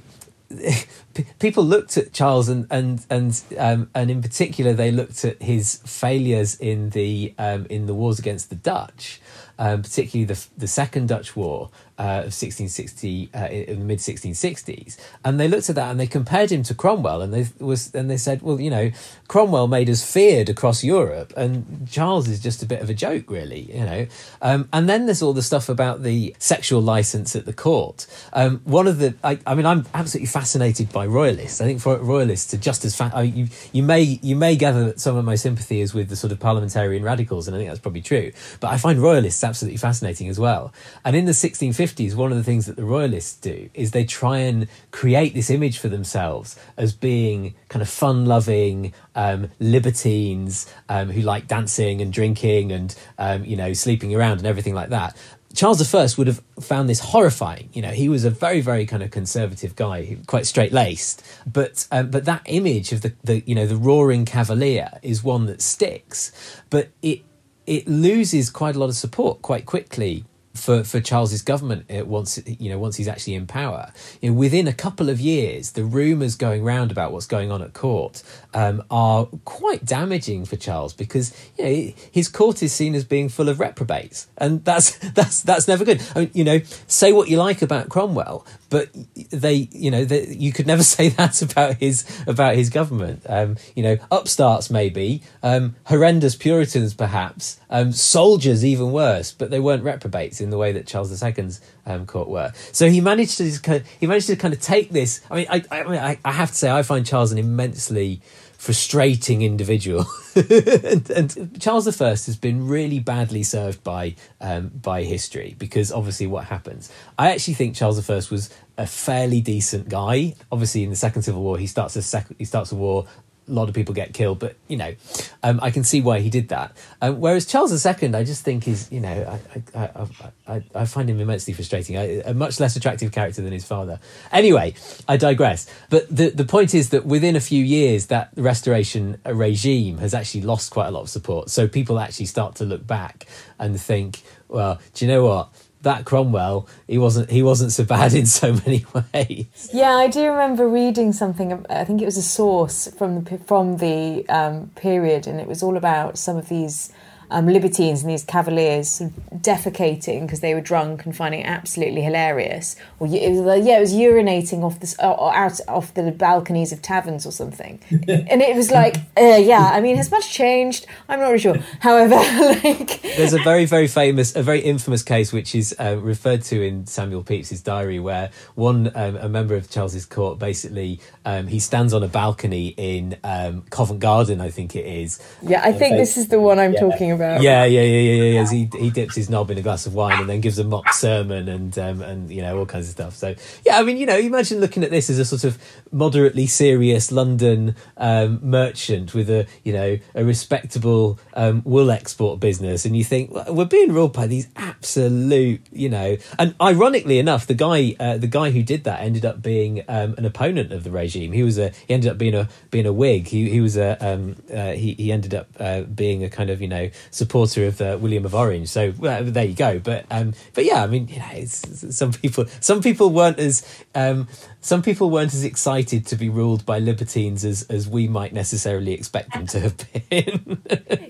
people 1.39 1.63
looked 1.63 1.97
at 1.97 2.13
Charles 2.13 2.49
and 2.49 2.67
and 2.69 3.05
and 3.09 3.41
um, 3.57 3.89
and 3.93 4.11
in 4.11 4.21
particular 4.21 4.73
they 4.73 4.91
looked 4.91 5.25
at 5.25 5.41
his 5.41 5.77
failures 5.85 6.55
in 6.55 6.89
the 6.91 7.33
um, 7.37 7.65
in 7.69 7.85
the 7.85 7.93
wars 7.93 8.19
against 8.19 8.49
the 8.49 8.55
Dutch, 8.55 9.21
um, 9.59 9.81
particularly 9.81 10.25
the 10.25 10.45
the 10.57 10.67
Second 10.67 11.07
Dutch 11.09 11.35
War, 11.35 11.69
uh, 11.99 12.25
of 12.25 12.33
1660 12.33 13.29
uh, 13.33 13.47
in 13.47 13.79
the 13.79 13.85
mid 13.85 13.99
1660s, 13.99 14.97
and 15.23 15.39
they 15.39 15.47
looked 15.47 15.69
at 15.69 15.75
that 15.75 15.91
and 15.91 15.99
they 15.99 16.07
compared 16.07 16.51
him 16.51 16.63
to 16.63 16.73
Cromwell, 16.73 17.21
and 17.21 17.33
they 17.33 17.47
was 17.59 17.93
and 17.93 18.09
they 18.09 18.17
said, 18.17 18.41
well, 18.41 18.59
you 18.59 18.69
know, 18.69 18.91
Cromwell 19.27 19.67
made 19.67 19.89
us 19.89 20.03
feared 20.03 20.49
across 20.49 20.83
Europe, 20.83 21.33
and 21.37 21.87
Charles 21.89 22.27
is 22.27 22.39
just 22.39 22.63
a 22.63 22.65
bit 22.65 22.81
of 22.81 22.89
a 22.89 22.93
joke, 22.93 23.29
really, 23.29 23.71
you 23.71 23.85
know. 23.85 24.07
Um, 24.41 24.67
and 24.73 24.89
then 24.89 25.05
there's 25.05 25.21
all 25.21 25.33
the 25.33 25.43
stuff 25.43 25.69
about 25.69 26.01
the 26.01 26.35
sexual 26.39 26.81
license 26.81 27.35
at 27.35 27.45
the 27.45 27.53
court. 27.53 28.07
Um, 28.33 28.61
one 28.63 28.87
of 28.87 28.97
the, 28.97 29.15
I, 29.23 29.39
I, 29.45 29.53
mean, 29.53 29.65
I'm 29.65 29.85
absolutely 29.93 30.27
fascinated 30.27 30.91
by 30.91 31.05
royalists. 31.05 31.61
I 31.61 31.65
think 31.65 31.79
for 31.79 31.97
royalists 31.97 32.53
are 32.53 32.57
just 32.57 32.85
as 32.85 32.95
fa- 32.95 33.11
I 33.13 33.23
mean, 33.23 33.35
you 33.35 33.47
you 33.71 33.83
may 33.83 34.19
you 34.21 34.35
may 34.35 34.55
gather 34.55 34.85
that 34.85 34.99
some 34.99 35.15
of 35.15 35.25
my 35.25 35.35
sympathy 35.35 35.81
is 35.81 35.93
with 35.93 36.09
the 36.09 36.15
sort 36.15 36.31
of 36.31 36.39
parliamentarian 36.39 37.03
radicals, 37.03 37.47
and 37.47 37.55
I 37.55 37.59
think 37.59 37.69
that's 37.69 37.79
probably 37.79 38.01
true. 38.01 38.31
But 38.59 38.71
I 38.71 38.77
find 38.77 38.99
royalists 38.99 39.43
absolutely 39.43 39.77
fascinating 39.77 40.27
as 40.27 40.39
well. 40.39 40.73
And 41.05 41.15
in 41.15 41.25
the 41.25 41.31
1650s 41.31 41.82
50s, 41.83 42.15
one 42.15 42.31
of 42.31 42.37
the 42.37 42.43
things 42.43 42.65
that 42.67 42.77
the 42.77 42.85
royalists 42.85 43.37
do 43.39 43.69
is 43.73 43.91
they 43.91 44.05
try 44.05 44.37
and 44.37 44.67
create 44.91 45.33
this 45.33 45.49
image 45.49 45.79
for 45.79 45.89
themselves 45.89 46.57
as 46.77 46.93
being 46.93 47.55
kind 47.67 47.81
of 47.81 47.89
fun 47.89 48.25
loving 48.25 48.93
um, 49.15 49.49
libertines 49.59 50.71
um, 50.87 51.09
who 51.09 51.21
like 51.21 51.47
dancing 51.47 52.01
and 52.01 52.13
drinking 52.13 52.71
and, 52.71 52.95
um, 53.17 53.43
you 53.43 53.57
know, 53.57 53.73
sleeping 53.73 54.15
around 54.15 54.37
and 54.37 54.47
everything 54.47 54.73
like 54.73 54.89
that. 54.89 55.17
Charles 55.53 55.93
I 55.93 56.07
would 56.17 56.27
have 56.27 56.41
found 56.61 56.89
this 56.89 56.99
horrifying. 56.99 57.69
You 57.73 57.81
know, 57.81 57.91
he 57.91 58.07
was 58.07 58.23
a 58.23 58.29
very, 58.29 58.61
very 58.61 58.85
kind 58.85 59.03
of 59.03 59.11
conservative 59.11 59.75
guy, 59.75 60.17
quite 60.25 60.47
straight 60.47 60.71
laced. 60.71 61.21
But 61.45 61.85
um, 61.91 62.09
but 62.09 62.25
that 62.25 62.41
image 62.45 62.91
of 62.91 63.01
the, 63.01 63.13
the 63.23 63.43
you 63.45 63.53
know 63.53 63.67
the 63.67 63.75
roaring 63.75 64.25
cavalier 64.25 64.89
is 65.03 65.23
one 65.23 65.45
that 65.45 65.61
sticks. 65.61 66.31
But 66.71 66.89
it 67.03 67.21
it 67.67 67.87
loses 67.87 68.49
quite 68.49 68.75
a 68.75 68.79
lot 68.79 68.89
of 68.89 68.95
support 68.95 69.43
quite 69.43 69.67
quickly 69.67 70.25
for, 70.53 70.83
for 70.83 71.01
Charles's 71.01 71.41
government 71.41 71.85
uh, 71.91 72.05
once 72.05 72.39
you 72.45 72.69
know 72.69 72.77
once 72.77 72.95
he's 72.95 73.07
actually 73.07 73.35
in 73.35 73.47
power. 73.47 73.91
You 74.21 74.31
know, 74.31 74.37
within 74.37 74.67
a 74.67 74.73
couple 74.73 75.09
of 75.09 75.19
years, 75.19 75.71
the 75.71 75.83
rumours 75.83 76.35
going 76.35 76.63
round 76.63 76.91
about 76.91 77.11
what's 77.11 77.25
going 77.25 77.51
on 77.51 77.61
at 77.61 77.73
court 77.73 78.23
um, 78.53 78.83
are 78.91 79.25
quite 79.45 79.83
damaging 79.85 80.45
for 80.45 80.55
Charles 80.55 80.93
because 80.93 81.35
you 81.57 81.65
know 81.65 81.93
his 82.11 82.27
court 82.27 82.61
is 82.61 82.71
seen 82.71 82.93
as 82.95 83.03
being 83.03 83.29
full 83.29 83.49
of 83.49 83.59
reprobates, 83.59 84.27
and 84.37 84.63
that's 84.63 84.97
that's 85.13 85.41
that's 85.41 85.67
never 85.67 85.83
good. 85.85 86.01
I 86.15 86.19
mean, 86.19 86.31
you 86.33 86.43
know, 86.43 86.59
say 86.87 87.11
what 87.11 87.29
you 87.29 87.37
like 87.37 87.61
about 87.61 87.89
Cromwell, 87.89 88.45
but 88.69 88.89
they 89.31 89.67
you 89.71 89.89
know 89.89 90.05
they, 90.05 90.27
you 90.27 90.51
could 90.51 90.67
never 90.67 90.83
say 90.95 91.09
that 91.09 91.41
about 91.41 91.75
his 91.75 92.05
about 92.27 92.55
his 92.55 92.69
government. 92.69 93.23
Um, 93.27 93.57
you 93.75 93.81
know, 93.81 93.97
upstarts 94.11 94.69
maybe, 94.69 95.23
um, 95.41 95.75
horrendous 95.85 96.35
Puritans 96.35 96.93
perhaps, 96.93 97.59
um, 97.69 97.91
soldiers 97.91 98.63
even 98.63 98.91
worse, 98.91 99.31
but 99.31 99.49
they 99.49 99.59
weren't 99.59 99.83
reprobates 99.83 100.41
in 100.43 100.49
the 100.49 100.57
way 100.57 100.71
that 100.73 100.85
Charles 100.85 101.23
II's 101.23 101.61
um, 101.85 102.05
court 102.05 102.29
were. 102.29 102.51
So 102.71 102.89
he 102.89 103.01
managed 103.01 103.37
to 103.37 103.59
kind 103.61 103.81
of, 103.81 103.87
he 103.99 104.07
managed 104.07 104.27
to 104.27 104.35
kind 104.35 104.53
of 104.53 104.61
take 104.61 104.91
this. 104.91 105.21
I 105.31 105.35
mean, 105.35 105.47
I, 105.49 105.63
I, 105.71 106.19
I 106.23 106.31
have 106.31 106.49
to 106.49 106.55
say, 106.55 106.69
I 106.69 106.83
find 106.83 107.05
Charles 107.05 107.31
an 107.31 107.37
immensely 107.37 108.21
frustrating 108.63 109.41
individual. 109.41 110.05
and, 110.35 111.09
and, 111.09 111.61
Charles 111.61 111.85
I 111.85 112.05
has 112.07 112.37
been 112.37 112.65
really 112.65 112.99
badly 112.99 113.43
served 113.43 113.83
by 113.83 114.15
um, 114.39 114.69
by 114.69 115.03
history 115.03 115.53
because 115.59 115.91
obviously 115.91 116.27
what 116.27 116.45
happens. 116.45 116.89
I 117.19 117.31
actually 117.31 117.55
think 117.55 117.75
Charles 117.75 118.09
I 118.09 118.13
was 118.13 118.49
a 118.77 118.87
fairly 118.87 119.41
decent 119.41 119.89
guy. 119.89 120.35
Obviously, 120.49 120.83
in 120.83 120.89
the 120.89 120.95
Second 120.95 121.23
Civil 121.23 121.43
War, 121.43 121.57
he 121.57 121.67
starts 121.67 121.97
a 121.97 122.01
sec- 122.01 122.37
he 122.37 122.45
starts 122.45 122.71
a 122.71 122.75
war 122.75 123.05
a 123.47 123.51
lot 123.51 123.69
of 123.69 123.75
people 123.75 123.93
get 123.93 124.13
killed, 124.13 124.39
but 124.39 124.55
you 124.67 124.77
know, 124.77 124.95
um, 125.41 125.59
I 125.61 125.71
can 125.71 125.83
see 125.83 126.01
why 126.01 126.19
he 126.19 126.29
did 126.29 126.49
that. 126.49 126.75
Um, 127.01 127.19
whereas 127.19 127.45
Charles 127.45 127.85
II, 127.85 128.15
I 128.15 128.23
just 128.23 128.43
think 128.43 128.67
is, 128.67 128.91
you 128.91 128.99
know, 128.99 129.39
I 129.75 129.79
I, 129.79 130.07
I, 130.47 130.63
I 130.75 130.85
find 130.85 131.09
him 131.09 131.19
immensely 131.19 131.53
frustrating. 131.53 131.97
a 131.97 132.33
much 132.33 132.59
less 132.59 132.75
attractive 132.75 133.11
character 133.11 133.41
than 133.41 133.53
his 133.53 133.65
father. 133.65 133.99
Anyway, 134.31 134.75
I 135.07 135.17
digress. 135.17 135.69
But 135.89 136.13
the 136.15 136.29
the 136.29 136.45
point 136.45 136.73
is 136.73 136.89
that 136.89 137.05
within 137.05 137.35
a 137.35 137.41
few 137.41 137.63
years, 137.63 138.07
that 138.07 138.29
Restoration 138.35 139.17
regime 139.25 139.97
has 139.99 140.13
actually 140.13 140.41
lost 140.41 140.71
quite 140.71 140.87
a 140.87 140.91
lot 140.91 141.01
of 141.01 141.09
support. 141.09 141.49
So 141.49 141.67
people 141.67 141.99
actually 141.99 142.25
start 142.25 142.55
to 142.55 142.65
look 142.65 142.85
back 142.85 143.27
and 143.59 143.79
think, 143.79 144.21
well, 144.47 144.79
do 144.93 145.05
you 145.05 145.11
know 145.11 145.25
what? 145.25 145.49
That 145.83 146.05
Cromwell, 146.05 146.67
he 146.87 146.97
wasn't 146.97 147.29
he 147.29 147.43
wasn't 147.43 147.71
so 147.71 147.83
bad 147.83 148.13
in 148.13 148.25
so 148.25 148.53
many 148.53 148.85
ways. 149.13 149.69
Yeah, 149.71 149.95
I 149.95 150.07
do 150.07 150.29
remember 150.29 150.67
reading 150.67 151.13
something. 151.13 151.65
I 151.69 151.83
think 151.85 152.01
it 152.01 152.05
was 152.05 152.17
a 152.17 152.23
source 152.23 152.87
from 152.97 153.23
the 153.23 153.37
from 153.37 153.77
the 153.77 154.27
um, 154.29 154.71
period, 154.75 155.27
and 155.27 155.39
it 155.39 155.47
was 155.47 155.61
all 155.61 155.77
about 155.77 156.17
some 156.17 156.37
of 156.37 156.49
these 156.49 156.91
um, 157.33 157.47
libertines 157.47 158.03
and 158.03 158.11
these 158.11 158.23
cavaliers 158.23 159.01
defecating 159.35 160.21
because 160.21 160.39
they 160.39 160.53
were 160.53 160.61
drunk 160.61 161.03
and 161.05 161.15
finding 161.15 161.41
it 161.41 161.47
absolutely 161.47 162.01
hilarious. 162.01 162.75
Or 162.99 163.07
it 163.07 163.31
was, 163.31 163.65
yeah, 163.65 163.77
it 163.77 163.79
was 163.81 163.93
urinating 163.93 164.63
off 164.63 164.79
the 164.79 164.95
or 165.05 165.33
out 165.33 165.59
off 165.67 165.93
the 165.95 166.11
balconies 166.11 166.71
of 166.71 166.81
taverns 166.81 167.25
or 167.25 167.31
something. 167.31 167.79
and 167.91 168.41
it 168.41 168.55
was 168.55 168.69
like, 168.69 168.97
uh, 169.17 169.37
yeah, 169.41 169.71
I 169.73 169.81
mean, 169.81 169.97
has 169.97 170.11
much 170.11 170.31
changed? 170.31 170.85
I'm 171.09 171.19
not 171.19 171.27
really 171.27 171.39
sure. 171.39 171.57
However, 171.79 172.15
like 172.63 173.01
there's 173.01 173.33
a 173.33 173.39
very 173.39 173.65
very 173.65 173.87
famous, 173.87 174.35
a 174.35 174.43
very 174.43 174.59
infamous 174.59 175.01
case 175.01 175.33
which 175.33 175.55
is 175.55 175.75
uh, 175.79 175.97
referred 175.99 176.43
to 176.43 176.61
in 176.61 176.85
Samuel 176.85 177.23
Pepys's 177.23 177.61
diary, 177.61 177.99
where 177.99 178.29
one 178.53 178.91
um, 178.93 179.15
a 179.15 179.27
member 179.27 179.55
of 179.55 179.71
Charles's 179.71 180.05
court 180.05 180.37
basically 180.37 180.99
um, 181.25 181.47
he 181.47 181.59
stands 181.59 181.93
on 181.93 182.03
a 182.03 182.07
balcony 182.07 182.75
in 182.77 183.17
um, 183.23 183.63
Covent 183.71 183.99
Garden, 183.99 184.39
I 184.39 184.51
think 184.51 184.75
it 184.75 184.85
is. 184.85 185.19
Yeah, 185.41 185.61
I 185.63 185.73
think 185.73 185.97
this 185.97 186.15
is 186.15 186.27
the 186.27 186.39
one 186.39 186.59
I'm 186.59 186.73
yeah. 186.73 186.79
talking 186.79 187.11
about. 187.11 187.22
Yeah, 187.41 187.65
yeah, 187.65 187.81
yeah, 187.81 187.81
yeah, 187.81 188.23
yeah. 188.41 188.49
He 188.49 188.69
he 188.79 188.89
dips 188.89 189.15
his 189.15 189.29
knob 189.29 189.51
in 189.51 189.57
a 189.57 189.61
glass 189.61 189.85
of 189.85 189.93
wine 189.93 190.19
and 190.19 190.29
then 190.29 190.41
gives 190.41 190.59
a 190.59 190.63
mock 190.63 190.93
sermon 190.93 191.47
and 191.47 191.77
um, 191.77 192.01
and 192.01 192.31
you 192.31 192.41
know 192.41 192.57
all 192.57 192.65
kinds 192.65 192.87
of 192.87 192.91
stuff. 192.91 193.15
So 193.15 193.35
yeah, 193.65 193.79
I 193.79 193.83
mean 193.83 193.97
you 193.97 194.05
know 194.05 194.17
imagine 194.17 194.59
looking 194.59 194.83
at 194.83 194.91
this 194.91 195.09
as 195.09 195.19
a 195.19 195.25
sort 195.25 195.43
of 195.43 195.57
moderately 195.91 196.47
serious 196.47 197.11
London 197.11 197.75
um, 197.97 198.39
merchant 198.41 199.13
with 199.13 199.29
a 199.29 199.47
you 199.63 199.73
know 199.73 199.97
a 200.15 200.23
respectable 200.23 201.19
um, 201.33 201.61
wool 201.65 201.91
export 201.91 202.39
business, 202.39 202.85
and 202.85 202.95
you 202.95 203.03
think 203.03 203.31
well, 203.31 203.53
we're 203.53 203.65
being 203.65 203.91
ruled 203.91 204.13
by 204.13 204.27
these 204.27 204.47
absolute 204.55 205.61
you 205.71 205.89
know. 205.89 206.17
And 206.37 206.55
ironically 206.61 207.19
enough, 207.19 207.47
the 207.47 207.53
guy 207.53 207.95
uh, 207.99 208.17
the 208.17 208.27
guy 208.27 208.51
who 208.51 208.63
did 208.63 208.83
that 208.83 209.01
ended 209.01 209.25
up 209.25 209.41
being 209.41 209.83
um, 209.87 210.15
an 210.17 210.25
opponent 210.25 210.71
of 210.71 210.83
the 210.83 210.91
regime. 210.91 211.31
He 211.31 211.43
was 211.43 211.57
a 211.57 211.71
he 211.87 211.93
ended 211.93 212.11
up 212.11 212.17
being 212.17 212.35
a 212.35 212.49
being 212.71 212.85
a 212.85 212.93
Whig. 212.93 213.27
He 213.27 213.49
he 213.49 213.61
was 213.61 213.77
a 213.77 213.97
um, 214.05 214.35
uh, 214.53 214.71
he 214.71 214.93
he 214.93 215.11
ended 215.11 215.33
up 215.33 215.47
uh, 215.59 215.81
being 215.81 216.23
a 216.23 216.29
kind 216.29 216.49
of 216.49 216.61
you 216.61 216.67
know 216.67 216.89
supporter 217.13 217.65
of 217.65 217.79
uh, 217.79 217.97
William 217.99 218.25
of 218.25 218.33
Orange. 218.33 218.67
So 218.67 218.93
well, 218.97 219.23
there 219.23 219.45
you 219.45 219.53
go. 219.53 219.79
But 219.79 220.05
um, 220.09 220.33
but 220.53 220.65
yeah, 220.65 220.83
I 220.83 220.87
mean, 220.87 221.07
you 221.07 221.19
know, 221.19 221.29
it's, 221.31 221.95
some 221.95 222.11
people 222.11 222.45
some 222.59 222.81
people 222.81 223.11
weren't 223.11 223.39
as 223.39 223.65
um, 223.95 224.27
some 224.61 224.81
people 224.81 225.09
weren't 225.09 225.33
as 225.33 225.43
excited 225.43 226.05
to 226.07 226.15
be 226.15 226.29
ruled 226.29 226.65
by 226.65 226.79
libertines 226.79 227.45
as 227.45 227.63
as 227.63 227.87
we 227.87 228.07
might 228.07 228.33
necessarily 228.33 228.93
expect 228.93 229.33
them 229.33 229.47
to 229.47 229.59
have 229.59 229.77
been. 230.09 230.61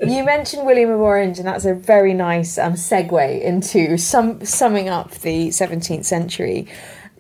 you 0.08 0.24
mentioned 0.24 0.66
William 0.66 0.92
of 0.92 1.00
Orange, 1.00 1.40
and 1.40 1.48
that's 1.48 1.66
a 1.66 1.74
very 1.74 2.14
nice 2.14 2.58
um, 2.58 2.74
segue 2.74 3.42
into 3.42 3.98
some 3.98 4.44
summing 4.46 4.90
up 4.90 5.12
the 5.12 5.50
17th 5.50 6.06
century. 6.06 6.68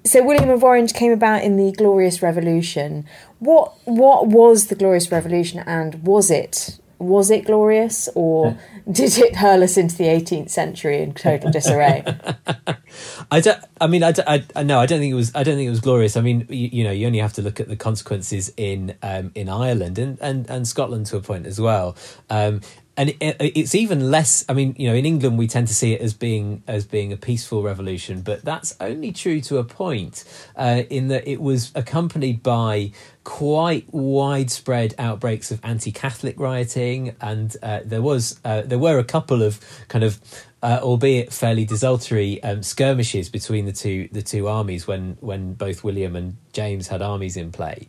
So 0.05 0.21
William 0.21 0.49
of 0.49 0.63
Orange 0.63 0.93
came 0.93 1.13
about 1.13 1.43
in 1.43 1.55
the 1.55 1.71
Glorious 1.71 2.21
Revolution. 2.21 3.05
What 3.39 3.73
what 3.85 4.27
was 4.27 4.67
the 4.67 4.75
Glorious 4.75 5.11
Revolution, 5.11 5.59
and 5.65 6.03
was 6.03 6.29
it 6.29 6.77
was 7.03 7.29
it 7.29 7.45
glorious, 7.45 8.09
or 8.15 8.57
did 8.91 9.17
it 9.17 9.35
hurl 9.35 9.63
us 9.63 9.77
into 9.77 9.95
the 9.95 10.05
18th 10.05 10.49
century 10.49 11.01
in 11.01 11.13
total 11.13 11.51
disarray? 11.51 12.03
I 13.31 13.39
don't. 13.39 13.59
I 13.79 13.87
mean, 13.87 14.03
I, 14.03 14.11
don't, 14.11 14.27
I, 14.27 14.43
I 14.55 14.63
no, 14.63 14.79
I 14.79 14.85
don't 14.85 14.99
think 14.99 15.11
it 15.11 15.15
was. 15.15 15.31
I 15.35 15.43
don't 15.43 15.55
think 15.55 15.67
it 15.67 15.71
was 15.71 15.81
glorious. 15.81 16.17
I 16.17 16.21
mean, 16.21 16.45
you, 16.49 16.69
you 16.71 16.83
know, 16.83 16.91
you 16.91 17.07
only 17.07 17.19
have 17.19 17.33
to 17.33 17.41
look 17.41 17.59
at 17.59 17.67
the 17.67 17.75
consequences 17.75 18.51
in 18.57 18.95
um, 19.01 19.31
in 19.35 19.49
Ireland 19.49 19.97
and, 19.97 20.17
and, 20.21 20.49
and 20.49 20.67
Scotland 20.67 21.07
to 21.07 21.17
a 21.17 21.21
point 21.21 21.45
as 21.45 21.59
well. 21.59 21.95
Um, 22.29 22.61
and 22.95 23.09
it, 23.09 23.37
it's 23.39 23.73
even 23.75 24.11
less 24.11 24.45
i 24.49 24.53
mean 24.53 24.75
you 24.77 24.87
know 24.87 24.95
in 24.95 25.05
england 25.05 25.37
we 25.37 25.47
tend 25.47 25.67
to 25.67 25.73
see 25.73 25.93
it 25.93 26.01
as 26.01 26.13
being 26.13 26.63
as 26.67 26.85
being 26.85 27.11
a 27.11 27.17
peaceful 27.17 27.63
revolution 27.63 28.21
but 28.21 28.43
that's 28.43 28.75
only 28.79 29.11
true 29.11 29.41
to 29.41 29.57
a 29.57 29.63
point 29.63 30.23
uh, 30.55 30.83
in 30.89 31.07
that 31.07 31.27
it 31.27 31.41
was 31.41 31.71
accompanied 31.75 32.43
by 32.43 32.91
quite 33.23 33.85
widespread 33.93 34.93
outbreaks 34.97 35.51
of 35.51 35.59
anti-catholic 35.63 36.39
rioting 36.39 37.15
and 37.21 37.55
uh, 37.63 37.79
there 37.85 38.01
was 38.01 38.39
uh, 38.43 38.61
there 38.61 38.79
were 38.79 38.99
a 38.99 39.03
couple 39.03 39.41
of 39.41 39.59
kind 39.87 40.03
of 40.03 40.19
uh, 40.63 40.79
albeit 40.81 41.33
fairly 41.33 41.65
desultory 41.65 42.41
um, 42.41 42.63
skirmishes 42.63 43.27
between 43.27 43.65
the 43.65 43.73
two 43.73 44.07
the 44.13 44.21
two 44.21 44.47
armies 44.47 44.87
when 44.87 45.17
when 45.19 45.53
both 45.53 45.83
William 45.83 46.15
and 46.15 46.37
James 46.53 46.87
had 46.87 47.01
armies 47.01 47.35
in 47.35 47.51
play. 47.51 47.85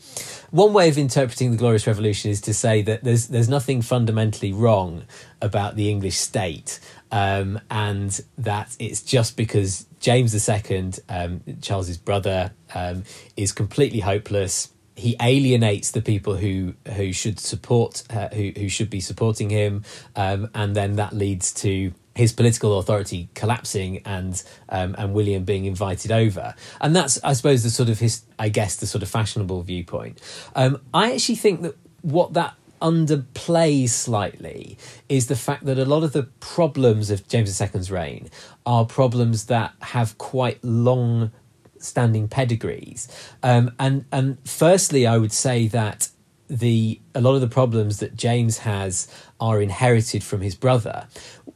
One 0.51 0.73
way 0.73 0.89
of 0.89 0.99
interpreting 0.99 1.53
the 1.53 1.57
Glorious 1.57 1.87
Revolution 1.87 2.33
is 2.33 2.41
to 2.43 2.53
say 2.53 2.83
that 2.83 3.05
there's 3.05 3.29
there's 3.29 3.49
nothing 3.49 3.81
fundamentally 3.81 4.53
wrong 4.53 5.05
about 5.41 5.77
the 5.77 5.89
English 5.89 6.17
state, 6.17 6.81
um, 7.13 7.61
and 7.71 8.21
that 8.39 8.77
it's 8.81 9.03
just 9.03 9.37
because 9.37 9.87
James 10.01 10.35
II, 10.35 10.93
um, 11.09 11.43
Charles's 11.63 11.97
brother, 11.97 12.51
um, 12.75 13.05
is 13.37 13.53
completely 13.53 14.01
hopeless 14.01 14.74
he 14.97 15.17
alienates 15.21 15.91
the 15.91 16.03
people 16.03 16.37
who 16.37 16.75
who 16.95 17.13
should 17.13 17.41
support 17.41 18.05
uh, 18.11 18.29
who 18.29 18.53
who 18.57 18.69
should 18.69 18.91
be 18.91 19.01
supporting 19.01 19.51
him, 19.51 19.85
um, 20.17 20.51
and 20.55 20.75
then 20.75 20.97
that 20.97 21.13
leads 21.13 21.53
to 21.53 21.93
his 22.15 22.33
political 22.33 22.79
authority 22.79 23.29
collapsing 23.35 24.01
and 24.05 24.43
um, 24.69 24.95
and 24.97 25.15
William 25.15 25.45
being 25.45 25.65
invited 25.65 26.13
over, 26.13 26.55
and 26.81 26.95
that's 26.95 27.23
I 27.25 27.33
suppose 27.33 27.63
the 27.63 27.71
sort 27.71 27.89
of 27.89 27.99
his 27.99 28.23
I 28.39 28.49
guess 28.49 28.77
the 28.77 28.87
sort 28.87 29.03
of 29.03 29.09
fashionable 29.09 29.63
viewpoint. 29.63 30.21
Um, 30.55 30.81
I 30.93 31.13
actually 31.13 31.37
think 31.37 31.63
that 31.63 31.77
what 32.03 32.35
that 32.35 32.55
underplays 32.81 33.89
slightly 33.91 34.77
is 35.09 35.27
the 35.27 35.37
fact 35.37 35.65
that 35.65 35.79
a 35.79 35.85
lot 35.87 36.05
of 36.05 36.13
the 36.13 36.25
problems 36.41 37.11
of 37.11 37.27
James 37.29 37.61
II's 37.61 37.91
reign 37.91 38.29
are 38.67 38.85
problems 38.85 39.47
that 39.47 39.73
have 39.81 40.19
quite 40.19 40.63
long 40.63 41.33
standing 41.85 42.29
pedigrees, 42.29 43.09
um, 43.43 43.73
and 43.79 44.05
and 44.11 44.39
firstly 44.45 45.07
I 45.07 45.19
would 45.19 45.33
say 45.33 45.69
that 45.69 46.09
the 46.49 47.01
a 47.15 47.21
lot 47.21 47.35
of 47.35 47.41
the 47.41 47.49
problems 47.49 47.99
that 47.99 48.17
James 48.17 48.59
has 48.59 49.09
are 49.41 49.61
inherited 49.61 50.23
from 50.23 50.41
his 50.41 50.55
brother, 50.55 51.07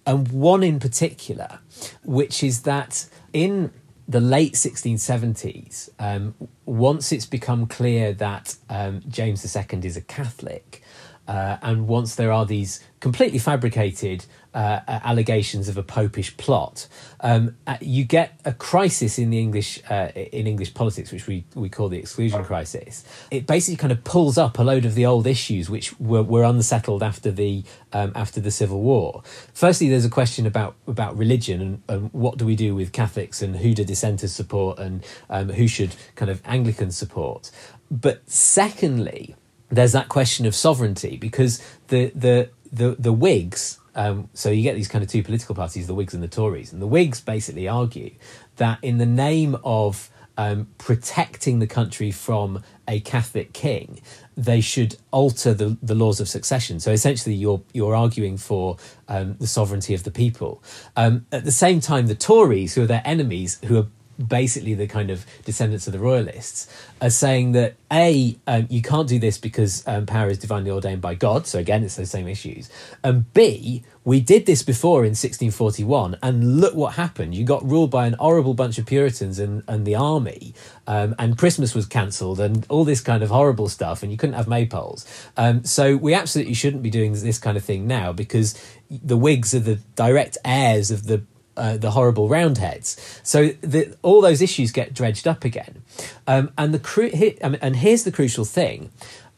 and 0.06 0.28
one 0.28 0.62
in 0.62 0.78
particular, 0.80 1.60
which 2.04 2.42
is 2.42 2.62
that 2.62 3.08
in 3.32 3.70
the 4.08 4.20
late 4.20 4.54
1670s, 4.54 5.90
um, 5.98 6.34
once 6.64 7.12
it's 7.12 7.26
become 7.26 7.66
clear 7.66 8.14
that 8.14 8.56
um, 8.70 9.02
James 9.06 9.44
II 9.44 9.80
is 9.82 9.98
a 9.98 10.00
Catholic, 10.00 10.82
uh, 11.28 11.58
and 11.60 11.86
once 11.86 12.14
there 12.14 12.32
are 12.32 12.46
these 12.46 12.82
completely 13.00 13.38
fabricated 13.38 14.24
uh, 14.54 14.80
allegations 14.88 15.68
of 15.68 15.76
a 15.76 15.82
popish 15.82 16.34
plot, 16.38 16.88
um, 17.20 17.54
uh, 17.66 17.76
you 17.82 18.02
get 18.02 18.40
a 18.46 18.52
crisis 18.52 19.18
in 19.18 19.28
the 19.28 19.38
English 19.38 19.78
uh, 19.90 20.08
in 20.14 20.46
English 20.46 20.72
politics, 20.72 21.12
which 21.12 21.26
we, 21.26 21.44
we 21.54 21.68
call 21.68 21.90
the 21.90 21.98
exclusion 21.98 22.42
crisis. 22.44 23.04
It 23.30 23.46
basically 23.46 23.76
kind 23.76 23.92
of 23.92 24.02
pulls 24.04 24.38
up 24.38 24.58
a 24.58 24.62
load 24.62 24.86
of 24.86 24.94
the 24.94 25.04
old 25.04 25.26
issues 25.26 25.68
which 25.68 25.98
were, 26.00 26.22
were 26.22 26.44
unsettled 26.44 27.02
after 27.02 27.30
the 27.30 27.62
um, 27.92 28.12
after 28.14 28.40
the 28.40 28.50
Civil 28.50 28.80
War. 28.80 29.22
Firstly, 29.52 29.90
there's 29.90 30.06
a 30.06 30.10
question 30.10 30.46
about 30.46 30.76
about 30.86 31.16
religion 31.16 31.60
and, 31.60 31.82
and, 31.88 32.12
what 32.14 32.38
do 32.38 32.46
we 32.46 32.56
do 32.56 32.74
with 32.74 32.92
Catholics 32.92 33.42
and 33.42 33.56
who 33.56 33.74
do 33.74 33.84
dissenters 33.84 34.32
support 34.32 34.78
and 34.78 35.04
um, 35.28 35.50
who 35.50 35.68
should 35.68 35.94
kind 36.14 36.30
of 36.30 36.40
Anglicans 36.46 36.96
support. 36.96 37.50
But 37.90 38.28
secondly, 38.28 39.36
there's 39.70 39.92
that 39.92 40.08
question 40.08 40.46
of 40.46 40.54
sovereignty 40.54 41.16
because 41.16 41.62
the 41.88 42.12
the 42.14 42.50
the, 42.72 42.96
the 42.98 43.12
Whigs. 43.12 43.78
Um, 43.94 44.28
so 44.32 44.50
you 44.50 44.62
get 44.62 44.76
these 44.76 44.86
kind 44.86 45.02
of 45.02 45.10
two 45.10 45.24
political 45.24 45.54
parties, 45.54 45.86
the 45.86 45.94
Whigs 45.94 46.14
and 46.14 46.22
the 46.22 46.28
Tories, 46.28 46.72
and 46.72 46.80
the 46.80 46.86
Whigs 46.86 47.20
basically 47.20 47.66
argue 47.66 48.12
that 48.56 48.78
in 48.82 48.98
the 48.98 49.06
name 49.06 49.56
of 49.64 50.10
um, 50.36 50.68
protecting 50.78 51.58
the 51.58 51.66
country 51.66 52.12
from 52.12 52.62
a 52.86 53.00
Catholic 53.00 53.52
king, 53.52 54.00
they 54.36 54.60
should 54.60 54.96
alter 55.10 55.52
the, 55.52 55.76
the 55.82 55.96
laws 55.96 56.20
of 56.20 56.28
succession. 56.28 56.78
So 56.78 56.92
essentially, 56.92 57.34
you're 57.34 57.60
you're 57.72 57.96
arguing 57.96 58.36
for 58.36 58.76
um, 59.08 59.36
the 59.40 59.48
sovereignty 59.48 59.94
of 59.94 60.04
the 60.04 60.12
people. 60.12 60.62
Um, 60.96 61.26
at 61.32 61.44
the 61.44 61.50
same 61.50 61.80
time, 61.80 62.06
the 62.06 62.14
Tories, 62.14 62.76
who 62.76 62.82
are 62.82 62.86
their 62.86 63.02
enemies, 63.04 63.58
who 63.64 63.78
are 63.78 63.86
basically 64.26 64.74
the 64.74 64.86
kind 64.86 65.10
of 65.10 65.24
descendants 65.44 65.86
of 65.86 65.92
the 65.92 65.98
royalists, 65.98 66.72
are 67.00 67.10
saying 67.10 67.52
that 67.52 67.76
a 67.92 68.36
um, 68.46 68.66
you 68.68 68.82
can't 68.82 69.08
do 69.08 69.18
this 69.18 69.38
because 69.38 69.86
um, 69.86 70.06
power 70.06 70.28
is 70.28 70.38
divinely 70.38 70.70
ordained 70.70 71.00
by 71.00 71.14
God. 71.14 71.46
So 71.46 71.58
again, 71.58 71.84
it's 71.84 71.96
those 71.96 72.10
same 72.10 72.28
issues. 72.28 72.68
And 73.02 73.32
b 73.32 73.84
we 74.08 74.22
did 74.22 74.46
this 74.46 74.62
before 74.62 75.00
in 75.00 75.10
1641, 75.10 76.16
and 76.22 76.62
look 76.62 76.74
what 76.74 76.94
happened. 76.94 77.34
You 77.34 77.44
got 77.44 77.62
ruled 77.62 77.90
by 77.90 78.06
an 78.06 78.14
horrible 78.14 78.54
bunch 78.54 78.78
of 78.78 78.86
Puritans 78.86 79.38
and, 79.38 79.62
and 79.68 79.86
the 79.86 79.96
army, 79.96 80.54
um, 80.86 81.14
and 81.18 81.36
Christmas 81.36 81.74
was 81.74 81.84
cancelled, 81.84 82.40
and 82.40 82.64
all 82.70 82.86
this 82.86 83.02
kind 83.02 83.22
of 83.22 83.28
horrible 83.28 83.68
stuff, 83.68 84.02
and 84.02 84.10
you 84.10 84.16
couldn't 84.16 84.36
have 84.36 84.46
maypoles. 84.46 85.04
Um, 85.36 85.62
so 85.62 85.94
we 85.94 86.14
absolutely 86.14 86.54
shouldn't 86.54 86.82
be 86.82 86.88
doing 86.88 87.12
this 87.12 87.36
kind 87.36 87.58
of 87.58 87.64
thing 87.64 87.86
now 87.86 88.14
because 88.14 88.58
the 88.90 89.18
Whigs 89.18 89.52
are 89.52 89.60
the 89.60 89.76
direct 89.94 90.38
heirs 90.42 90.90
of 90.90 91.04
the 91.04 91.22
uh, 91.58 91.76
the 91.76 91.90
horrible 91.90 92.28
roundheads. 92.28 93.20
So 93.22 93.48
the, 93.60 93.96
all 94.02 94.20
those 94.20 94.40
issues 94.40 94.72
get 94.72 94.94
dredged 94.94 95.26
up 95.26 95.44
again. 95.44 95.82
Um, 96.26 96.52
and 96.56 96.72
the 96.72 96.78
cru- 96.78 97.10
and 97.40 97.76
here's 97.76 98.04
the 98.04 98.12
crucial 98.12 98.44
thing: 98.44 98.90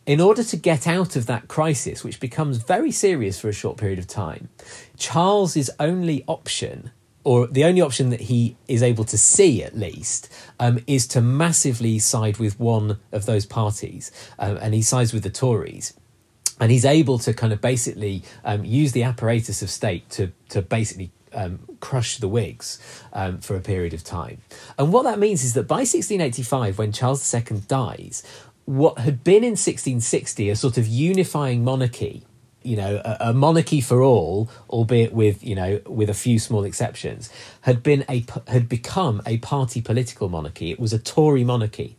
in 0.06 0.20
order 0.20 0.44
to 0.44 0.56
get 0.56 0.86
out 0.86 1.16
of 1.16 1.26
that 1.26 1.48
crisis, 1.48 2.04
which 2.04 2.20
becomes 2.20 2.58
very 2.58 2.90
serious 2.90 3.40
for 3.40 3.48
a 3.48 3.52
short 3.52 3.76
period 3.76 3.98
of 3.98 4.06
time, 4.06 4.48
Charles's 4.96 5.70
only 5.80 6.24
option. 6.26 6.92
Or 7.22 7.46
the 7.46 7.64
only 7.64 7.82
option 7.82 8.08
that 8.10 8.22
he 8.22 8.56
is 8.66 8.82
able 8.82 9.04
to 9.04 9.18
see, 9.18 9.62
at 9.62 9.76
least, 9.76 10.32
um, 10.58 10.78
is 10.86 11.06
to 11.08 11.20
massively 11.20 11.98
side 11.98 12.38
with 12.38 12.58
one 12.58 12.96
of 13.12 13.26
those 13.26 13.44
parties, 13.44 14.10
um, 14.38 14.56
and 14.56 14.72
he 14.72 14.80
sides 14.80 15.12
with 15.12 15.22
the 15.22 15.30
Tories 15.30 15.92
and 16.60 16.70
he's 16.70 16.84
able 16.84 17.18
to 17.18 17.32
kind 17.32 17.52
of 17.52 17.60
basically 17.60 18.22
um, 18.44 18.64
use 18.64 18.92
the 18.92 19.02
apparatus 19.02 19.62
of 19.62 19.70
state 19.70 20.08
to 20.10 20.30
to 20.50 20.60
basically 20.62 21.10
um, 21.32 21.60
crush 21.80 22.18
the 22.18 22.28
Whigs 22.28 22.78
um, 23.12 23.38
for 23.38 23.56
a 23.56 23.60
period 23.60 23.94
of 23.94 24.04
time. 24.04 24.38
And 24.78 24.92
what 24.92 25.04
that 25.04 25.18
means 25.18 25.44
is 25.44 25.54
that 25.54 25.66
by 25.66 25.80
1685, 25.80 26.78
when 26.78 26.92
Charles 26.92 27.34
II 27.34 27.62
dies, 27.66 28.22
what 28.64 28.98
had 28.98 29.24
been 29.24 29.42
in 29.42 29.56
1660 29.58 30.48
a 30.48 30.54
sort 30.54 30.78
of 30.78 30.86
unifying 30.86 31.64
monarchy 31.64 32.22
you 32.62 32.76
know 32.76 33.00
a, 33.04 33.16
a, 33.30 33.32
monarchy 33.32 33.80
for 33.80 34.00
all 34.00 34.48
albeit 34.68 35.12
with 35.12 35.42
you 35.42 35.54
know 35.54 35.80
with 35.86 36.08
a 36.08 36.14
few 36.14 36.38
small 36.38 36.62
exceptions 36.62 37.30
had 37.62 37.82
been 37.82 38.04
a 38.08 38.24
had 38.46 38.68
become 38.68 39.22
a 39.26 39.38
party 39.38 39.80
political 39.80 40.28
monarchy 40.28 40.70
it 40.70 40.78
was 40.78 40.92
a 40.92 40.98
tory 40.98 41.42
monarchy 41.42 41.96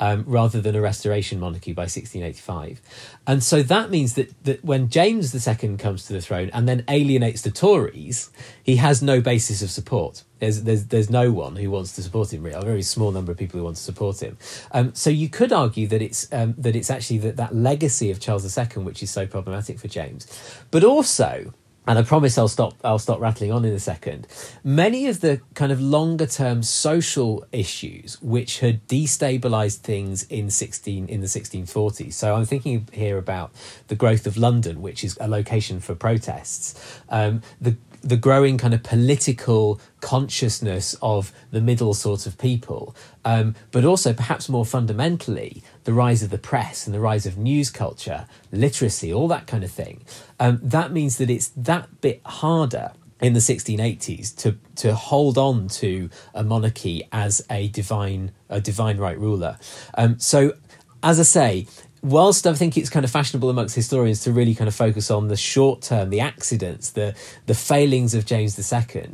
um, 0.00 0.24
rather 0.26 0.60
than 0.60 0.74
a 0.74 0.80
restoration 0.80 1.40
monarchy 1.40 1.72
by 1.72 1.82
1685. 1.82 2.80
And 3.26 3.42
so 3.42 3.62
that 3.62 3.90
means 3.90 4.14
that, 4.14 4.32
that 4.44 4.64
when 4.64 4.88
James 4.88 5.34
II 5.34 5.76
comes 5.76 6.06
to 6.06 6.12
the 6.12 6.20
throne 6.20 6.50
and 6.52 6.68
then 6.68 6.84
alienates 6.88 7.42
the 7.42 7.50
Tories, 7.50 8.30
he 8.62 8.76
has 8.76 9.02
no 9.02 9.20
basis 9.20 9.62
of 9.62 9.70
support. 9.70 10.24
There's, 10.40 10.64
there's, 10.64 10.86
there's 10.86 11.08
no 11.08 11.30
one 11.30 11.54
who 11.54 11.70
wants 11.70 11.94
to 11.94 12.02
support 12.02 12.32
him, 12.32 12.42
really, 12.42 12.56
a 12.56 12.62
very 12.62 12.82
small 12.82 13.12
number 13.12 13.30
of 13.30 13.38
people 13.38 13.58
who 13.58 13.64
want 13.64 13.76
to 13.76 13.82
support 13.82 14.20
him. 14.20 14.36
Um, 14.72 14.92
so 14.92 15.08
you 15.08 15.28
could 15.28 15.52
argue 15.52 15.86
that 15.86 16.02
it's, 16.02 16.32
um, 16.32 16.54
that 16.58 16.74
it's 16.74 16.90
actually 16.90 17.18
that, 17.18 17.36
that 17.36 17.54
legacy 17.54 18.10
of 18.10 18.18
Charles 18.18 18.58
II 18.58 18.82
which 18.82 19.02
is 19.02 19.10
so 19.10 19.26
problematic 19.26 19.78
for 19.78 19.86
James. 19.86 20.26
But 20.72 20.82
also, 20.82 21.54
and 21.86 21.98
I 21.98 22.02
promise 22.02 22.38
I'll 22.38 22.48
stop. 22.48 22.74
I'll 22.84 22.98
stop 22.98 23.20
rattling 23.20 23.52
on 23.52 23.64
in 23.64 23.72
a 23.72 23.80
second. 23.80 24.26
Many 24.62 25.08
of 25.08 25.20
the 25.20 25.40
kind 25.54 25.72
of 25.72 25.80
longer 25.80 26.26
term 26.26 26.62
social 26.62 27.44
issues 27.52 28.20
which 28.22 28.60
had 28.60 28.86
destabilised 28.86 29.78
things 29.78 30.24
in 30.24 30.50
sixteen 30.50 31.08
in 31.08 31.20
the 31.20 31.28
sixteen 31.28 31.66
forties. 31.66 32.16
So 32.16 32.34
I'm 32.34 32.44
thinking 32.44 32.88
here 32.92 33.18
about 33.18 33.52
the 33.88 33.96
growth 33.96 34.26
of 34.26 34.36
London, 34.36 34.82
which 34.82 35.02
is 35.04 35.18
a 35.20 35.28
location 35.28 35.80
for 35.80 35.94
protests. 35.94 37.00
Um, 37.08 37.42
the 37.60 37.76
the 38.02 38.16
growing 38.16 38.58
kind 38.58 38.74
of 38.74 38.82
political 38.82 39.80
consciousness 40.00 40.96
of 41.00 41.32
the 41.50 41.60
middle 41.60 41.94
sort 41.94 42.26
of 42.26 42.36
people, 42.36 42.94
um, 43.24 43.54
but 43.70 43.84
also 43.84 44.12
perhaps 44.12 44.48
more 44.48 44.66
fundamentally, 44.66 45.62
the 45.84 45.92
rise 45.92 46.22
of 46.22 46.30
the 46.30 46.38
press 46.38 46.86
and 46.86 46.94
the 46.94 47.00
rise 47.00 47.26
of 47.26 47.38
news 47.38 47.70
culture, 47.70 48.26
literacy, 48.50 49.12
all 49.12 49.28
that 49.28 49.46
kind 49.46 49.64
of 49.64 49.70
thing. 49.70 50.02
Um, 50.40 50.58
that 50.62 50.92
means 50.92 51.18
that 51.18 51.30
it's 51.30 51.48
that 51.56 52.00
bit 52.00 52.20
harder 52.24 52.92
in 53.20 53.34
the 53.34 53.40
1680s 53.40 54.36
to 54.36 54.58
to 54.74 54.94
hold 54.94 55.38
on 55.38 55.68
to 55.68 56.10
a 56.34 56.42
monarchy 56.42 57.08
as 57.12 57.40
a 57.48 57.68
divine 57.68 58.32
a 58.48 58.60
divine 58.60 58.98
right 58.98 59.18
ruler. 59.18 59.56
Um, 59.94 60.18
so, 60.18 60.54
as 61.02 61.20
I 61.20 61.22
say, 61.22 61.66
whilst 62.02 62.46
I 62.46 62.54
think 62.54 62.76
it's 62.76 62.90
kind 62.90 63.04
of 63.04 63.10
fashionable 63.10 63.48
amongst 63.48 63.74
historians 63.74 64.20
to 64.24 64.32
really 64.32 64.54
kind 64.54 64.68
of 64.68 64.74
focus 64.74 65.10
on 65.10 65.28
the 65.28 65.36
short 65.36 65.82
term, 65.82 66.10
the 66.10 66.20
accidents, 66.20 66.90
the 66.90 67.14
the 67.46 67.54
failings 67.54 68.14
of 68.14 68.26
James 68.26 68.58
II, 68.58 69.10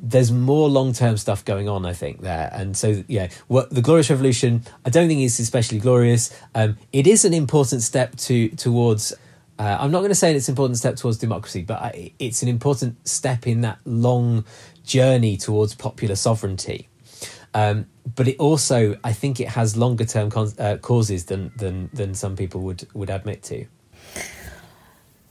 there's 0.00 0.32
more 0.32 0.68
long 0.68 0.92
term 0.92 1.16
stuff 1.16 1.44
going 1.44 1.68
on, 1.68 1.86
I 1.86 1.92
think 1.92 2.20
there. 2.20 2.50
And 2.52 2.76
so, 2.76 3.04
yeah, 3.06 3.28
what 3.46 3.70
the 3.70 3.80
Glorious 3.80 4.10
Revolution, 4.10 4.62
I 4.84 4.90
don't 4.90 5.08
think 5.08 5.20
is 5.20 5.38
especially 5.38 5.78
glorious. 5.78 6.36
Um, 6.54 6.76
it 6.92 7.06
is 7.06 7.24
an 7.24 7.32
important 7.32 7.82
step 7.82 8.16
to 8.16 8.48
towards. 8.50 9.12
Uh, 9.58 9.76
I'm 9.78 9.92
not 9.92 9.98
going 9.98 10.10
to 10.10 10.16
say 10.16 10.34
it's 10.34 10.48
an 10.48 10.52
important 10.52 10.78
step 10.78 10.96
towards 10.96 11.18
democracy, 11.18 11.62
but 11.62 11.78
I, 11.80 12.12
it's 12.18 12.42
an 12.42 12.48
important 12.48 13.06
step 13.06 13.46
in 13.46 13.60
that 13.60 13.78
long 13.84 14.44
journey 14.82 15.36
towards 15.36 15.74
popular 15.74 16.16
sovereignty. 16.16 16.88
Um, 17.54 17.86
but 18.16 18.28
it 18.28 18.38
also, 18.38 18.96
I 19.04 19.12
think, 19.12 19.40
it 19.40 19.48
has 19.48 19.76
longer 19.76 20.04
term 20.04 20.30
con- 20.30 20.52
uh, 20.58 20.76
causes 20.78 21.26
than, 21.26 21.52
than 21.56 21.90
than 21.92 22.14
some 22.14 22.36
people 22.36 22.62
would 22.62 22.86
would 22.94 23.10
admit 23.10 23.42
to. 23.44 23.66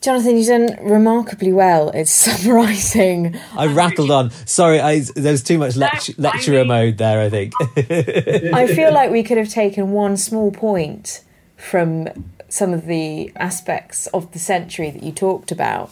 Jonathan, 0.01 0.35
you've 0.35 0.47
done 0.47 0.77
remarkably 0.81 1.53
well. 1.53 1.89
It's 1.89 2.11
summarising. 2.41 3.37
I 3.55 3.67
rattled 3.67 4.09
on. 4.09 4.31
Sorry, 4.45 4.79
I, 4.79 5.01
there's 5.15 5.43
too 5.43 5.59
much 5.59 5.75
lect- 5.75 6.17
lecturer 6.17 6.65
mode 6.65 6.97
there. 6.97 7.21
I 7.21 7.29
think. 7.29 7.53
I 7.77 8.67
feel 8.67 8.93
like 8.93 9.11
we 9.11 9.23
could 9.23 9.37
have 9.37 9.49
taken 9.49 9.91
one 9.91 10.17
small 10.17 10.51
point 10.51 11.23
from 11.55 12.07
some 12.49 12.73
of 12.73 12.85
the 12.85 13.31
aspects 13.35 14.07
of 14.07 14.31
the 14.33 14.39
century 14.39 14.89
that 14.91 15.03
you 15.03 15.11
talked 15.11 15.51
about 15.51 15.91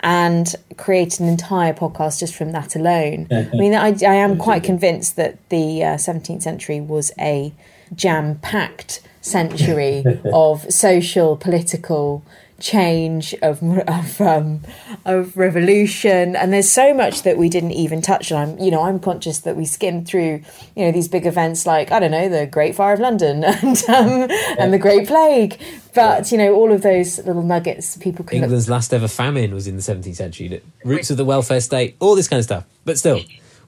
and 0.00 0.54
create 0.76 1.20
an 1.20 1.28
entire 1.28 1.72
podcast 1.72 2.20
just 2.20 2.34
from 2.34 2.52
that 2.52 2.74
alone. 2.74 3.26
I 3.30 3.48
mean, 3.52 3.74
I, 3.74 3.88
I 3.88 4.14
am 4.14 4.38
quite 4.38 4.64
convinced 4.64 5.16
that 5.16 5.36
the 5.50 5.84
uh, 5.84 5.96
17th 5.96 6.42
century 6.42 6.80
was 6.80 7.12
a 7.18 7.52
jam 7.94 8.38
packed 8.38 9.02
century 9.20 10.04
of 10.32 10.70
social, 10.72 11.36
political, 11.36 12.24
change 12.60 13.34
of 13.42 13.62
of, 13.88 14.20
um, 14.20 14.60
of 15.04 15.36
revolution. 15.36 16.36
And 16.36 16.52
there's 16.52 16.70
so 16.70 16.92
much 16.92 17.22
that 17.22 17.38
we 17.38 17.48
didn't 17.48 17.72
even 17.72 18.02
touch 18.02 18.32
on. 18.32 18.40
I'm 18.40 18.58
you 18.58 18.70
know 18.70 18.82
I'm 18.82 18.98
conscious 18.98 19.40
that 19.40 19.56
we 19.56 19.64
skimmed 19.64 20.06
through 20.06 20.42
you 20.76 20.84
know 20.84 20.92
these 20.92 21.08
big 21.08 21.26
events 21.26 21.66
like 21.66 21.92
I 21.92 22.00
don't 22.00 22.10
know 22.10 22.28
the 22.28 22.46
Great 22.46 22.74
Fire 22.74 22.94
of 22.94 23.00
London 23.00 23.44
and 23.62 23.82
um, 23.88 24.30
yeah. 24.30 24.54
and 24.58 24.72
the 24.72 24.78
Great 24.78 25.06
Plague. 25.06 25.60
But 25.94 26.30
you 26.32 26.38
know 26.38 26.54
all 26.54 26.72
of 26.72 26.82
those 26.82 27.18
little 27.18 27.42
nuggets 27.42 27.96
people 27.96 28.24
can 28.24 28.42
England's 28.42 28.68
look- 28.68 28.76
last 28.76 28.94
ever 28.94 29.08
famine 29.08 29.54
was 29.54 29.66
in 29.66 29.76
the 29.76 29.82
17th 29.82 30.16
century. 30.16 30.62
Roots 30.84 31.10
of 31.10 31.16
the 31.16 31.24
welfare 31.24 31.60
state 31.60 31.96
all 32.00 32.14
this 32.14 32.28
kind 32.28 32.38
of 32.38 32.44
stuff. 32.44 32.64
But 32.84 32.98
still 32.98 33.20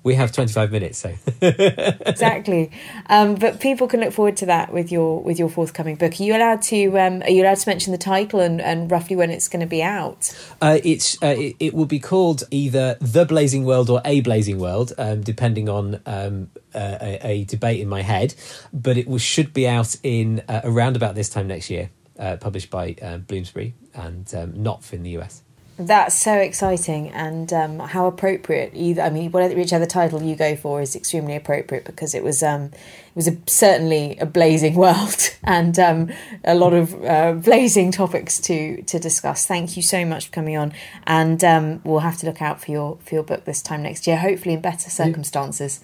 we 0.05 0.15
have 0.15 0.33
25 0.33 0.73
minutes 0.73 0.99
so. 0.99 1.15
Exactly. 1.43 2.71
Um, 3.07 3.35
but 3.35 3.61
people 3.61 3.87
can 3.87 4.01
look 4.01 4.13
forward 4.13 4.37
to 4.39 4.47
that 4.47 4.73
with 4.73 4.91
your 4.91 5.23
with 5.23 5.39
your 5.39 5.49
forthcoming 5.49 5.97
book. 5.97 6.19
Are 6.19 6.23
you 6.23 6.37
allowed 6.37 6.63
to 6.63 6.99
um, 6.99 7.23
are 7.23 7.31
you 7.31 7.43
allowed 7.43 7.59
to 7.59 7.69
mention 7.69 7.93
the 7.93 7.99
title 7.99 8.41
and, 8.41 8.61
and 8.61 8.91
roughly 8.91 9.17
when 9.17 9.31
it's 9.31 9.49
going 9.49 9.61
to 9.61 9.67
be 9.67 9.83
out? 9.83 10.37
Uh, 10.61 10.79
it's 10.83 11.23
uh, 11.23 11.35
it, 11.39 11.57
it, 11.59 11.75
will 11.75 11.87
be 11.87 11.99
called 11.99 12.45
either 12.51 12.97
the 13.01 13.25
blazing 13.25 13.65
world 13.65 13.91
or 13.91 14.01
a 14.05 14.21
blazing 14.21 14.59
world 14.59 14.93
um, 14.99 15.23
depending 15.23 15.69
on 15.69 16.01
um, 16.07 16.51
uh, 16.75 16.99
a, 17.01 17.27
a, 17.27 17.45
debate 17.45 17.81
in 17.81 17.89
my 17.89 18.03
head. 18.03 18.35
But 18.73 18.97
it 18.97 19.07
will, 19.07 19.19
should 19.19 19.53
be 19.53 19.69
out 19.69 19.97
in 20.03 20.43
uh, 20.49 20.63
around 20.65 20.97
about 20.97 21.15
this 21.15 21.29
time 21.29 21.49
next 21.49 21.71
year 21.71 21.91
uh, 22.19 22.37
published 22.37 22.71
by 22.71 22.97
uh, 23.03 23.19
bloomsbury 23.19 23.75
and 23.95 24.33
um, 24.35 24.63
Knopf 24.63 24.93
in 24.93 25.03
the 25.03 25.11
us 25.19 25.43
that's 25.87 26.19
so 26.19 26.35
exciting, 26.35 27.11
and 27.11 27.53
um, 27.53 27.79
how 27.79 28.07
appropriate. 28.07 28.73
Either 28.75 29.03
I 29.03 29.11
mean, 29.11 29.31
whatever 29.31 29.55
whichever 29.55 29.87
title 29.87 30.23
you 30.23 30.37
go 30.37 30.57
for 30.57 30.81
is 30.81 30.97
extremely 30.97 31.37
appropriate 31.37 31.85
because 31.85 32.15
it 32.15 32.23
was 32.23 32.43
um, 32.43 32.65
it 32.65 33.17
was 33.17 33.29
a, 33.29 33.37
certainly 33.47 34.17
a 34.19 34.27
blazing 34.27 34.75
world 34.85 35.31
and 35.45 35.79
um, 35.79 36.11
a 36.45 36.55
lot 36.55 36.73
of 36.73 36.95
uh, 37.05 37.33
blazing 37.33 37.93
topics 37.93 38.39
to 38.41 38.83
to 38.83 38.99
discuss. 38.99 39.47
Thank 39.47 39.77
you 39.77 39.83
so 39.83 40.05
much 40.05 40.27
for 40.27 40.33
coming 40.33 40.57
on, 40.57 40.73
and 41.07 41.43
um, 41.45 41.81
we'll 41.85 42.01
have 42.01 42.19
to 42.19 42.27
look 42.27 42.43
out 42.43 42.61
for 42.61 42.71
your 42.71 42.99
for 43.05 43.15
your 43.15 43.25
book 43.25 43.45
this 43.45 43.63
time 43.63 43.83
next 43.83 44.07
year, 44.07 44.17
hopefully 44.17 44.55
in 44.55 44.61
better 44.61 44.91
circumstances. 44.91 45.81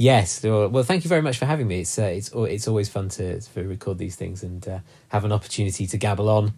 Yes. 0.00 0.42
Well, 0.42 0.82
thank 0.82 1.04
you 1.04 1.10
very 1.10 1.20
much 1.20 1.36
for 1.36 1.44
having 1.44 1.68
me. 1.68 1.80
It's 1.80 1.98
uh, 1.98 2.04
it's 2.04 2.30
it's 2.34 2.66
always 2.66 2.88
fun 2.88 3.10
to, 3.10 3.38
to 3.38 3.68
record 3.68 3.98
these 3.98 4.16
things 4.16 4.42
and 4.42 4.66
uh, 4.66 4.78
have 5.08 5.26
an 5.26 5.30
opportunity 5.30 5.86
to 5.86 5.98
gabble 5.98 6.30
on. 6.30 6.54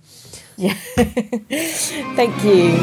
Yeah. 0.57 0.75
thank 2.15 2.45
you. 2.45 2.79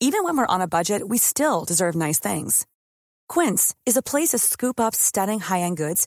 Even 0.00 0.24
when 0.24 0.36
we're 0.36 0.46
on 0.46 0.60
a 0.60 0.68
budget, 0.68 1.08
we 1.08 1.16
still 1.16 1.64
deserve 1.64 1.94
nice 1.94 2.18
things. 2.18 2.66
Quince 3.30 3.74
is 3.86 3.96
a 3.96 4.02
place 4.02 4.28
to 4.32 4.38
scoop 4.38 4.78
up 4.78 4.94
stunning 4.94 5.40
high-end 5.40 5.76
goods 5.78 6.06